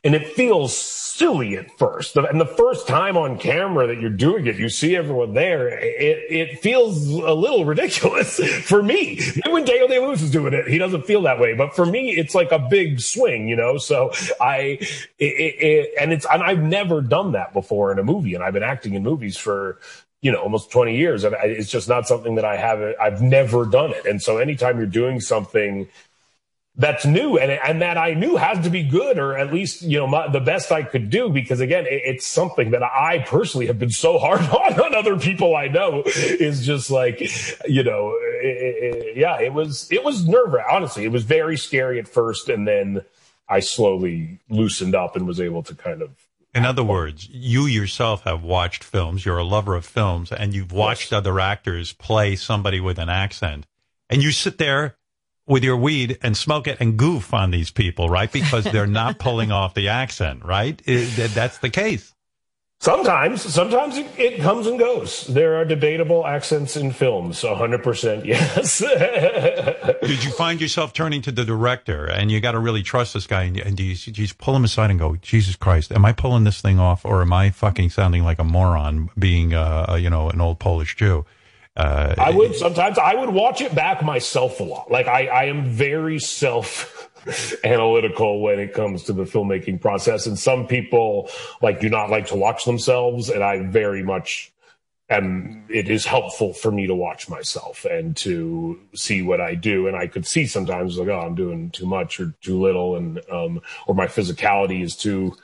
and 0.07 0.15
it 0.15 0.25
feels 0.35 0.73
silly 0.73 1.57
at 1.57 1.77
first. 1.77 2.15
And 2.15 2.39
the 2.39 2.45
first 2.45 2.87
time 2.87 3.17
on 3.17 3.37
camera 3.37 3.87
that 3.87 3.99
you're 3.99 4.09
doing 4.09 4.47
it, 4.47 4.55
you 4.55 4.69
see 4.69 4.95
everyone 4.95 5.33
there. 5.33 5.67
It, 5.67 6.31
it 6.31 6.59
feels 6.59 7.09
a 7.09 7.33
little 7.33 7.65
ridiculous 7.65 8.39
for 8.63 8.81
me. 8.81 9.19
When 9.47 9.65
Daniel 9.65 9.89
Day 9.89 9.99
Lewis 9.99 10.21
is 10.21 10.31
doing 10.31 10.53
it, 10.53 10.65
he 10.65 10.77
doesn't 10.77 11.05
feel 11.05 11.23
that 11.23 11.41
way. 11.41 11.55
But 11.55 11.75
for 11.75 11.85
me, 11.85 12.11
it's 12.11 12.33
like 12.33 12.53
a 12.53 12.59
big 12.59 13.01
swing, 13.01 13.49
you 13.49 13.57
know? 13.57 13.77
So 13.77 14.11
I, 14.39 14.79
it, 15.19 15.25
it, 15.59 15.93
and 15.99 16.13
it's, 16.13 16.25
and 16.31 16.41
I've 16.41 16.63
never 16.63 17.01
done 17.01 17.33
that 17.33 17.51
before 17.51 17.91
in 17.91 17.99
a 17.99 18.03
movie. 18.03 18.33
And 18.33 18.45
I've 18.45 18.53
been 18.53 18.63
acting 18.63 18.93
in 18.93 19.03
movies 19.03 19.35
for, 19.35 19.77
you 20.21 20.31
know, 20.31 20.39
almost 20.39 20.71
20 20.71 20.95
years. 20.95 21.25
And 21.25 21.35
it's 21.41 21.69
just 21.69 21.89
not 21.89 22.07
something 22.07 22.35
that 22.35 22.45
I 22.45 22.55
have. 22.55 22.79
I've 22.97 23.21
never 23.21 23.65
done 23.65 23.91
it. 23.91 24.05
And 24.05 24.21
so 24.21 24.37
anytime 24.37 24.77
you're 24.77 24.87
doing 24.87 25.19
something 25.19 25.89
that's 26.77 27.05
new 27.05 27.37
and, 27.37 27.51
and 27.51 27.81
that 27.81 27.97
I 27.97 28.13
knew 28.13 28.35
has 28.35 28.63
to 28.63 28.69
be 28.69 28.83
good 28.83 29.17
or 29.17 29.35
at 29.35 29.51
least, 29.51 29.81
you 29.81 29.97
know, 29.97 30.05
my, 30.05 30.27
the 30.27 30.39
best 30.39 30.71
I 30.71 30.83
could 30.83 31.09
do 31.09 31.29
because 31.29 31.59
again, 31.59 31.85
it, 31.87 32.01
it's 32.05 32.25
something 32.25 32.71
that 32.71 32.83
I 32.83 33.25
personally 33.27 33.65
have 33.65 33.79
been 33.79 33.89
so 33.89 34.17
hard 34.19 34.41
on 34.41 34.79
on 34.79 34.95
other 34.95 35.17
people 35.17 35.55
I 35.55 35.67
know 35.67 36.03
is 36.05 36.65
just 36.65 36.91
like, 36.91 37.19
you 37.67 37.83
know, 37.83 38.15
it, 38.21 38.95
it, 38.95 39.17
yeah, 39.17 39.41
it 39.41 39.53
was, 39.53 39.91
it 39.91 40.03
was 40.03 40.27
nerve 40.27 40.55
honestly. 40.69 41.03
It 41.03 41.11
was 41.11 41.23
very 41.23 41.57
scary 41.57 41.97
at 41.97 42.07
first. 42.07 42.47
And 42.47 42.67
then 42.67 43.01
I 43.49 43.59
slowly 43.59 44.39
loosened 44.49 44.93
up 44.93 45.15
and 45.15 45.25
was 45.25 45.41
able 45.41 45.63
to 45.63 45.75
kind 45.75 46.01
of 46.01 46.11
in 46.55 46.65
other 46.65 46.83
words, 46.83 47.27
you 47.29 47.67
yourself 47.67 48.23
have 48.23 48.41
watched 48.41 48.83
films. 48.83 49.25
You're 49.25 49.37
a 49.37 49.43
lover 49.43 49.75
of 49.75 49.85
films 49.85 50.31
and 50.31 50.55
you've 50.55 50.71
watched 50.71 51.11
yes. 51.11 51.17
other 51.17 51.39
actors 51.39 51.93
play 51.93 52.35
somebody 52.35 52.79
with 52.79 52.97
an 52.97 53.09
accent 53.09 53.67
and 54.09 54.23
you 54.23 54.31
sit 54.31 54.57
there 54.57 54.95
with 55.47 55.63
your 55.63 55.77
weed 55.77 56.17
and 56.21 56.35
smoke 56.35 56.67
it 56.67 56.77
and 56.79 56.97
goof 56.97 57.33
on 57.33 57.51
these 57.51 57.71
people, 57.71 58.09
right? 58.09 58.31
Because 58.31 58.65
they're 58.65 58.85
not 58.85 59.17
pulling 59.19 59.51
off 59.51 59.73
the 59.73 59.87
accent, 59.87 60.43
right? 60.45 60.79
It, 60.85 61.33
that's 61.33 61.57
the 61.59 61.69
case. 61.69 62.13
Sometimes, 62.79 63.41
sometimes 63.41 63.97
it, 63.97 64.07
it, 64.19 64.39
comes 64.39 64.67
and 64.67 64.77
goes. 64.77 65.25
There 65.25 65.55
are 65.55 65.65
debatable 65.65 66.27
accents 66.27 66.77
in 66.77 66.91
films. 66.91 67.41
100% 67.41 68.25
yes. 68.25 68.79
Did 68.79 70.23
you 70.23 70.31
find 70.31 70.61
yourself 70.61 70.93
turning 70.93 71.23
to 71.23 71.31
the 71.31 71.43
director 71.43 72.05
and 72.05 72.29
you 72.29 72.39
got 72.39 72.51
to 72.51 72.59
really 72.59 72.83
trust 72.83 73.15
this 73.15 73.25
guy 73.25 73.43
and, 73.43 73.57
and 73.57 73.75
do, 73.75 73.83
you, 73.83 73.95
do 73.95 74.21
you 74.21 74.27
pull 74.37 74.55
him 74.55 74.63
aside 74.63 74.91
and 74.91 74.99
go, 74.99 75.15
Jesus 75.15 75.55
Christ, 75.55 75.91
am 75.91 76.05
I 76.05 76.11
pulling 76.11 76.43
this 76.43 76.61
thing 76.61 76.79
off 76.79 77.03
or 77.03 77.23
am 77.23 77.33
I 77.33 77.49
fucking 77.49 77.89
sounding 77.89 78.23
like 78.23 78.37
a 78.37 78.43
moron 78.43 79.09
being, 79.17 79.55
uh, 79.55 79.97
you 79.99 80.11
know, 80.11 80.29
an 80.29 80.39
old 80.39 80.59
Polish 80.59 80.95
Jew? 80.95 81.25
Uh, 81.77 82.15
I 82.17 82.31
would 82.31 82.55
sometimes 82.55 82.97
I 82.97 83.13
would 83.13 83.29
watch 83.29 83.61
it 83.61 83.75
back 83.75 84.01
myself 84.01 84.59
a 84.59 84.63
lot. 84.63 84.89
Like 84.89 85.07
I, 85.07 85.27
I 85.27 85.43
am 85.43 85.63
very 85.63 86.17
self 86.17 87.07
analytical 87.63 88.41
when 88.41 88.59
it 88.59 88.73
comes 88.73 89.03
to 89.03 89.13
the 89.13 89.25
filmmaking 89.25 89.79
process, 89.79 90.25
and 90.25 90.39
some 90.39 90.65
people 90.65 91.29
like 91.61 91.79
do 91.79 91.87
not 91.87 92.09
like 92.09 92.25
to 92.27 92.35
watch 92.35 92.65
themselves, 92.65 93.29
and 93.29 93.43
I 93.43 93.61
very 93.61 94.01
much 94.01 94.51
am. 95.11 95.65
It 95.69 95.87
is 95.87 96.03
helpful 96.03 96.51
for 96.51 96.71
me 96.71 96.87
to 96.87 96.95
watch 96.95 97.29
myself 97.29 97.85
and 97.85 98.17
to 98.17 98.79
see 98.95 99.21
what 99.21 99.39
I 99.39 99.53
do, 99.53 99.85
and 99.85 99.95
I 99.95 100.07
could 100.07 100.25
see 100.25 100.47
sometimes 100.47 100.97
like 100.97 101.09
oh 101.09 101.19
I'm 101.19 101.35
doing 101.35 101.69
too 101.69 101.85
much 101.85 102.19
or 102.19 102.33
too 102.41 102.59
little, 102.59 102.95
and 102.95 103.21
um, 103.29 103.61
or 103.85 103.93
my 103.93 104.07
physicality 104.07 104.81
is 104.81 104.95
too 104.95 105.37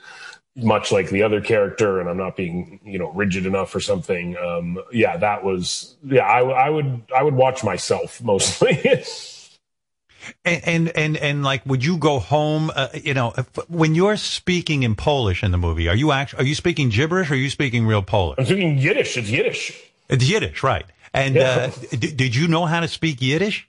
much 0.56 0.92
like 0.92 1.10
the 1.10 1.22
other 1.22 1.40
character 1.40 2.00
and 2.00 2.08
I'm 2.08 2.16
not 2.16 2.36
being, 2.36 2.80
you 2.84 2.98
know, 2.98 3.10
rigid 3.10 3.46
enough 3.46 3.74
or 3.74 3.80
something. 3.80 4.36
Um, 4.36 4.78
yeah, 4.92 5.16
that 5.16 5.44
was, 5.44 5.96
yeah, 6.04 6.22
I, 6.22 6.42
I 6.42 6.70
would, 6.70 7.02
I 7.14 7.22
would 7.22 7.34
watch 7.34 7.64
myself 7.64 8.22
mostly. 8.24 9.04
and, 10.44 10.62
and, 10.64 10.88
and, 10.96 11.16
and, 11.16 11.42
like, 11.42 11.66
would 11.66 11.84
you 11.84 11.96
go 11.96 12.18
home, 12.18 12.70
uh, 12.74 12.88
you 12.94 13.14
know, 13.14 13.34
if, 13.36 13.46
when 13.68 13.94
you're 13.94 14.16
speaking 14.16 14.84
in 14.84 14.94
Polish 14.94 15.42
in 15.42 15.50
the 15.50 15.58
movie, 15.58 15.88
are 15.88 15.96
you 15.96 16.12
actually, 16.12 16.44
are 16.44 16.46
you 16.46 16.54
speaking 16.54 16.88
gibberish 16.88 17.30
or 17.30 17.34
are 17.34 17.36
you 17.36 17.50
speaking 17.50 17.86
real 17.86 18.02
Polish? 18.02 18.38
I'm 18.38 18.46
speaking 18.46 18.78
Yiddish. 18.78 19.16
It's 19.16 19.28
Yiddish. 19.28 19.82
It's 20.08 20.28
Yiddish, 20.28 20.62
right. 20.62 20.86
And, 21.12 21.34
yeah. 21.34 21.70
uh, 21.72 21.96
d- 21.96 22.12
did 22.12 22.36
you 22.36 22.46
know 22.48 22.66
how 22.66 22.80
to 22.80 22.88
speak 22.88 23.20
Yiddish? 23.20 23.68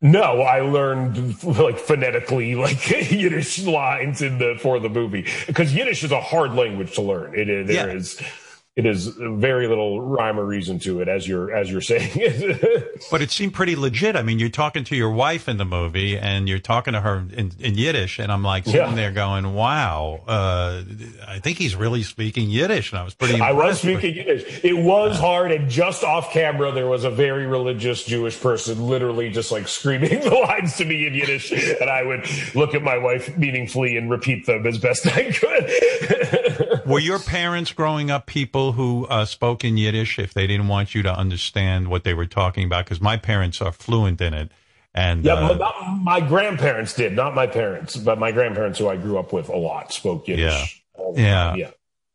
No, 0.00 0.42
I 0.42 0.60
learned 0.60 1.42
like 1.44 1.78
phonetically, 1.78 2.54
like 2.66 2.88
Yiddish 3.10 3.64
lines 3.64 4.22
in 4.22 4.38
the 4.38 4.56
for 4.60 4.78
the 4.78 4.88
movie 4.88 5.26
because 5.46 5.74
Yiddish 5.74 6.04
is 6.04 6.12
a 6.12 6.20
hard 6.20 6.52
language 6.52 6.94
to 6.94 7.02
learn. 7.02 7.34
It 7.34 7.48
is 7.48 7.66
there 7.66 7.88
Yeah. 7.88 7.94
is 7.96 8.20
it 8.78 8.86
is 8.86 9.08
very 9.08 9.66
little 9.66 10.00
rhyme 10.00 10.38
or 10.38 10.44
reason 10.44 10.78
to 10.78 11.00
it 11.00 11.08
as 11.08 11.26
you're 11.26 11.52
as 11.52 11.68
you're 11.70 11.80
saying 11.80 12.10
it. 12.14 12.84
But 13.10 13.22
it 13.22 13.30
seemed 13.30 13.54
pretty 13.54 13.74
legit. 13.76 14.16
I 14.16 14.22
mean, 14.22 14.38
you're 14.38 14.48
talking 14.50 14.84
to 14.84 14.96
your 14.96 15.10
wife 15.10 15.48
in 15.48 15.56
the 15.56 15.64
movie, 15.64 16.18
and 16.18 16.48
you're 16.48 16.58
talking 16.58 16.92
to 16.94 17.00
her 17.00 17.24
in, 17.32 17.52
in 17.60 17.74
Yiddish, 17.76 18.18
and 18.18 18.30
I'm 18.32 18.42
like 18.42 18.64
sitting 18.64 18.80
Yeah. 18.80 18.94
there 18.94 19.12
going, 19.12 19.54
"Wow, 19.54 20.20
uh, 20.26 20.82
I 21.26 21.38
think 21.38 21.58
he's 21.58 21.74
really 21.76 22.02
speaking 22.02 22.50
Yiddish," 22.50 22.90
and 22.92 22.98
I 23.00 23.04
was 23.04 23.14
pretty. 23.14 23.40
I 23.40 23.52
was 23.52 23.78
speaking 23.80 24.14
Yiddish. 24.14 24.64
It 24.64 24.76
was 24.76 25.18
hard, 25.18 25.52
and 25.52 25.68
just 25.70 26.02
off 26.04 26.32
camera, 26.32 26.72
there 26.72 26.86
was 26.88 27.04
a 27.04 27.10
very 27.10 27.46
religious 27.46 28.04
Jewish 28.04 28.40
person 28.40 28.86
literally 28.86 29.30
just 29.30 29.50
like 29.52 29.68
screaming 29.68 30.20
the 30.20 30.30
lines 30.34 30.76
to 30.76 30.84
me 30.84 31.06
in 31.06 31.14
Yiddish, 31.14 31.50
and 31.80 31.88
I 31.90 32.02
would 32.04 32.26
look 32.54 32.74
at 32.74 32.82
my 32.82 32.98
wife 32.98 33.36
meaningfully 33.38 33.96
and 33.96 34.10
repeat 34.10 34.46
them 34.46 34.66
as 34.66 34.78
best 34.78 35.06
I 35.06 35.30
could. 35.32 36.82
Were 36.86 36.98
your 37.00 37.18
parents 37.18 37.72
growing 37.72 38.10
up 38.10 38.26
people 38.26 38.67
who 38.72 39.06
uh, 39.06 39.24
spoke 39.24 39.64
in 39.64 39.76
Yiddish 39.76 40.18
if 40.18 40.34
they 40.34 40.46
didn't 40.46 40.68
want 40.68 40.94
you 40.94 41.02
to 41.02 41.12
understand 41.12 41.88
what 41.88 42.04
they 42.04 42.14
were 42.14 42.26
talking 42.26 42.64
about? 42.64 42.84
Because 42.84 43.00
my 43.00 43.16
parents 43.16 43.60
are 43.60 43.72
fluent 43.72 44.20
in 44.20 44.34
it, 44.34 44.50
and 44.94 45.24
yeah, 45.24 45.34
uh, 45.34 45.48
but 45.48 45.58
not, 45.58 45.98
my 46.02 46.20
grandparents 46.20 46.94
did, 46.94 47.14
not 47.14 47.34
my 47.34 47.46
parents, 47.46 47.96
but 47.96 48.18
my 48.18 48.32
grandparents, 48.32 48.78
who 48.78 48.88
I 48.88 48.96
grew 48.96 49.18
up 49.18 49.32
with 49.32 49.48
a 49.48 49.56
lot, 49.56 49.92
spoke 49.92 50.28
Yiddish. 50.28 50.82
the 50.96 51.12
Yeah. 51.16 51.54
yeah. 51.56 51.70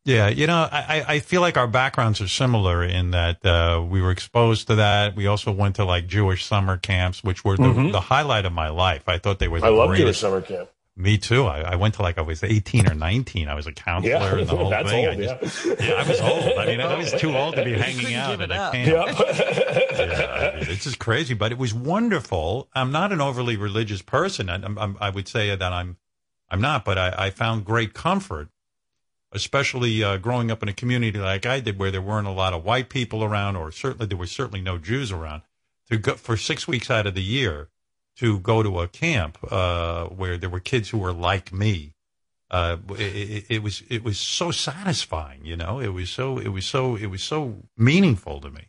Yeah, 0.06 0.28
you 0.28 0.48
know, 0.48 0.68
I, 0.70 1.06
I 1.08 1.20
feel 1.20 1.40
like 1.40 1.56
our 1.56 1.68
backgrounds 1.68 2.20
are 2.20 2.28
similar 2.28 2.84
in 2.84 3.12
that 3.12 3.46
uh, 3.46 3.82
we 3.88 4.02
were 4.02 4.12
exposed 4.12 4.68
to 4.68 4.76
that. 4.76 5.16
We 5.16 5.28
also 5.28 5.54
went 5.54 5.78
to 5.78 5.86
like 5.86 6.08
Jewish 6.08 6.44
summer 6.44 6.76
camps, 6.76 7.24
which 7.24 7.46
were 7.46 7.56
the, 7.56 7.90
the 7.90 8.02
highlight 8.02 8.46
of 8.46 8.52
my 8.52 8.68
life. 8.68 9.08
I 9.08 9.18
thought 9.18 9.40
they 9.40 9.48
were 9.48 9.62
the 9.62 9.68
Mm-hmm. 9.68 9.80
I 9.80 9.86
love 9.86 9.96
Jewish 9.96 10.20
summer 10.20 10.42
camp. 10.42 10.70
Me 10.96 11.18
too. 11.18 11.46
I, 11.48 11.62
I 11.62 11.76
went 11.76 11.96
to 11.96 12.04
like 12.04 12.20
I 12.20 12.22
was 12.22 12.44
18 12.44 12.88
or 12.88 12.94
19. 12.94 13.48
I 13.48 13.56
was 13.56 13.66
a 13.66 13.72
counselor 13.72 14.12
Yeah, 14.14 14.36
and 14.38 14.48
the 14.48 14.56
whole 14.56 14.70
that's 14.70 14.90
thing. 14.92 15.08
old. 15.08 15.16
I 15.20 15.38
just, 15.40 15.66
yeah, 15.82 15.94
I 15.94 16.08
was 16.08 16.22
old. 16.22 16.58
I 16.60 16.66
mean, 16.68 16.82
I 16.82 16.96
was 16.96 17.12
too 17.14 17.36
old 17.38 17.56
to 17.56 17.64
be 17.66 17.74
hanging 17.74 18.14
out 18.14 18.34
at 18.34 18.42
it 18.42 18.52
a 18.52 18.56
up. 18.56 18.74
camp. 18.74 18.88
Yep. 19.18 19.18
yeah, 19.98 20.52
I 20.54 20.56
mean, 20.60 20.70
it's 20.70 20.84
just 20.84 21.00
crazy, 21.00 21.34
but 21.34 21.52
it 21.52 21.58
was 21.58 21.74
wonderful. 21.74 22.70
I'm 22.76 22.92
not 22.92 23.12
an 23.12 23.22
overly 23.22 23.58
religious 23.58 24.04
person. 24.04 24.50
I, 24.52 24.56
I'm, 24.56 24.78
I'm, 24.78 24.98
I 25.02 25.10
would 25.10 25.28
say 25.28 25.56
that 25.56 25.74
I'm, 25.74 25.98
I'm 26.50 26.62
not, 26.62 26.86
but 26.86 27.00
I, 27.00 27.16
I 27.18 27.30
found 27.32 27.66
great 27.66 27.96
comfort, 27.96 28.50
especially 29.32 30.04
uh, 30.04 30.18
growing 30.18 30.52
up 30.52 30.62
in 30.62 30.70
a 30.70 30.74
community 30.74 31.18
like 31.18 31.46
I 31.48 31.60
did, 31.60 31.80
where 31.80 31.90
there 31.90 32.02
weren't 32.04 32.28
a 32.28 32.32
lot 32.32 32.54
of 32.54 32.64
white 32.64 32.90
people 32.90 33.24
around, 33.24 33.56
or 33.56 33.72
certainly 33.72 34.06
there 34.06 34.18
were 34.18 34.28
certainly 34.28 34.62
no 34.62 34.78
Jews 34.78 35.12
around. 35.12 35.42
To 35.90 35.98
go 35.98 36.14
for 36.16 36.38
six 36.38 36.68
weeks 36.68 36.90
out 36.90 37.08
of 37.08 37.14
the 37.16 37.22
year 37.24 37.70
to 38.18 38.40
go 38.40 38.64
to 38.64 38.80
a 38.80 38.88
camp 38.88 39.38
uh, 39.50 40.06
where 40.06 40.38
there 40.38 40.50
were 40.50 40.60
kids 40.60 40.90
who 40.90 40.98
were 40.98 41.14
like 41.14 41.52
me. 41.52 41.94
Uh, 42.52 42.78
it, 42.92 43.46
it, 43.50 43.64
was 43.64 43.82
it 43.90 44.04
was 44.04 44.20
so 44.20 44.52
satisfying, 44.52 45.44
you 45.44 45.58
know. 45.58 45.80
It 45.80 45.88
was 45.88 46.10
so 46.12 46.38
it 46.38 46.50
was 46.50 46.66
so 46.66 46.96
it 46.96 47.08
was 47.08 47.24
so 47.24 47.64
meaningful 47.76 48.40
to 48.42 48.52
me. 48.52 48.68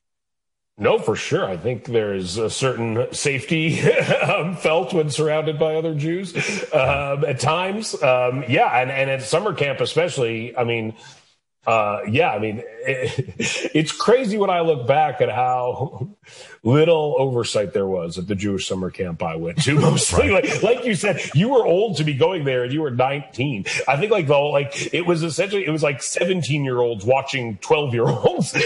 No, 0.77 0.99
for 0.99 1.15
sure. 1.15 1.45
I 1.45 1.57
think 1.57 1.85
there 1.85 2.15
is 2.15 2.37
a 2.37 2.51
certain 2.51 3.13
safety 3.13 3.81
um, 3.91 4.57
felt 4.57 4.93
when 4.93 5.09
surrounded 5.09 5.59
by 5.59 5.77
other 5.77 5.95
Jews 5.95 6.35
um, 6.73 7.25
at 7.25 7.39
times. 7.39 7.95
Um, 8.03 8.45
yeah, 8.49 8.81
and, 8.81 8.91
and 8.91 9.11
at 9.11 9.23
summer 9.23 9.53
camp 9.53 9.81
especially. 9.81 10.57
I 10.57 10.65
mean, 10.65 10.95
uh, 11.67 12.01
yeah, 12.09 12.31
I 12.31 12.39
mean, 12.39 12.63
it, 12.65 13.35
it's 13.75 13.93
crazy 13.93 14.37
when 14.37 14.51
I 14.51 14.61
look 14.61 14.87
back 14.87 15.21
at 15.21 15.31
how 15.31 16.09
little 16.65 17.15
oversight 17.19 17.73
there 17.73 17.87
was 17.87 18.19
at 18.19 18.27
the 18.27 18.35
Jewish 18.35 18.67
summer 18.67 18.91
camp 18.91 19.23
I 19.23 19.37
went 19.37 19.63
to. 19.65 19.75
Mostly, 19.81 20.31
like, 20.31 20.63
like 20.63 20.85
you 20.85 20.95
said, 20.95 21.21
you 21.35 21.51
were 21.51 21.65
old 21.65 21.99
to 21.99 22.05
be 22.05 22.15
going 22.15 22.45
there, 22.45 22.65
and 22.65 22.73
you 22.73 22.81
were 22.83 22.91
19. 22.91 23.67
I 23.87 23.97
think 23.97 24.11
like 24.11 24.27
the 24.27 24.35
whole, 24.35 24.53
like 24.53 24.93
it 24.93 25.07
was 25.07 25.23
essentially 25.23 25.65
it 25.67 25.71
was 25.71 25.83
like 25.83 26.03
17 26.03 26.65
year 26.65 26.81
olds 26.81 27.05
watching 27.05 27.59
12 27.59 27.95
year 27.95 28.09
olds. 28.09 28.55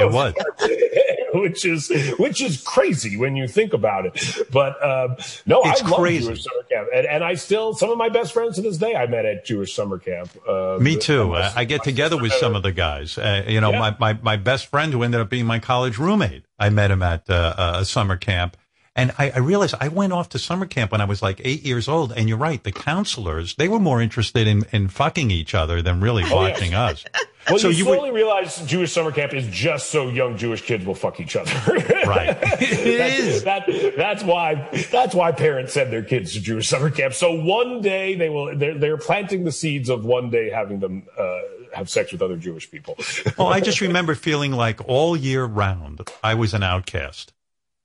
It 0.00 0.10
was. 0.12 0.34
which 1.34 1.64
is 1.64 1.90
which 2.18 2.40
is 2.40 2.60
crazy 2.62 3.16
when 3.16 3.36
you 3.36 3.46
think 3.46 3.72
about 3.72 4.06
it. 4.06 4.48
But 4.52 4.82
um, 4.84 5.16
no, 5.46 5.62
It's 5.64 5.82
I 5.82 5.88
love 5.88 6.00
crazy. 6.00 6.26
Jewish 6.26 6.44
summer 6.44 6.62
camp, 6.70 6.88
and, 6.94 7.06
and 7.06 7.24
I 7.24 7.34
still 7.34 7.74
some 7.74 7.90
of 7.90 7.98
my 7.98 8.08
best 8.08 8.32
friends 8.32 8.56
to 8.56 8.62
this 8.62 8.78
day 8.78 8.94
I 8.94 9.06
met 9.06 9.24
at 9.26 9.44
Jewish 9.44 9.74
summer 9.74 9.98
camp. 9.98 10.30
Uh, 10.48 10.78
Me 10.80 10.96
too. 10.96 11.34
I, 11.34 11.52
I 11.56 11.64
get 11.64 11.82
together 11.84 12.16
with 12.20 12.32
some 12.34 12.54
of 12.54 12.62
the 12.62 12.72
guys. 12.72 13.18
Uh, 13.18 13.44
you 13.46 13.60
know, 13.60 13.70
Yeah. 13.70 13.78
my, 13.80 13.96
my, 13.98 14.18
my 14.22 14.36
best 14.36 14.66
friend 14.66 14.92
who 14.92 15.02
ended 15.02 15.20
up 15.20 15.28
being 15.30 15.46
my 15.46 15.58
college 15.58 15.98
roommate. 15.98 16.44
I 16.60 16.68
met 16.68 16.90
him 16.90 17.02
at 17.02 17.28
uh, 17.30 17.74
a 17.78 17.84
summer 17.84 18.16
camp. 18.16 18.56
And 18.96 19.12
I, 19.18 19.30
I 19.30 19.38
realized 19.38 19.76
I 19.80 19.88
went 19.88 20.12
off 20.12 20.30
to 20.30 20.38
summer 20.38 20.66
camp 20.66 20.92
when 20.92 21.00
I 21.00 21.04
was 21.04 21.22
like 21.22 21.40
eight 21.44 21.62
years 21.62 21.88
old. 21.88 22.12
And 22.12 22.28
you're 22.28 22.38
right, 22.38 22.62
the 22.62 22.72
counselors, 22.72 23.54
they 23.54 23.68
were 23.68 23.78
more 23.78 24.02
interested 24.02 24.46
in, 24.46 24.64
in 24.72 24.88
fucking 24.88 25.30
each 25.30 25.54
other 25.54 25.80
than 25.80 26.00
really 26.00 26.24
Oh, 26.26 26.36
watching 26.36 26.74
us. 26.74 27.04
Well, 27.48 27.58
so 27.58 27.68
you, 27.70 27.78
you 27.78 27.84
slowly 27.84 28.10
realize 28.10 28.58
Jewish 28.66 28.92
summer 28.92 29.10
camp 29.10 29.32
is 29.32 29.46
just 29.48 29.90
so 29.90 30.08
young 30.10 30.36
Jewish 30.36 30.62
kids 30.62 30.84
will 30.84 30.94
fuck 30.94 31.20
each 31.20 31.36
other. 31.36 31.50
Right. 32.06 32.36
It 32.60 32.98
that's, 32.98 33.18
is. 33.18 33.44
That, 33.44 33.94
that's 33.96 34.24
why 34.24 34.68
that's 34.90 35.14
why 35.14 35.30
parents 35.32 35.74
send 35.74 35.92
their 35.92 36.02
kids 36.02 36.32
to 36.32 36.40
Jewish 36.40 36.68
summer 36.68 36.90
camp. 36.90 37.14
So 37.14 37.32
one 37.32 37.80
day 37.82 38.16
they 38.16 38.28
will 38.28 38.56
they're, 38.56 38.76
they're 38.76 38.96
planting 38.96 39.44
the 39.44 39.52
seeds 39.52 39.88
of 39.88 40.04
one 40.04 40.28
day 40.30 40.50
having 40.50 40.80
them 40.80 41.04
uh, 41.16 41.38
have 41.72 41.88
sex 41.88 42.10
with 42.10 42.20
other 42.20 42.36
Jewish 42.36 42.70
people. 42.70 42.96
Well, 43.38 43.48
I 43.48 43.60
just 43.60 43.80
remember 43.80 44.14
feeling 44.14 44.52
like 44.52 44.80
all 44.88 45.16
year 45.16 45.44
round 45.44 46.08
I 46.22 46.34
was 46.34 46.52
an 46.52 46.62
outcast. 46.64 47.32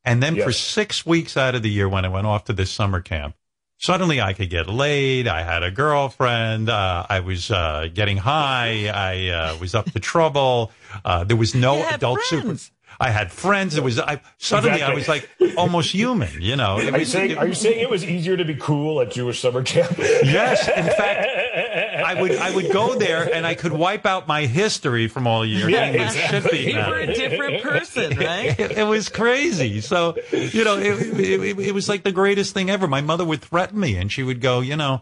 And 0.06 0.22
then 0.22 0.36
for 0.42 0.52
six 0.52 1.06
weeks 1.06 1.36
out 1.36 1.56
of 1.56 1.64
the 1.64 1.70
year 1.70 1.90
when 1.90 2.06
I 2.06 2.10
went 2.10 2.28
off 2.28 2.46
to 2.46 2.54
this 2.54 2.72
summer 2.72 3.02
camp, 3.02 3.36
suddenly 3.78 4.22
I 4.22 4.34
could 4.34 4.50
get 4.50 4.68
laid. 4.68 5.28
I 5.28 5.42
had 5.42 5.64
a 5.64 5.72
girlfriend. 5.72 6.70
Uh, 6.70 7.06
I 7.10 7.20
was 7.22 7.50
uh, 7.52 7.90
getting 7.94 8.18
high. 8.18 8.88
I 8.88 9.28
uh, 9.30 9.58
was 9.58 9.74
up 9.76 9.92
to 9.92 10.00
trouble. 10.00 10.72
Uh, 11.04 11.24
there 11.24 11.38
was 11.38 11.56
no 11.56 11.78
You 11.78 11.84
had 11.84 11.96
adult 11.96 12.22
super. 12.22 12.56
I 12.98 13.10
had 13.10 13.32
friends. 13.32 13.76
It 13.78 13.84
was 13.84 14.00
I 14.00 14.22
suddenly 14.38 14.82
I 14.82 14.94
was 14.94 15.08
like 15.10 15.30
almost 15.58 15.92
human. 15.92 16.42
You 16.42 16.56
know. 16.56 16.78
It 16.80 16.84
Are 16.84 16.92
you 16.92 17.00
was- 17.00 17.12
saying 17.12 17.38
are 17.38 17.48
you 17.48 17.54
saying 17.54 17.80
it 17.82 17.90
was 17.90 18.06
easier 18.06 18.38
to 18.38 18.46
be 18.46 18.56
cool 18.56 19.02
at 19.02 19.12
Jewish 19.12 19.42
summer 19.42 19.64
camp? 19.64 19.98
Yes, 19.98 20.68
in 20.68 20.86
fact, 20.86 21.28
I 21.96 22.22
would 22.22 22.36
I 22.36 22.54
would 22.54 22.72
go 22.72 22.96
there 22.96 23.34
and 23.34 23.46
I 23.46 23.56
could 23.56 23.72
wipe 23.72 24.06
out 24.06 24.28
my 24.28 24.46
history 24.46 25.08
from 25.08 25.28
all 25.28 25.46
year. 25.46 25.70
Yeah, 25.70 25.92
getting 25.92 26.02
the 26.02 26.14
shit 26.14 26.34
exactly. 26.34 26.74
You 26.74 26.80
were 26.80 26.98
a 26.98 27.14
different 27.14 27.64
person, 27.64 28.18
right? 28.18 28.60
it, 28.60 28.72
it 28.78 28.84
was 28.84 29.10
crazy. 29.10 29.82
So, 29.82 30.18
you 30.32 30.64
know, 30.64 30.78
it, 30.78 31.20
it, 31.20 31.44
it, 31.44 31.60
it 31.60 31.72
was 31.74 31.90
like 31.90 32.04
the 32.04 32.12
greatest 32.12 32.54
thing 32.54 32.70
ever. 32.70 32.88
My 32.88 33.02
mother 33.02 33.26
would 33.26 33.42
threaten 33.42 33.80
me 33.80 33.98
and 33.98 34.12
she 34.12 34.24
would 34.24 34.42
go, 34.42 34.62
you 34.62 34.76
know, 34.76 35.02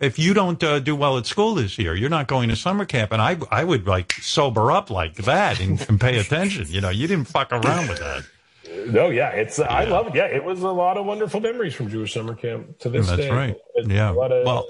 if 0.00 0.18
you 0.18 0.34
don't 0.34 0.62
uh, 0.62 0.80
do 0.80 0.94
well 0.96 1.18
at 1.18 1.26
school 1.26 1.54
this 1.54 1.78
year, 1.78 1.94
you're 1.94 2.10
not 2.10 2.26
going 2.26 2.48
to 2.48 2.56
summer 2.56 2.84
camp. 2.84 3.12
And 3.12 3.22
I, 3.22 3.38
I 3.50 3.64
would 3.64 3.86
like 3.86 4.12
sober 4.12 4.70
up 4.72 4.90
like 4.90 5.16
that 5.16 5.60
and, 5.60 5.80
and 5.88 6.00
pay 6.00 6.18
attention. 6.18 6.66
You 6.68 6.80
know, 6.80 6.90
you 6.90 7.06
didn't 7.06 7.28
fuck 7.28 7.52
around 7.52 7.88
with 7.88 8.00
that. 8.00 8.24
No, 8.86 9.08
yeah, 9.10 9.30
it's 9.30 9.58
I 9.58 9.84
love 9.84 10.08
it. 10.08 10.14
Yeah, 10.14 10.24
it 10.26 10.44
was 10.44 10.62
a 10.62 10.68
lot 10.70 10.96
of 10.96 11.06
wonderful 11.06 11.40
memories 11.40 11.74
from 11.74 11.88
Jewish 11.88 12.12
summer 12.14 12.34
camp 12.34 12.78
to 12.80 12.88
this 12.88 13.06
That's 13.06 13.22
day. 13.22 13.30
right. 13.30 13.56
It's 13.74 13.88
Yeah. 13.88 14.10
a 14.10 14.12
lot 14.12 14.32
of, 14.32 14.44
Well, 14.46 14.66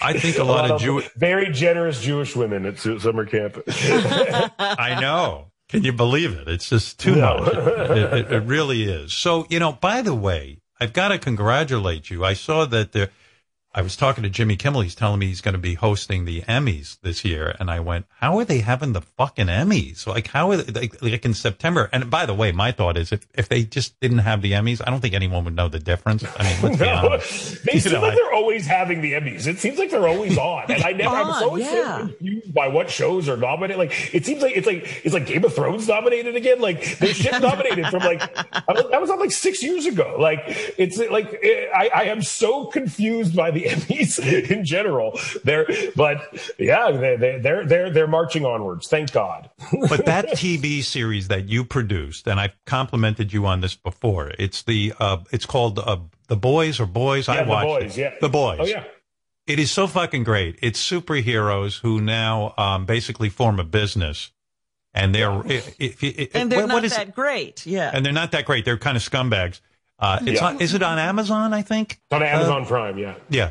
I 0.00 0.12
think 0.18 0.38
a 0.38 0.44
lot 0.44 0.70
of 0.70 0.80
Jew. 0.80 1.02
very 1.16 1.50
generous 1.52 2.00
Jewish 2.00 2.34
women 2.36 2.66
at 2.66 2.78
summer 2.78 3.24
camp. 3.26 3.58
I 3.68 4.98
know. 5.00 5.46
Can 5.68 5.84
you 5.84 5.92
believe 5.92 6.32
it? 6.34 6.48
It's 6.48 6.68
just 6.70 6.98
too 6.98 7.16
No. 7.16 7.38
much. 7.40 7.54
It, 7.54 8.12
it, 8.12 8.32
it 8.32 8.42
really 8.46 8.84
is. 8.84 9.12
So, 9.12 9.46
you 9.50 9.58
know, 9.58 9.72
by 9.72 10.00
the 10.02 10.14
way, 10.14 10.58
I've 10.80 10.92
got 10.92 11.08
to 11.08 11.18
congratulate 11.18 12.08
you. 12.10 12.24
I 12.24 12.32
saw 12.34 12.64
that 12.66 12.92
there, 12.92 13.10
I 13.74 13.82
was 13.82 13.96
talking 13.96 14.22
to 14.24 14.30
Jimmy 14.30 14.56
Kimmel. 14.56 14.80
He's 14.80 14.94
telling 14.94 15.18
me 15.20 15.26
he's 15.26 15.42
going 15.42 15.52
to 15.52 15.58
be 15.58 15.74
hosting 15.74 16.24
the 16.24 16.40
Emmys 16.42 16.98
this 17.02 17.22
year. 17.24 17.54
And 17.60 17.70
I 17.70 17.80
went, 17.80 18.06
how 18.18 18.38
are 18.38 18.44
they 18.44 18.60
having 18.60 18.92
the 18.94 19.02
fucking 19.02 19.46
Emmys? 19.46 20.06
Like, 20.06 20.28
how 20.28 20.50
are 20.50 20.56
they, 20.56 20.72
like, 20.80 21.02
like 21.02 21.24
in 21.24 21.34
September? 21.34 21.88
And 21.92 22.10
by 22.10 22.24
the 22.24 22.32
way, 22.34 22.50
my 22.50 22.72
thought 22.72 22.96
is 22.96 23.12
if, 23.12 23.26
if 23.34 23.48
they 23.50 23.64
just 23.64 24.00
didn't 24.00 24.18
have 24.18 24.40
the 24.40 24.52
Emmys, 24.52 24.80
I 24.84 24.90
don't 24.90 25.00
think 25.00 25.12
anyone 25.14 25.44
would 25.44 25.54
know 25.54 25.68
the 25.68 25.78
difference. 25.78 26.24
I 26.38 26.42
mean, 26.44 26.62
let's 26.62 26.78
be 26.78 26.88
honest. 26.88 27.64
they 27.66 27.74
You 27.74 27.80
seem 27.80 27.92
know, 27.92 28.00
like 28.00 28.12
I- 28.12 28.16
they're 28.16 28.32
always 28.32 28.66
having 28.66 29.02
the 29.02 29.12
Emmys. 29.12 29.46
It 29.46 29.58
seems 29.58 29.78
like 29.78 29.90
they're 29.90 30.08
always 30.08 30.38
on, 30.38 30.64
and 30.72 30.82
I 30.82 30.92
never. 30.92 31.14
I'm 31.14 31.34
so, 31.38 31.56
yeah. 31.56 31.98
confused 31.98 32.54
by 32.54 32.68
what 32.68 32.88
shows 32.90 33.28
are 33.28 33.36
nominated. 33.36 33.78
Like 33.78 34.14
it 34.14 34.24
seems 34.24 34.42
like 34.42 34.56
it's 34.56 34.66
like 34.66 35.02
it's 35.04 35.12
like 35.14 35.26
Game 35.26 35.44
of 35.44 35.54
Thrones 35.54 35.86
nominated 35.86 36.34
again. 36.36 36.58
Like 36.60 36.98
there's 36.98 37.16
shit 37.16 37.32
nominated 37.42 37.86
from 37.88 38.00
like 38.02 38.22
I 38.22 38.72
was, 38.72 38.90
that 38.90 39.00
was 39.00 39.10
on 39.10 39.20
like 39.20 39.30
six 39.32 39.62
years 39.62 39.84
ago. 39.86 40.16
Like 40.18 40.40
it's 40.78 40.96
like 40.98 41.38
I, 41.44 41.90
I 41.94 42.02
am 42.04 42.22
so 42.22 42.66
confused 42.66 43.36
by 43.36 43.50
the 43.50 43.57
Emmys 43.68 44.50
in 44.50 44.64
general. 44.64 45.18
They're 45.44 45.66
but 45.96 46.22
yeah, 46.58 46.90
they, 46.90 47.16
they, 47.16 47.38
they're 47.38 47.66
they're 47.66 47.90
they're 47.90 48.06
marching 48.06 48.44
onwards. 48.44 48.88
Thank 48.88 49.12
God. 49.12 49.50
but 49.88 50.04
that 50.06 50.28
TV 50.28 50.82
series 50.82 51.28
that 51.28 51.48
you 51.48 51.64
produced, 51.64 52.26
and 52.26 52.38
I've 52.40 52.56
complimented 52.66 53.32
you 53.32 53.46
on 53.46 53.60
this 53.60 53.74
before. 53.74 54.32
It's 54.38 54.62
the 54.62 54.92
uh, 54.98 55.18
it's 55.32 55.46
called 55.46 55.78
uh, 55.78 55.98
the 56.28 56.36
Boys 56.36 56.80
or 56.80 56.86
Boys. 56.86 57.28
I 57.28 57.36
Yeah, 57.36 57.44
The 57.44 57.50
watched 57.50 57.66
Boys, 57.66 57.98
it. 57.98 58.00
yeah. 58.00 58.14
the 58.20 58.28
Boys. 58.28 58.58
Oh 58.60 58.64
yeah. 58.66 58.84
It 59.46 59.58
is 59.58 59.70
so 59.70 59.86
fucking 59.86 60.24
great. 60.24 60.58
It's 60.60 60.78
superheroes 60.86 61.80
who 61.80 62.02
now 62.02 62.52
um, 62.58 62.84
basically 62.84 63.30
form 63.30 63.58
a 63.58 63.64
business, 63.64 64.30
and 64.92 65.14
they're 65.14 65.40
it, 65.46 65.74
it, 65.78 66.02
it, 66.02 66.30
And 66.34 66.52
they're 66.52 66.60
what- 66.60 66.68
not 66.68 66.74
what 66.74 66.84
is 66.84 66.94
that 66.94 67.14
great. 67.14 67.64
Yeah. 67.66 67.90
and 67.92 68.04
they're 68.04 68.12
not 68.12 68.32
that 68.32 68.44
great. 68.44 68.64
They're 68.66 68.76
kind 68.76 68.96
of 68.96 69.02
scumbags. 69.02 69.60
Uh, 69.98 70.18
it's 70.22 70.40
Yeah. 70.40 70.46
on, 70.48 70.60
is 70.60 70.74
it 70.74 70.82
on 70.82 70.98
Amazon? 70.98 71.52
I 71.52 71.62
think. 71.62 71.92
It's 71.92 72.12
on 72.12 72.22
Amazon 72.22 72.66
Prime, 72.66 72.98
yeah. 72.98 73.14
Yeah, 73.28 73.50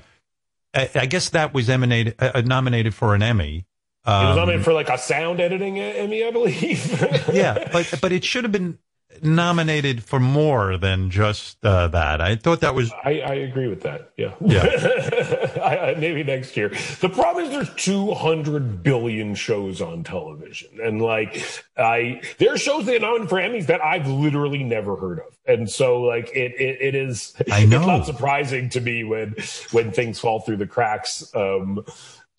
I, 0.73 0.89
I 0.95 1.05
guess 1.05 1.29
that 1.29 1.53
was 1.53 1.69
emanated, 1.69 2.15
uh, 2.19 2.41
nominated 2.45 2.93
for 2.93 3.13
an 3.15 3.21
Emmy. 3.21 3.65
It 4.05 4.09
was 4.09 4.29
Um, 4.31 4.35
nominated 4.37 4.63
for 4.63 4.71
like 4.73 4.87
a 4.89 4.97
sound 4.97 5.41
editing 5.41 5.77
Emmy, 5.79 6.23
I 6.23 6.31
believe. 6.31 7.01
yeah, 7.33 7.67
but 7.73 7.93
but 8.01 8.11
it 8.13 8.23
should 8.23 8.45
have 8.45 8.51
been 8.53 8.77
nominated 9.21 10.03
for 10.03 10.19
more 10.19 10.77
than 10.77 11.09
just 11.09 11.63
uh, 11.65 11.87
that. 11.87 12.21
I 12.21 12.35
thought 12.35 12.61
that 12.61 12.75
was 12.75 12.91
I, 13.03 13.21
I 13.21 13.33
agree 13.35 13.67
with 13.67 13.81
that. 13.81 14.11
Yeah. 14.17 14.33
Yeah. 14.41 14.63
I, 15.63 15.77
I, 15.77 15.95
maybe 15.95 16.23
next 16.23 16.55
year. 16.57 16.69
The 16.99 17.09
problem 17.09 17.45
is 17.45 17.51
there's 17.51 17.73
200 17.75 18.83
billion 18.83 19.35
shows 19.35 19.81
on 19.81 20.03
television. 20.03 20.79
And 20.81 21.01
like, 21.01 21.43
I, 21.77 22.21
there 22.37 22.53
are 22.53 22.57
shows 22.57 22.85
that 22.85 22.95
are 22.95 22.99
nominated 22.99 23.29
for 23.29 23.37
Emmys 23.37 23.67
that 23.67 23.83
I've 23.83 24.07
literally 24.07 24.63
never 24.63 24.95
heard 24.95 25.19
of. 25.19 25.37
And 25.45 25.69
so 25.69 26.01
like, 26.01 26.29
it, 26.35 26.53
it, 26.59 26.81
it 26.81 26.95
is, 26.95 27.35
I 27.51 27.65
know. 27.65 27.77
it's 27.77 27.87
not 27.87 28.05
surprising 28.05 28.69
to 28.69 28.81
me 28.81 29.03
when, 29.03 29.35
when 29.71 29.91
things 29.91 30.19
fall 30.19 30.41
through 30.41 30.57
the 30.57 30.67
cracks. 30.67 31.33
Um, 31.35 31.85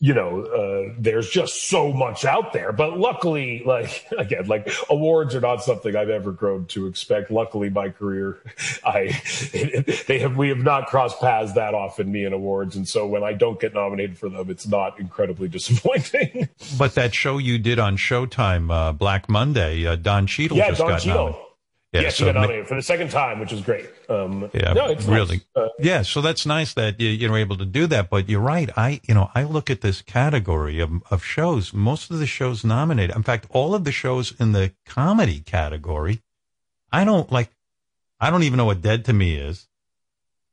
you 0.00 0.14
know, 0.14 0.42
uh, 0.42 0.94
there's 0.96 1.28
just 1.28 1.68
so 1.68 1.92
much 1.92 2.24
out 2.24 2.52
there. 2.52 2.72
But 2.72 2.98
luckily, 2.98 3.62
like 3.66 4.06
again, 4.16 4.46
like 4.46 4.70
awards 4.88 5.34
are 5.34 5.40
not 5.40 5.62
something 5.62 5.96
I've 5.96 6.08
ever 6.08 6.32
grown 6.32 6.66
to 6.66 6.86
expect. 6.86 7.30
Luckily, 7.30 7.70
my 7.70 7.88
career, 7.88 8.38
I 8.84 9.20
they 10.06 10.20
have 10.20 10.36
we 10.36 10.50
have 10.50 10.58
not 10.58 10.86
crossed 10.86 11.20
paths 11.20 11.54
that 11.54 11.74
often, 11.74 12.10
me 12.10 12.24
and 12.24 12.34
awards, 12.34 12.76
and 12.76 12.88
so 12.88 13.06
when 13.06 13.24
I 13.24 13.32
don't 13.32 13.60
get 13.60 13.74
nominated 13.74 14.18
for 14.18 14.28
them, 14.28 14.50
it's 14.50 14.66
not 14.66 15.00
incredibly 15.00 15.48
disappointing. 15.48 16.48
But 16.78 16.94
that 16.94 17.14
show 17.14 17.38
you 17.38 17.58
did 17.58 17.78
on 17.78 17.96
Showtime, 17.96 18.72
uh, 18.72 18.92
Black 18.92 19.28
Monday, 19.28 19.86
uh, 19.86 19.96
Don 19.96 20.26
Cheadle 20.26 20.56
yeah, 20.56 20.68
just 20.68 20.80
Don 20.80 20.90
got 20.90 21.00
Cheadle. 21.00 21.24
nominated. 21.24 21.47
Yeah, 21.92 22.02
yes, 22.02 22.16
so 22.16 22.26
he 22.26 22.28
got 22.28 22.34
ma- 22.34 22.40
nominated 22.42 22.68
for 22.68 22.74
the 22.74 22.82
second 22.82 23.10
time, 23.10 23.40
which 23.40 23.50
is 23.50 23.62
great. 23.62 23.88
Um, 24.10 24.50
Yeah, 24.52 24.74
no, 24.74 24.88
it's 24.88 25.06
really. 25.06 25.36
nice. 25.38 25.64
Uh, 25.64 25.68
Yeah, 25.78 26.02
so 26.02 26.20
that's 26.20 26.44
nice 26.44 26.74
that 26.74 27.00
you, 27.00 27.08
you're 27.08 27.36
able 27.38 27.56
to 27.56 27.64
do 27.64 27.86
that. 27.86 28.10
But 28.10 28.28
you're 28.28 28.42
right. 28.42 28.68
I, 28.76 29.00
you 29.08 29.14
know, 29.14 29.30
I 29.34 29.44
look 29.44 29.70
at 29.70 29.80
this 29.80 30.02
category 30.02 30.80
of, 30.80 30.90
of 31.10 31.24
shows. 31.24 31.72
Most 31.72 32.10
of 32.10 32.18
the 32.18 32.26
shows 32.26 32.62
nominated, 32.62 33.16
in 33.16 33.22
fact, 33.22 33.46
all 33.50 33.74
of 33.74 33.84
the 33.84 33.92
shows 33.92 34.34
in 34.38 34.52
the 34.52 34.72
comedy 34.84 35.40
category, 35.40 36.20
I 36.92 37.04
don't 37.04 37.32
like. 37.32 37.48
I 38.20 38.30
don't 38.30 38.42
even 38.42 38.56
know 38.58 38.64
what 38.66 38.82
Dead 38.82 39.04
to 39.06 39.12
Me 39.14 39.36
is. 39.36 39.66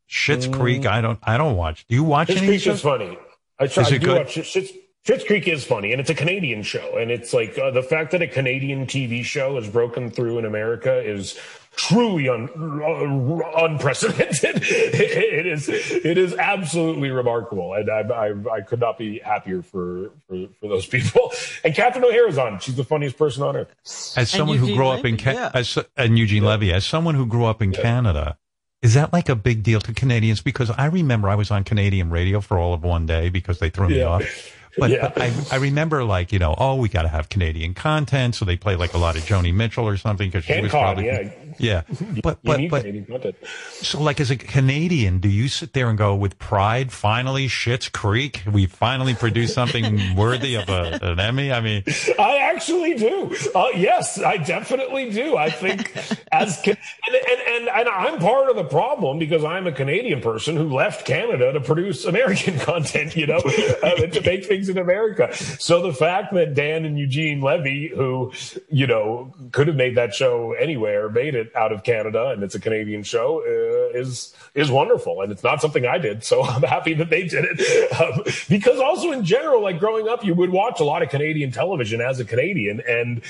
Schitt's 0.09 0.47
Mm. 0.47 0.53
Creek. 0.59 0.85
I 0.85 1.01
don't. 1.01 1.19
I 1.23 1.37
don't 1.37 1.57
watch. 1.57 1.85
Do 1.87 1.95
you 1.95 2.03
watch 2.03 2.29
Schitt's 2.29 2.37
any 2.37 2.47
Creek 2.47 2.67
is 2.67 2.81
funny. 2.81 3.17
I 3.59 3.67
try 3.67 3.83
Is 3.83 3.91
I 3.91 3.95
it 3.95 4.03
good? 4.03 4.17
watch 4.19 4.35
Schitt's, 4.35 4.71
Schitt's 5.05 5.23
Creek 5.23 5.47
is 5.47 5.63
funny, 5.63 5.91
and 5.91 6.01
it's 6.01 6.09
a 6.09 6.15
Canadian 6.15 6.63
show, 6.63 6.97
and 6.97 7.11
it's 7.11 7.31
like 7.31 7.55
uh, 7.59 7.69
the 7.69 7.83
fact 7.83 8.09
that 8.11 8.23
a 8.23 8.27
Canadian 8.27 8.87
TV 8.87 9.23
show 9.23 9.55
has 9.55 9.69
broken 9.69 10.09
through 10.09 10.39
in 10.39 10.45
America 10.45 10.99
is 10.99 11.37
truly 11.75 12.27
un, 12.27 12.49
uh, 12.55 13.65
unprecedented. 13.65 14.55
it 14.63 15.45
is 15.45 15.69
it 15.69 16.17
is 16.17 16.33
absolutely 16.33 17.11
remarkable, 17.11 17.75
and 17.75 17.87
I, 17.91 17.99
I, 17.99 18.33
I 18.51 18.61
could 18.61 18.79
not 18.79 18.97
be 18.97 19.19
happier 19.19 19.61
for, 19.61 20.09
for 20.27 20.47
for 20.59 20.67
those 20.67 20.87
people. 20.87 21.31
And 21.63 21.73
Catherine 21.73 22.05
O'Hara's 22.05 22.37
on; 22.37 22.59
she's 22.59 22.75
the 22.75 22.83
funniest 22.83 23.17
person 23.17 23.41
on 23.41 23.55
earth. 23.55 23.73
As 24.17 24.29
someone 24.29 24.57
who 24.57 24.65
Eugene 24.65 24.77
grew 24.77 24.87
up 24.87 25.05
in 25.05 25.11
Levy, 25.13 25.23
Ca- 25.23 25.31
yeah. 25.31 25.51
as 25.53 25.77
and 25.97 26.17
Eugene 26.17 26.43
Levy, 26.43 26.71
as 26.71 26.85
someone 26.85 27.15
who 27.15 27.25
grew 27.25 27.45
up 27.45 27.61
in 27.61 27.71
Canada, 27.71 28.37
is 28.81 28.93
that 28.93 29.11
like 29.13 29.29
a 29.29 29.35
big 29.35 29.63
deal 29.63 29.79
to 29.81 29.93
Canadians? 29.93 30.41
Because 30.41 30.69
I 30.71 30.85
remember 30.85 31.29
I 31.29 31.35
was 31.35 31.51
on 31.51 31.63
Canadian 31.63 32.09
radio 32.09 32.41
for 32.41 32.57
all 32.59 32.73
of 32.73 32.83
one 32.83 33.05
day 33.05 33.29
because 33.29 33.59
they 33.59 33.69
threw 33.69 33.89
me 33.89 33.99
Yeah. 33.99 34.05
off. 34.05 34.51
But, 34.77 34.89
Yeah. 34.91 35.07
but 35.13 35.21
I, 35.21 35.33
I 35.53 35.55
remember 35.55 36.03
like 36.03 36.33
you 36.33 36.39
know 36.39 36.53
oh 36.57 36.75
we 36.75 36.89
got 36.89 37.03
to 37.03 37.07
have 37.07 37.29
Canadian 37.29 37.73
content 37.73 38.35
so 38.35 38.43
they 38.43 38.57
play 38.57 38.75
like 38.75 38.93
a 38.93 38.97
lot 38.97 39.15
of 39.15 39.23
Joni 39.23 39.53
Mitchell 39.53 39.87
or 39.87 39.95
something 39.95 40.27
because 40.29 40.43
she 40.43 40.59
was 40.59 40.69
probably 40.69 41.05
yeah. 41.05 41.29
Yeah 41.57 41.83
but 42.23 42.39
but 42.43 42.61
but 42.69 43.35
so 43.81 44.01
like 44.01 44.19
as 44.19 44.31
a 44.31 44.37
Canadian 44.37 45.19
do 45.19 45.29
you 45.29 45.47
sit 45.47 45.73
there 45.73 45.89
and 45.89 45.97
go 45.97 46.15
with 46.15 46.37
pride 46.39 46.91
finally 46.91 47.47
Schitt's 47.47 47.89
Creek 47.89 48.43
we 48.51 48.65
finally 48.65 49.13
produced 49.13 49.53
something 49.53 50.15
worthy 50.15 50.55
of 50.55 50.69
a, 50.69 50.99
an 51.01 51.19
Emmy 51.19 51.51
I 51.51 51.61
mean 51.61 51.83
I 52.19 52.37
actually 52.37 52.95
do. 52.95 53.35
Uh, 53.53 53.67
yes, 53.75 54.19
I 54.21 54.37
definitely 54.37 55.11
do. 55.11 55.37
I 55.37 55.49
think 55.49 55.95
as 56.31 56.57
and, 56.65 56.77
and 57.07 57.41
and 57.47 57.69
and 57.69 57.89
I'm 57.89 58.19
part 58.19 58.49
of 58.49 58.55
the 58.55 58.63
problem 58.63 59.19
because 59.19 59.43
I'm 59.43 59.67
a 59.67 59.71
Canadian 59.71 60.21
person 60.21 60.55
who 60.55 60.69
left 60.69 61.05
Canada 61.05 61.53
to 61.53 61.59
produce 61.59 62.05
American 62.05 62.57
content. 62.59 63.15
You 63.15 63.27
know, 63.27 63.37
uh, 63.37 64.07
to 64.07 64.21
make 64.25 64.45
things 64.45 64.69
in 64.69 64.77
America. 64.77 65.33
So 65.35 65.81
the 65.81 65.93
fact 65.93 66.33
that 66.33 66.53
Dan 66.53 66.85
and 66.85 66.97
Eugene 66.97 67.41
Levy, 67.41 67.91
who 67.93 68.31
you 68.69 68.87
know 68.87 69.33
could 69.51 69.67
have 69.67 69.75
made 69.75 69.95
that 69.95 70.13
show 70.13 70.53
anywhere, 70.53 71.09
made 71.09 71.35
it 71.35 71.44
out 71.55 71.71
of 71.71 71.83
Canada, 71.83 72.29
and 72.29 72.43
it's 72.43 72.55
a 72.55 72.59
Canadian 72.59 73.03
show, 73.03 73.41
uh, 73.41 73.97
is 73.97 74.33
is 74.53 74.71
wonderful. 74.71 75.21
And 75.21 75.31
it's 75.31 75.43
not 75.43 75.61
something 75.61 75.85
I 75.85 75.97
did, 75.97 76.23
so 76.23 76.43
I'm 76.45 76.63
happy 76.63 76.93
that 76.95 77.09
they 77.09 77.23
did 77.23 77.45
it. 77.45 77.91
Um, 77.95 78.23
because 78.49 78.79
also 78.79 79.11
in 79.11 79.23
general, 79.23 79.61
like 79.61 79.79
growing 79.79 80.07
up, 80.07 80.25
you 80.25 80.33
would 80.33 80.49
watch 80.49 80.79
a 80.79 80.83
lot 80.83 81.01
of 81.01 81.09
Canadian 81.09 81.51
television 81.51 82.01
as 82.01 82.19
a 82.19 82.25
Canadian, 82.25 82.81
and 82.87 83.21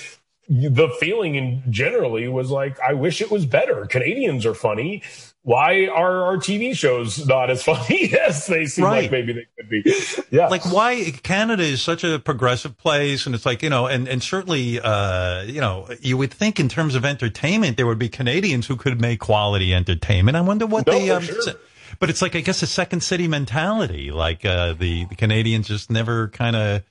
the 0.47 0.89
feeling 0.99 1.35
in 1.35 1.63
generally 1.69 2.27
was 2.27 2.51
like, 2.51 2.79
I 2.79 2.93
wish 2.93 3.21
it 3.21 3.31
was 3.31 3.45
better. 3.45 3.85
Canadians 3.87 4.45
are 4.45 4.53
funny. 4.53 5.01
Why 5.41 5.85
are 5.87 6.23
our 6.25 6.37
TV 6.37 6.75
shows 6.75 7.25
not 7.27 7.49
as 7.51 7.63
funny 7.71 8.13
as 8.19 8.47
they 8.47 8.65
seem 8.65 8.85
Right. 8.85 9.03
like 9.03 9.11
maybe 9.11 9.33
they 9.33 9.45
could 9.57 9.69
be? 9.69 10.25
Yeah. 10.31 10.47
like 10.47 10.65
why 10.71 11.11
Canada 11.23 11.63
is 11.63 11.81
such 11.81 12.03
a 12.03 12.17
progressive 12.19 12.77
place 12.77 13.25
and 13.25 13.35
it's 13.35 13.45
like 13.45 13.61
you 13.61 13.69
know 13.69 13.85
and 13.87 14.07
and 14.07 14.23
certainly 14.23 14.79
uh 14.79 15.43
you 15.43 15.61
know 15.61 15.87
you 16.01 16.17
would 16.17 16.33
think 16.33 16.59
in 16.59 16.67
terms 16.67 16.95
of 16.95 17.05
entertainment 17.05 17.77
there 17.77 17.85
would 17.85 17.99
be 17.99 18.09
Canadians 18.09 18.65
who 18.65 18.75
could 18.75 18.99
make 18.99 19.19
quality 19.19 19.73
entertainment 19.73 20.35
I 20.35 20.41
wonder 20.41 20.65
what 20.65 20.87
No, 20.87 20.93
they 20.93 21.11
um, 21.11 21.21
sure. 21.23 21.37
but 21.99 22.09
it's 22.09 22.23
like 22.23 22.35
I 22.35 22.41
guess 22.41 22.63
a 22.63 22.67
second 22.67 23.01
city 23.01 23.27
mentality 23.27 24.09
like 24.11 24.45
uh 24.45 24.73
the, 24.73 25.05
the 25.05 25.15
Canadians 25.15 25.67
just 25.67 25.91
never 25.91 26.27
kind 26.29 26.55
of 26.55 26.81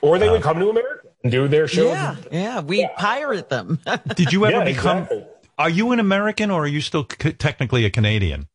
or 0.00 0.18
they 0.18 0.28
would 0.30 0.42
come 0.42 0.58
to 0.58 0.70
America 0.70 0.93
do 1.28 1.48
their 1.48 1.66
shows. 1.68 1.86
Yeah, 1.88 2.16
yeah, 2.30 2.60
we 2.60 2.88
pirate 2.96 3.48
them. 3.48 3.78
did 4.14 4.32
you 4.32 4.44
ever 4.46 4.58
Yeah, 4.58 4.64
become 4.64 4.98
exactly. 4.98 5.24
are 5.58 5.70
you 5.70 5.92
an 5.92 6.00
American 6.00 6.50
or 6.50 6.64
are 6.64 6.68
you 6.68 6.80
still 6.80 7.06
c- 7.20 7.32
technically 7.32 7.84
a 7.84 7.90
Canadian 7.90 8.48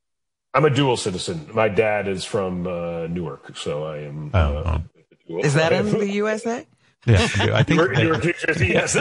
I'm 0.53 0.65
a 0.65 0.69
dual 0.71 0.97
citizen. 0.97 1.47
My 1.53 1.69
dad 1.69 2.07
is 2.07 2.25
from 2.25 2.65
uh, 2.65 3.05
Newark, 3.07 3.55
so 3.55 3.83
I 3.85 3.97
am. 3.99 4.31
Oh, 4.33 4.39
uh, 4.39 4.63
oh. 4.79 5.01
dual. 5.27 5.45
Is 5.45 5.53
that 5.53 5.71
in 5.71 5.91
the 5.91 6.07
USA? 6.23 6.65
Yeah 7.05 7.17
I 7.53 7.63
think 7.63 7.79
Newark, 7.79 7.95
that- 7.95 8.23
New 8.23 8.33
Jersey, 8.33 8.67
yes. 8.67 8.95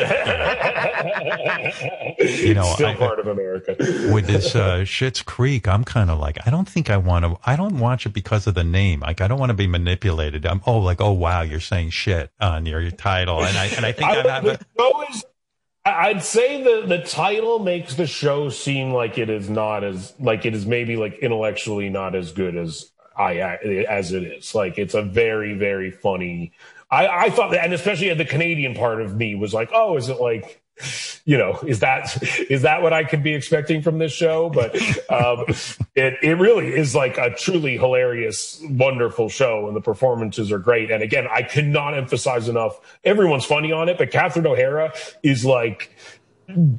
You 2.44 2.54
know, 2.54 2.64
still 2.74 2.88
I- 2.88 2.94
part 2.94 3.18
of 3.18 3.26
America. 3.26 3.76
with 4.12 4.26
this 4.26 4.54
uh, 4.54 4.78
Schitt's 4.80 5.22
Creek, 5.22 5.66
I'm 5.68 5.84
kind 5.84 6.10
of 6.10 6.18
like, 6.18 6.38
I 6.46 6.50
don't 6.50 6.68
think 6.68 6.90
I 6.90 6.96
want 6.96 7.24
to. 7.24 7.38
I 7.44 7.56
don't 7.56 7.78
watch 7.78 8.06
it 8.06 8.10
because 8.10 8.46
of 8.46 8.54
the 8.54 8.64
name. 8.64 9.00
Like, 9.00 9.20
I 9.20 9.28
don't 9.28 9.38
want 9.38 9.50
to 9.50 9.54
be 9.54 9.66
manipulated. 9.66 10.46
I'm 10.46 10.60
oh, 10.66 10.78
like 10.78 11.00
oh 11.00 11.12
wow, 11.12 11.42
you're 11.42 11.60
saying 11.60 11.90
shit 11.90 12.30
on 12.40 12.66
your, 12.66 12.80
your 12.80 12.90
title, 12.90 13.44
and 13.44 13.56
I 13.56 13.66
and 13.66 13.84
I 13.84 13.92
think 13.92 14.10
I, 14.10 14.20
I'm 14.20 14.28
having. 14.28 14.52
The 14.52 14.66
show 14.78 15.04
is, 15.10 15.24
I'd 15.84 16.22
say 16.22 16.62
the 16.62 16.86
the 16.86 17.02
title 17.02 17.58
makes 17.58 17.94
the 17.94 18.06
show 18.06 18.48
seem 18.48 18.92
like 18.92 19.18
it 19.18 19.30
is 19.30 19.48
not 19.48 19.84
as 19.84 20.14
like 20.20 20.44
it 20.44 20.54
is 20.54 20.66
maybe 20.66 20.96
like 20.96 21.18
intellectually 21.18 21.88
not 21.88 22.14
as 22.14 22.32
good 22.32 22.56
as 22.56 22.90
I 23.16 23.38
as 23.38 24.12
it 24.12 24.22
is. 24.22 24.54
Like 24.54 24.78
it's 24.78 24.94
a 24.94 25.02
very 25.02 25.54
very 25.54 25.90
funny. 25.90 26.52
I 26.90 27.26
I 27.26 27.30
thought 27.30 27.50
that, 27.52 27.64
and 27.64 27.72
especially 27.72 28.12
the 28.14 28.24
Canadian 28.24 28.74
part 28.74 29.00
of 29.00 29.16
me 29.16 29.34
was 29.34 29.52
like, 29.52 29.70
oh, 29.72 29.96
is 29.96 30.08
it 30.08 30.20
like 30.20 30.62
you 31.24 31.36
know, 31.36 31.58
is 31.66 31.80
that 31.80 32.22
is 32.50 32.62
that 32.62 32.82
what 32.82 32.92
I 32.92 33.04
could 33.04 33.22
be 33.22 33.34
expecting 33.34 33.82
from 33.82 33.98
this 33.98 34.12
show? 34.12 34.48
But 34.48 34.76
um, 35.10 35.44
it 35.94 36.14
it 36.22 36.38
really 36.38 36.68
is 36.68 36.94
like 36.94 37.18
a 37.18 37.34
truly 37.34 37.76
hilarious, 37.76 38.62
wonderful 38.70 39.28
show, 39.28 39.66
and 39.66 39.76
the 39.76 39.80
performances 39.80 40.52
are 40.52 40.58
great. 40.58 40.90
And 40.90 41.02
again, 41.02 41.26
I 41.30 41.42
cannot 41.42 41.94
emphasize 41.94 42.48
enough. 42.48 42.80
Everyone's 43.04 43.44
funny 43.44 43.72
on 43.72 43.88
it, 43.88 43.98
but 43.98 44.10
Catherine 44.10 44.46
O'Hara 44.46 44.92
is 45.22 45.44
like 45.44 45.90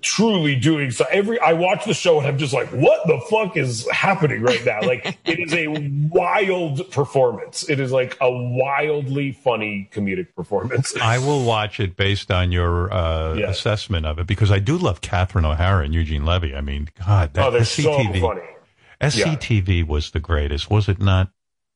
truly 0.02 0.56
doing 0.56 0.90
so 0.90 1.06
every 1.12 1.40
I 1.40 1.54
watch 1.54 1.86
the 1.86 1.94
show 1.94 2.18
and 2.18 2.28
I'm 2.28 2.38
just 2.40 2.54
like 2.54 2.70
what 2.70 3.06
the 3.06 3.20
fuck 3.30 3.56
is 3.56 3.88
happening 3.92 4.42
right 4.42 4.64
now 4.66 4.82
like 4.82 5.06
it 5.26 5.40
is 5.40 5.54
a 5.54 5.68
wild 6.12 6.90
performance 6.92 7.70
it 7.70 7.80
is 7.80 7.92
like 7.92 8.18
a 8.20 8.32
wildly 8.32 9.32
funny 9.32 9.88
comedic 9.94 10.34
performance 10.36 10.96
I 11.00 11.20
will 11.20 11.46
watch 11.46 11.80
it 11.80 11.96
based 11.96 12.32
on 12.32 12.52
your 12.52 12.92
uh, 12.92 13.36
Yeah. 13.36 13.50
assessment 13.50 14.08
of 14.08 14.18
it 14.18 14.26
because 14.26 14.52
I 14.52 14.58
do 14.58 14.76
love 14.76 15.02
Catherine 15.02 15.46
O'Hara 15.46 15.86
and 15.86 15.94
Eugene 15.94 16.26
Levy. 16.26 16.56
I 16.56 16.62
mean, 16.62 16.90
God, 17.06 17.36
that 17.36 17.46
oh 17.48 17.52
they're 17.52 17.64
so 17.64 17.96
funny 18.20 18.42
SCTV 19.02 19.88
was 19.88 20.12
the 20.12 20.20
greatest, 20.20 20.70
was 20.70 20.90
it 20.90 21.00
not? 21.00 21.32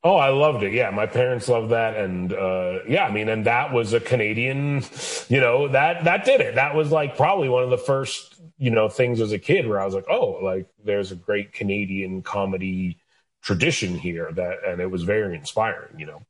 Oh, 0.06 0.18
I 0.18 0.30
loved 0.30 0.64
it. 0.64 0.74
Yeah, 0.74 0.90
my 0.90 1.06
parents 1.06 1.48
loved 1.48 1.70
that, 1.72 1.96
and 1.96 2.34
uh, 2.34 2.80
yeah, 2.88 3.06
I 3.06 3.12
mean, 3.12 3.30
and 3.30 3.46
that 3.46 3.72
was 3.72 3.94
a 3.94 4.02
Canadian. 4.02 4.84
You 5.30 5.40
know 5.40 5.70
that 5.70 6.04
that 6.04 6.26
did 6.26 6.42
it. 6.42 6.56
That 6.56 6.76
was 6.76 6.92
like 6.92 7.16
probably 7.16 7.48
one 7.48 7.64
of 7.64 7.70
the 7.70 7.78
first 7.78 8.42
you 8.58 8.70
know 8.70 8.90
things 8.90 9.22
as 9.22 9.32
a 9.32 9.40
kid 9.40 9.68
where 9.68 9.80
I 9.80 9.86
was 9.86 9.96
like, 9.96 10.10
oh, 10.10 10.40
like 10.44 10.68
there's 10.84 11.12
a 11.14 11.16
great 11.16 11.54
Canadian 11.54 12.22
comedy 12.22 12.98
tradition 13.42 13.98
here 13.98 14.30
that, 14.34 14.60
and 14.68 14.82
it 14.82 14.92
was 14.92 15.04
very 15.04 15.38
inspiring. 15.38 15.98
You 15.98 16.08
know. 16.08 16.22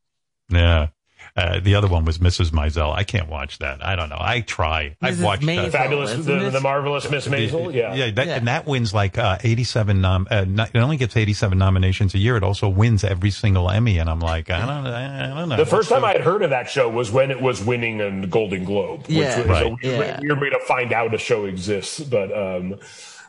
Yeah. 0.49 0.87
Uh, 1.35 1.59
the 1.59 1.75
other 1.75 1.87
one 1.87 2.05
was 2.05 2.17
Mrs. 2.19 2.51
Maisel. 2.51 2.93
I 2.93 3.03
can't 3.03 3.27
watch 3.29 3.59
that. 3.59 3.83
I 3.85 3.95
don't 3.95 4.09
know. 4.09 4.17
I 4.19 4.41
try. 4.41 4.95
I've 5.01 5.15
Mrs. 5.15 5.23
watched 5.23 5.43
Maisel. 5.43 5.63
that. 5.63 5.71
Fabulous, 5.71 6.13
the, 6.25 6.49
the 6.49 6.59
marvelous 6.61 7.09
Miss 7.09 7.27
Maisel. 7.27 7.73
Yeah. 7.73 7.93
Yeah, 7.95 8.11
that, 8.11 8.27
Yeah. 8.27 8.35
and 8.35 8.47
that 8.47 8.65
wins 8.65 8.93
like 8.93 9.17
uh, 9.17 9.37
87 9.43 10.01
nom- 10.01 10.27
uh, 10.29 10.45
it 10.47 10.77
only 10.77 10.97
gets 10.97 11.17
87 11.17 11.57
nominations 11.57 12.13
a 12.13 12.19
year. 12.19 12.37
It 12.37 12.43
also 12.43 12.69
wins 12.69 13.03
every 13.03 13.31
single 13.31 13.69
Emmy 13.69 13.97
and 13.97 14.09
I'm 14.09 14.19
like, 14.19 14.49
I 14.49 14.59
don't 14.59 14.87
I 14.87 15.27
don't 15.33 15.49
know. 15.49 15.57
The 15.57 15.65
first 15.65 15.89
time 15.89 16.05
I 16.05 16.11
had 16.13 16.21
heard 16.21 16.43
of 16.43 16.51
that 16.51 16.69
show 16.69 16.89
was 16.89 17.11
when 17.11 17.31
it 17.31 17.41
was 17.41 17.63
winning 17.63 18.01
a 18.01 18.27
Golden 18.27 18.63
Globe, 18.63 19.01
which 19.07 19.11
Yeah. 19.17 19.37
was 19.39 19.47
Right. 19.47 19.65
a 19.65 19.69
weird, 19.69 19.79
Yeah. 19.83 20.19
weird 20.21 20.41
way 20.41 20.49
to 20.51 20.59
find 20.59 20.93
out 20.93 21.13
a 21.13 21.17
show 21.17 21.45
exists. 21.45 21.99
But 21.99 22.31
um, 22.37 22.75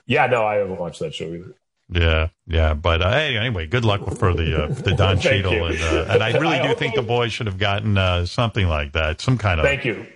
yeah, 0.07 0.27
no, 0.27 0.45
I 0.45 0.57
haven't 0.57 0.79
watched 0.79 1.01
that 1.01 1.15
show 1.15 1.25
either. 1.27 1.55
Yeah, 1.91 2.29
yeah, 2.47 2.73
but 2.75 3.03
uh, 3.03 3.11
hey, 3.13 3.37
anyway, 3.37 3.67
good 3.67 3.85
luck 3.85 4.17
for 4.17 4.33
the 4.35 4.65
uh, 4.65 4.67
the 4.69 4.93
Don 4.97 5.19
Thank 5.19 5.21
Cheadle, 5.23 5.53
you. 5.53 5.65
and, 5.67 5.81
uh, 5.83 6.07
and 6.09 6.23
I 6.23 6.33
really 6.39 6.57
I 6.57 6.63
do 6.63 6.69
hope- 6.69 6.79
think 6.79 6.95
the 6.95 7.03
boys 7.03 7.33
should 7.33 7.47
have 7.47 7.59
gotten 7.59 7.99
uh, 7.99 8.25
something 8.27 8.67
like 8.67 8.93
that, 8.93 9.21
some 9.21 9.37
kind 9.39 9.61
of 9.61 9.67
Thank 9.67 9.85
you. 9.85 10.07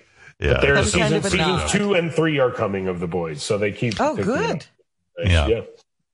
yeah. 0.40 0.60
There's 0.60 0.90
Some 0.92 1.00
kind 1.00 1.22
season, 1.22 1.40
of 1.40 1.46
seasons 1.60 1.70
two 1.70 1.94
and 1.94 2.10
three 2.12 2.38
are 2.38 2.50
coming 2.50 2.88
of 2.88 3.00
the 3.00 3.06
boys, 3.06 3.42
so 3.42 3.58
they 3.58 3.72
keep. 3.72 4.00
Oh, 4.00 4.16
good. 4.16 4.64
Yeah. 5.18 5.46
yeah. 5.48 5.60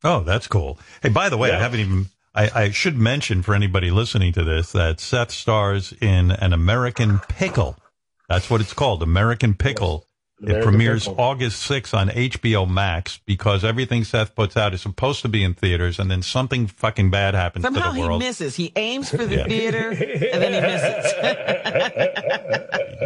Oh, 0.02 0.20
that's 0.20 0.46
cool. 0.48 0.78
Hey, 1.02 1.08
by 1.10 1.28
the 1.28 1.36
way, 1.36 1.52
I 1.52 1.58
haven't 1.58 1.80
even. 1.80 2.06
I, 2.34 2.50
I 2.64 2.70
should 2.70 2.96
mention 2.98 3.42
for 3.42 3.54
anybody 3.54 3.92
listening 3.92 4.32
to 4.32 4.42
this 4.42 4.72
that 4.72 4.98
Seth 4.98 5.30
stars 5.30 5.94
in 6.00 6.32
an 6.32 6.52
American 6.52 7.20
Pickle. 7.28 7.76
That's 8.28 8.50
what 8.50 8.60
it's 8.60 8.72
called, 8.72 9.02
American 9.04 9.54
Pickle. 9.54 10.04
It 10.40 10.62
premieres 10.64 11.06
August 11.08 11.68
6th 11.70 11.96
on 11.96 12.08
HBO 12.08 12.68
Max 12.68 13.18
because 13.24 13.64
everything 13.64 14.04
Seth 14.04 14.34
puts 14.34 14.56
out 14.56 14.74
is 14.74 14.82
supposed 14.82 15.22
to 15.22 15.28
be 15.28 15.42
in 15.44 15.54
theaters, 15.54 15.98
and 15.98 16.10
then 16.10 16.22
something 16.22 16.66
fucking 16.66 17.10
bad 17.10 17.34
happens 17.34 17.62
Somehow 17.62 17.88
to 17.90 17.94
the 17.94 18.00
world. 18.00 18.04
he 18.04 18.08
world. 18.08 18.18
misses. 18.22 18.56
He 18.56 18.72
aims 18.76 19.10
for 19.10 19.24
the 19.24 19.36
Yeah. 19.36 19.44
theater 19.46 19.88
and 19.90 20.42
then 20.42 20.52
he 20.52 20.60
misses. 20.60 21.12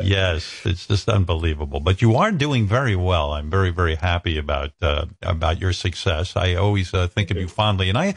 yes, 0.04 0.62
it's 0.64 0.86
just 0.86 1.08
unbelievable. 1.08 1.80
But 1.80 2.00
you 2.02 2.16
are 2.16 2.32
doing 2.32 2.66
very 2.66 2.96
well. 2.96 3.32
I'm 3.32 3.50
very, 3.50 3.70
very 3.70 3.94
happy 3.96 4.38
about 4.38 4.72
uh, 4.82 5.06
about 5.22 5.60
your 5.60 5.72
success. 5.72 6.34
I 6.36 6.54
always 6.54 6.92
uh, 6.94 7.06
think 7.08 7.30
of 7.30 7.36
you 7.36 7.48
fondly, 7.48 7.88
and 7.88 7.98
I 7.98 8.14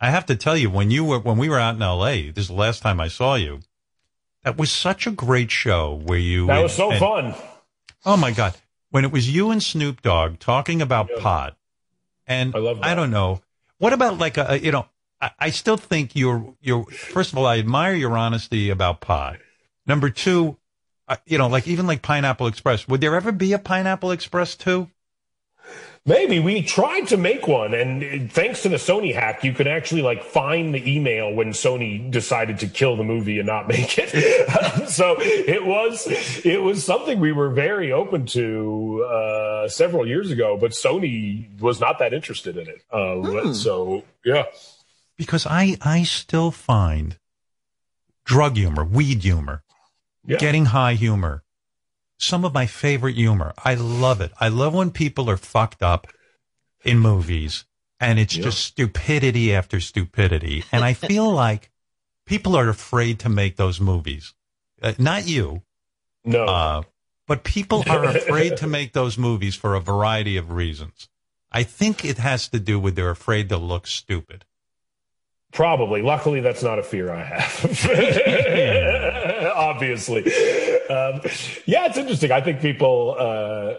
I 0.00 0.10
have 0.10 0.26
to 0.26 0.36
tell 0.36 0.56
you 0.56 0.70
when 0.70 0.90
you 0.90 1.04
were 1.04 1.18
when 1.18 1.38
we 1.38 1.48
were 1.48 1.58
out 1.60 1.76
in 1.76 1.82
L.A. 1.82 2.30
This 2.30 2.42
is 2.44 2.48
the 2.48 2.54
last 2.54 2.82
time 2.82 3.00
I 3.00 3.08
saw 3.08 3.34
you. 3.36 3.60
That 4.42 4.56
was 4.58 4.70
such 4.70 5.06
a 5.06 5.10
great 5.10 5.50
show 5.50 5.94
where 6.04 6.18
you. 6.18 6.46
That 6.46 6.62
was 6.62 6.74
so 6.74 6.90
and- 6.90 6.98
fun. 7.00 7.34
Oh 8.04 8.16
my 8.16 8.30
god! 8.32 8.54
When 8.90 9.04
it 9.04 9.12
was 9.12 9.28
you 9.32 9.50
and 9.50 9.62
Snoop 9.62 10.02
Dogg 10.02 10.38
talking 10.38 10.82
about 10.82 11.08
Yeah. 11.14 11.22
pot, 11.22 11.56
and 12.26 12.54
I 12.54 12.58
love 12.58 12.78
I 12.82 12.94
don't 12.94 13.10
know 13.10 13.42
what 13.78 13.92
about 13.92 14.18
like 14.18 14.36
a, 14.36 14.46
a- 14.52 14.56
you 14.58 14.72
know 14.72 14.86
I, 15.20 15.30
I 15.38 15.50
still 15.50 15.76
think 15.76 16.14
you're 16.14 16.54
you're 16.60 16.84
first 16.84 17.32
of 17.32 17.38
all 17.38 17.46
I 17.46 17.58
admire 17.58 17.94
your 17.94 18.16
honesty 18.16 18.70
about 18.70 19.00
pot. 19.00 19.38
Number 19.86 20.10
two, 20.10 20.56
uh, 21.08 21.16
you 21.26 21.38
know 21.38 21.48
like 21.48 21.66
even 21.68 21.86
like 21.86 22.02
Pineapple 22.02 22.46
Express. 22.46 22.86
Would 22.88 23.00
there 23.00 23.14
ever 23.14 23.32
be 23.32 23.52
a 23.52 23.58
Pineapple 23.58 24.10
Express 24.12 24.54
two? 24.54 24.90
Maybe 26.06 26.38
we 26.38 26.60
tried 26.60 27.08
to 27.08 27.16
make 27.16 27.48
one, 27.48 27.72
and 27.72 28.30
thanks 28.30 28.60
to 28.62 28.68
the 28.68 28.76
Sony 28.76 29.14
hack, 29.14 29.42
you 29.42 29.54
could 29.54 29.66
actually 29.66 30.02
like 30.02 30.22
find 30.22 30.74
the 30.74 30.90
email 30.96 31.32
when 31.32 31.50
Sony 31.52 32.10
decided 32.10 32.58
to 32.58 32.66
kill 32.66 32.94
the 32.96 33.04
movie 33.04 33.38
and 33.38 33.46
not 33.46 33.68
make 33.74 33.96
it. 33.96 34.88
so 34.90 35.16
it 35.18 35.64
was 35.64 36.06
it 36.44 36.60
was 36.62 36.84
something 36.84 37.20
we 37.20 37.32
were 37.32 37.48
very 37.48 37.90
open 37.90 38.26
to 38.26 39.02
uh, 39.10 39.68
several 39.68 40.06
years 40.06 40.30
ago, 40.30 40.58
but 40.60 40.72
Sony 40.72 41.58
was 41.58 41.80
not 41.80 41.98
that 42.00 42.12
interested 42.12 42.58
in 42.58 42.68
it. 42.68 42.82
Uh, 42.92 43.54
So 43.54 44.04
yeah, 44.26 44.44
Because 45.16 45.46
I 45.46 45.78
I 45.80 46.02
still 46.02 46.50
find 46.50 47.16
drug 48.26 48.56
humor, 48.56 48.84
weed 48.84 49.22
humor, 49.22 49.62
yeah. 50.26 50.36
getting 50.36 50.66
high 50.66 50.94
humor. 50.94 51.43
Some 52.18 52.44
of 52.44 52.54
my 52.54 52.66
favorite 52.66 53.16
humor. 53.16 53.52
I 53.64 53.74
love 53.74 54.20
it. 54.20 54.32
I 54.40 54.48
love 54.48 54.74
when 54.74 54.90
people 54.90 55.28
are 55.28 55.36
fucked 55.36 55.82
up 55.82 56.06
in 56.84 56.98
movies 56.98 57.64
and 58.00 58.18
it's 58.18 58.36
Yeah. 58.36 58.44
just 58.44 58.64
stupidity 58.64 59.54
after 59.54 59.80
stupidity. 59.80 60.64
And 60.72 60.84
I 60.84 60.92
feel 61.10 61.30
like 61.32 61.70
people 62.26 62.56
are 62.56 62.68
afraid 62.68 63.18
to 63.20 63.28
make 63.28 63.56
those 63.56 63.80
movies. 63.80 64.34
Uh, 64.82 64.92
not 64.98 65.26
you, 65.26 65.62
no. 66.24 66.44
uh, 66.44 66.82
but 67.26 67.42
people 67.44 67.82
are 67.88 68.04
afraid 68.16 68.56
to 68.58 68.66
make 68.66 68.92
those 68.92 69.16
movies 69.18 69.54
for 69.54 69.74
a 69.74 69.80
variety 69.80 70.36
of 70.36 70.50
reasons. 70.50 71.08
I 71.50 71.62
think 71.62 72.04
it 72.04 72.18
has 72.18 72.48
to 72.48 72.58
do 72.60 72.78
with 72.80 72.96
they're 72.96 73.10
afraid 73.10 73.48
to 73.50 73.56
look 73.56 73.86
stupid. 73.86 74.44
Probably. 75.52 76.02
Luckily, 76.02 76.40
that's 76.40 76.64
not 76.64 76.80
a 76.80 76.82
fear 76.82 77.12
I 77.12 77.22
have. 77.22 77.64
Obviously. 79.56 80.22
Um, 80.90 81.20
yeah, 81.66 81.86
it's 81.86 81.98
interesting. 81.98 82.32
I 82.32 82.40
think 82.40 82.60
people. 82.60 83.16
Uh, 83.18 83.74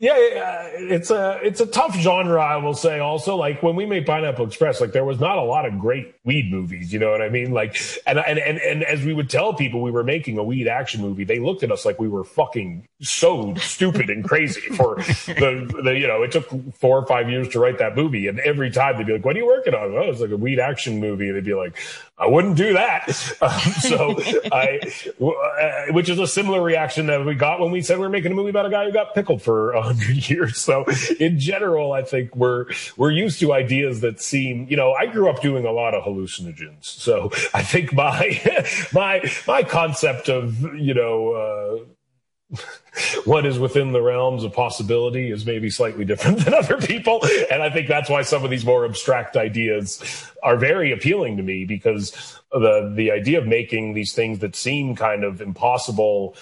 yeah, 0.00 0.16
yeah, 0.16 0.68
it's 0.74 1.10
a 1.10 1.40
it's 1.42 1.60
a 1.60 1.66
tough 1.66 1.96
genre. 1.96 2.40
I 2.40 2.56
will 2.58 2.74
say. 2.74 3.00
Also, 3.00 3.34
like 3.34 3.64
when 3.64 3.74
we 3.74 3.84
made 3.84 4.06
Pineapple 4.06 4.46
Express, 4.46 4.80
like 4.80 4.92
there 4.92 5.04
was 5.04 5.18
not 5.18 5.38
a 5.38 5.42
lot 5.42 5.66
of 5.66 5.76
great 5.80 6.14
weed 6.22 6.52
movies. 6.52 6.92
You 6.92 7.00
know 7.00 7.10
what 7.10 7.20
I 7.20 7.28
mean? 7.28 7.50
Like, 7.50 7.76
and 8.06 8.20
and 8.20 8.38
and, 8.38 8.58
and 8.58 8.84
as 8.84 9.04
we 9.04 9.12
would 9.12 9.28
tell 9.28 9.54
people 9.54 9.82
we 9.82 9.90
were 9.90 10.04
making 10.04 10.38
a 10.38 10.44
weed 10.44 10.68
action 10.68 11.00
movie, 11.00 11.24
they 11.24 11.40
looked 11.40 11.64
at 11.64 11.72
us 11.72 11.84
like 11.84 11.98
we 11.98 12.06
were 12.06 12.22
fucking 12.22 12.86
so 13.00 13.56
stupid 13.56 14.08
and 14.08 14.22
crazy. 14.22 14.60
For 14.60 14.94
the, 14.96 15.80
the 15.82 15.98
you 15.98 16.06
know, 16.06 16.22
it 16.22 16.30
took 16.30 16.48
four 16.76 16.98
or 16.98 17.06
five 17.06 17.28
years 17.28 17.48
to 17.48 17.58
write 17.58 17.78
that 17.78 17.96
movie, 17.96 18.28
and 18.28 18.38
every 18.38 18.70
time 18.70 18.98
they'd 18.98 19.06
be 19.06 19.14
like, 19.14 19.24
"What 19.24 19.34
are 19.34 19.40
you 19.40 19.46
working 19.46 19.74
on?" 19.74 19.92
Oh, 19.96 20.02
it's 20.02 20.20
like 20.20 20.30
a 20.30 20.36
weed 20.36 20.60
action 20.60 21.00
movie, 21.00 21.26
and 21.26 21.36
they'd 21.36 21.44
be 21.44 21.54
like, 21.54 21.76
"I 22.18 22.26
wouldn't 22.26 22.56
do 22.56 22.72
that." 22.74 23.06
Um, 23.40 23.50
so 23.80 24.20
I, 24.50 24.80
uh, 25.20 25.92
which 25.92 26.08
is 26.08 26.18
a 26.18 26.26
similar 26.26 26.60
reaction 26.60 27.06
that 27.06 27.24
we 27.24 27.34
got 27.34 27.60
when 27.60 27.70
we 27.70 27.82
said 27.82 27.98
we 27.98 28.06
are 28.06 28.10
making 28.10 28.32
a 28.32 28.34
movie 28.34 28.50
about 28.50 28.66
a 28.66 28.70
guy 28.70 28.84
who 28.84 28.92
got 28.92 29.14
pickled 29.14 29.42
for 29.42 29.72
a 29.72 29.82
hundred 29.82 30.28
years. 30.28 30.58
So 30.58 30.84
in 31.20 31.38
general, 31.38 31.92
I 31.92 32.02
think 32.02 32.34
we're 32.34 32.66
we're 32.96 33.12
used 33.12 33.38
to 33.40 33.52
ideas 33.52 34.00
that 34.00 34.20
seem, 34.20 34.66
you 34.68 34.76
know, 34.76 34.92
I 34.92 35.06
grew 35.06 35.30
up 35.30 35.40
doing 35.40 35.64
a 35.64 35.70
lot 35.70 35.94
of 35.94 36.02
hallucinogens, 36.04 36.84
so 36.84 37.30
I 37.54 37.62
think 37.62 37.92
my 37.92 38.40
my 38.92 39.22
my 39.46 39.62
concept 39.62 40.28
of 40.28 40.60
you 40.74 40.94
know. 40.94 41.86
Uh, 42.54 42.58
what 43.24 43.46
is 43.46 43.58
within 43.58 43.92
the 43.92 44.02
realms 44.02 44.44
of 44.44 44.52
possibility 44.52 45.30
is 45.30 45.46
maybe 45.46 45.70
slightly 45.70 46.04
different 46.04 46.44
than 46.44 46.54
other 46.54 46.78
people. 46.78 47.20
And 47.50 47.62
I 47.62 47.70
think 47.70 47.88
that's 47.88 48.10
why 48.10 48.22
some 48.22 48.44
of 48.44 48.50
these 48.50 48.64
more 48.64 48.84
abstract 48.84 49.36
ideas 49.36 50.30
are 50.42 50.56
very 50.56 50.92
appealing 50.92 51.36
to 51.36 51.42
me 51.42 51.64
because 51.64 52.38
the, 52.52 52.92
the 52.94 53.10
idea 53.10 53.38
of 53.38 53.46
making 53.46 53.94
these 53.94 54.12
things 54.12 54.38
that 54.40 54.56
seem 54.56 54.96
kind 54.96 55.24
of 55.24 55.40
impossible, 55.40 56.36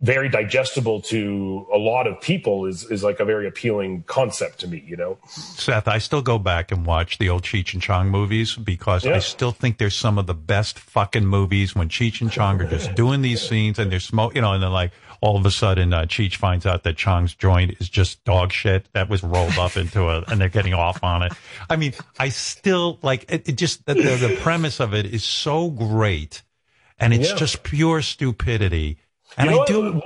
very 0.00 0.28
digestible 0.28 1.00
to 1.00 1.66
a 1.74 1.76
lot 1.76 2.06
of 2.06 2.20
people 2.20 2.66
is, 2.66 2.84
is 2.90 3.02
like 3.02 3.18
a 3.18 3.24
very 3.24 3.48
appealing 3.48 4.04
concept 4.06 4.60
to 4.60 4.68
me, 4.68 4.84
you 4.86 4.96
know? 4.96 5.18
Seth, 5.26 5.88
I 5.88 5.98
still 5.98 6.22
go 6.22 6.38
back 6.38 6.70
and 6.70 6.86
watch 6.86 7.18
the 7.18 7.28
old 7.28 7.42
Cheech 7.42 7.72
and 7.74 7.82
Chong 7.82 8.08
movies 8.08 8.54
because 8.54 9.04
I 9.04 9.18
still 9.18 9.50
think 9.50 9.78
they're 9.78 9.90
some 9.90 10.16
of 10.16 10.26
the 10.26 10.34
best 10.34 10.78
fucking 10.78 11.26
movies 11.26 11.74
when 11.74 11.88
Cheech 11.88 12.20
and 12.20 12.30
Chong 12.30 12.60
are 12.60 12.70
just 12.70 12.94
doing 12.94 13.22
these 13.22 13.42
scenes 13.42 13.78
and 13.78 13.90
they're 13.90 13.98
smoke, 13.98 14.36
you 14.36 14.40
know, 14.40 14.52
and 14.52 14.62
they're 14.62 14.70
like 14.70 14.92
all 15.20 15.36
of 15.36 15.44
a 15.46 15.50
sudden 15.50 15.92
uh, 15.92 16.02
Cheech 16.02 16.36
finds 16.36 16.66
out 16.66 16.82
that 16.84 16.96
Chong's 16.96 17.34
joint 17.34 17.76
is 17.80 17.88
just 17.88 18.22
dog 18.24 18.52
shit 18.52 18.88
that 18.92 19.08
was 19.08 19.22
rolled 19.22 19.58
up 19.58 19.76
into 19.76 20.08
a, 20.08 20.22
and 20.28 20.40
they're 20.40 20.48
getting 20.48 20.74
off 20.74 21.02
on 21.02 21.22
it. 21.22 21.32
I 21.68 21.76
mean, 21.76 21.94
I 22.18 22.28
still 22.28 22.98
like 23.02 23.24
it, 23.30 23.48
it 23.48 23.56
just, 23.56 23.84
the, 23.86 23.94
the, 23.94 24.16
the 24.28 24.36
premise 24.40 24.80
of 24.80 24.94
it 24.94 25.06
is 25.06 25.24
so 25.24 25.70
great 25.70 26.42
and 26.98 27.12
it's 27.14 27.30
Yeah. 27.30 27.36
just 27.36 27.62
pure 27.62 28.02
stupidity. 28.02 28.98
And 29.36 29.50
You 29.50 29.56
know 29.56 29.62
I 29.62 29.66
do, 29.66 29.92
what? 29.94 30.04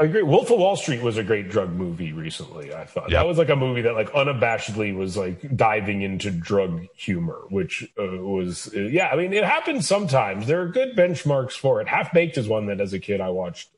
I 0.00 0.04
agree. 0.06 0.22
Wolf 0.22 0.50
of 0.50 0.58
Wall 0.58 0.74
Street 0.74 1.02
was 1.02 1.18
a 1.18 1.22
great 1.22 1.50
drug 1.50 1.70
movie 1.70 2.12
recently. 2.12 2.74
I 2.74 2.84
thought 2.86 3.10
Yeah. 3.10 3.18
that 3.18 3.26
was 3.28 3.36
like 3.38 3.50
a 3.50 3.56
movie 3.56 3.82
that 3.82 3.92
like 3.94 4.10
unabashedly 4.12 4.96
was 4.96 5.16
like 5.16 5.54
diving 5.54 6.00
into 6.02 6.30
drug 6.30 6.86
humor, 6.96 7.42
which 7.50 7.84
uh, 8.00 8.04
was 8.16 8.72
uh, 8.74 8.80
yeah. 8.80 9.08
I 9.10 9.16
mean, 9.16 9.32
it 9.32 9.44
happens 9.44 9.86
sometimes. 9.86 10.46
There 10.46 10.60
are 10.62 10.66
good 10.68 10.96
benchmarks 10.96 11.52
for 11.52 11.80
it. 11.80 11.88
Half 11.88 12.12
Baked 12.12 12.38
is 12.38 12.48
one 12.48 12.66
that 12.66 12.80
as 12.80 12.92
a 12.94 12.98
kid 12.98 13.20
I 13.20 13.28
watched 13.28 13.68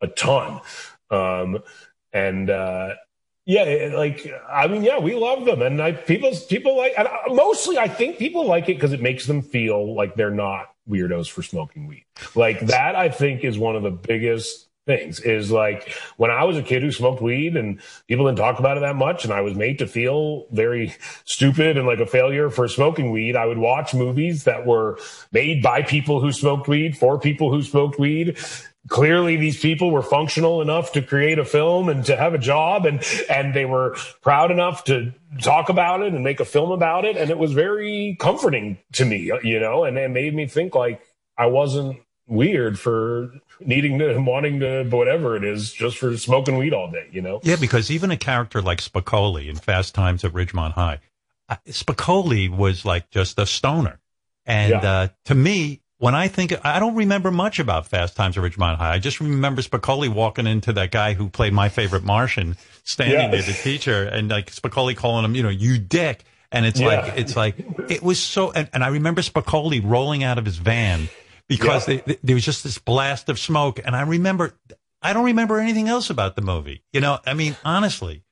a 0.00 0.06
ton, 0.08 0.60
um, 1.10 1.58
and 2.12 2.50
uh, 2.50 2.94
yeah, 3.48 3.92
like 3.94 4.30
I 4.46 4.66
mean, 4.66 4.82
yeah, 4.82 4.98
we 4.98 5.14
love 5.14 5.46
them, 5.46 5.62
and 5.62 5.80
I 5.80 5.92
people 5.92 6.30
people 6.48 6.76
like 6.76 6.92
and 6.98 7.08
I- 7.08 7.32
mostly 7.32 7.78
I 7.78 7.88
think 7.88 8.18
people 8.18 8.46
like 8.46 8.68
it 8.68 8.74
because 8.74 8.92
it 8.92 9.00
makes 9.00 9.26
them 9.26 9.40
feel 9.40 9.94
like 9.94 10.14
they're 10.16 10.30
not 10.30 10.74
weirdos 10.88 11.30
for 11.30 11.42
smoking 11.42 11.86
weed. 11.86 12.04
Like 12.34 12.60
that, 12.66 12.94
I 12.94 13.08
think 13.08 13.44
is 13.44 13.58
one 13.58 13.74
of 13.74 13.82
the 13.82 13.90
biggest 13.90 14.68
things. 14.84 15.20
Is 15.20 15.50
like 15.50 15.94
when 16.18 16.30
I 16.30 16.44
was 16.44 16.58
a 16.58 16.62
kid 16.62 16.82
who 16.82 16.90
smoked 16.92 17.22
weed 17.22 17.56
and 17.56 17.80
people 18.06 18.26
didn't 18.26 18.38
talk 18.38 18.58
about 18.58 18.76
it 18.76 18.80
that 18.80 18.96
much, 18.96 19.24
and 19.24 19.32
I 19.32 19.40
was 19.40 19.54
made 19.54 19.78
to 19.78 19.86
feel 19.86 20.46
very 20.50 20.94
stupid 21.24 21.78
and 21.78 21.86
like 21.86 22.00
a 22.00 22.06
failure 22.06 22.50
for 22.50 22.68
smoking 22.68 23.12
weed. 23.12 23.34
I 23.34 23.46
would 23.46 23.58
watch 23.58 23.94
movies 23.94 24.44
that 24.44 24.66
were 24.66 24.98
made 25.32 25.62
by 25.62 25.80
people 25.80 26.20
who 26.20 26.32
smoked 26.32 26.68
weed 26.68 26.98
for 26.98 27.18
people 27.18 27.50
who 27.50 27.62
smoked 27.62 27.98
weed 27.98 28.36
clearly 28.88 29.36
these 29.36 29.60
people 29.60 29.90
were 29.90 30.02
functional 30.02 30.60
enough 30.62 30.92
to 30.92 31.02
create 31.02 31.38
a 31.38 31.44
film 31.44 31.88
and 31.88 32.04
to 32.06 32.16
have 32.16 32.34
a 32.34 32.38
job 32.38 32.86
and 32.86 33.02
and 33.30 33.54
they 33.54 33.64
were 33.64 33.96
proud 34.22 34.50
enough 34.50 34.84
to 34.84 35.12
talk 35.42 35.68
about 35.68 36.02
it 36.02 36.12
and 36.12 36.24
make 36.24 36.40
a 36.40 36.44
film 36.44 36.70
about 36.70 37.04
it 37.04 37.16
and 37.16 37.30
it 37.30 37.38
was 37.38 37.52
very 37.52 38.16
comforting 38.18 38.78
to 38.92 39.04
me 39.04 39.30
you 39.42 39.60
know 39.60 39.84
and 39.84 39.98
it 39.98 40.10
made 40.10 40.34
me 40.34 40.46
think 40.46 40.74
like 40.74 41.00
i 41.36 41.46
wasn't 41.46 41.98
weird 42.26 42.78
for 42.78 43.32
needing 43.60 43.98
to 43.98 44.18
wanting 44.18 44.60
to 44.60 44.84
whatever 44.84 45.34
it 45.36 45.44
is 45.44 45.72
just 45.72 45.98
for 45.98 46.16
smoking 46.16 46.58
weed 46.58 46.74
all 46.74 46.90
day. 46.90 47.08
You 47.10 47.22
know? 47.22 47.40
Yeah, 47.42 47.56
because 47.56 47.90
even 47.90 48.10
a 48.10 48.16
character 48.16 48.60
like 48.60 48.80
Spicoli 48.80 49.48
in 49.48 49.56
Fast 49.56 49.94
Times 49.94 50.24
at 50.24 50.32
Ridgemont 50.32 50.72
High, 50.72 51.00
Spicoli 51.66 52.48
was 52.54 52.84
like 52.84 53.10
just 53.10 53.38
a 53.38 53.46
stoner, 53.46 53.98
and 54.46 54.70
Yeah. 54.70 54.90
uh, 54.92 55.08
to 55.24 55.34
me. 55.34 55.80
When 56.00 56.14
I 56.14 56.28
think, 56.28 56.52
I 56.64 56.78
don't 56.78 56.94
remember 56.94 57.30
much 57.32 57.58
about 57.58 57.88
Fast 57.88 58.14
Times 58.16 58.38
at 58.38 58.44
Ridgemont 58.44 58.76
High. 58.76 58.94
I 58.94 58.98
just 59.00 59.20
remember 59.20 59.62
Spicoli 59.62 60.08
walking 60.08 60.46
into 60.46 60.72
that 60.74 60.92
guy 60.92 61.14
who 61.14 61.28
played 61.28 61.52
my 61.52 61.68
favorite 61.68 62.04
Martian, 62.04 62.56
standing 62.84 63.18
Yeah. 63.18 63.26
near 63.30 63.42
the 63.42 63.52
teacher, 63.52 64.04
and 64.04 64.28
like 64.28 64.50
Spicoli 64.52 64.96
calling 64.96 65.24
him, 65.24 65.34
you 65.34 65.42
know, 65.42 65.48
you 65.48 65.78
dick. 65.78 66.24
And 66.52 66.64
it's 66.64 66.78
Yeah. 66.80 66.86
like, 66.86 67.18
it's 67.18 67.36
like, 67.36 67.56
it 67.90 68.02
was 68.02 68.20
so, 68.22 68.52
and, 68.52 68.68
and 68.72 68.84
I 68.84 68.88
remember 68.88 69.22
Spicoli 69.22 69.80
rolling 69.84 70.22
out 70.22 70.38
of 70.38 70.44
his 70.44 70.56
van 70.58 71.08
because 71.48 71.88
Yeah. 71.88 71.96
they, 71.96 72.14
they- 72.14 72.18
there 72.22 72.34
was 72.36 72.44
just 72.44 72.62
this 72.62 72.78
blast 72.78 73.28
of 73.28 73.38
smoke. 73.38 73.80
And 73.84 73.96
I 73.96 74.02
remember, 74.02 74.54
I 75.02 75.12
don't 75.12 75.24
remember 75.24 75.58
anything 75.58 75.88
else 75.88 76.10
about 76.10 76.36
the 76.36 76.42
movie. 76.42 76.82
You 76.92 77.00
know, 77.00 77.18
I 77.26 77.34
mean, 77.34 77.56
honestly, 77.64 78.22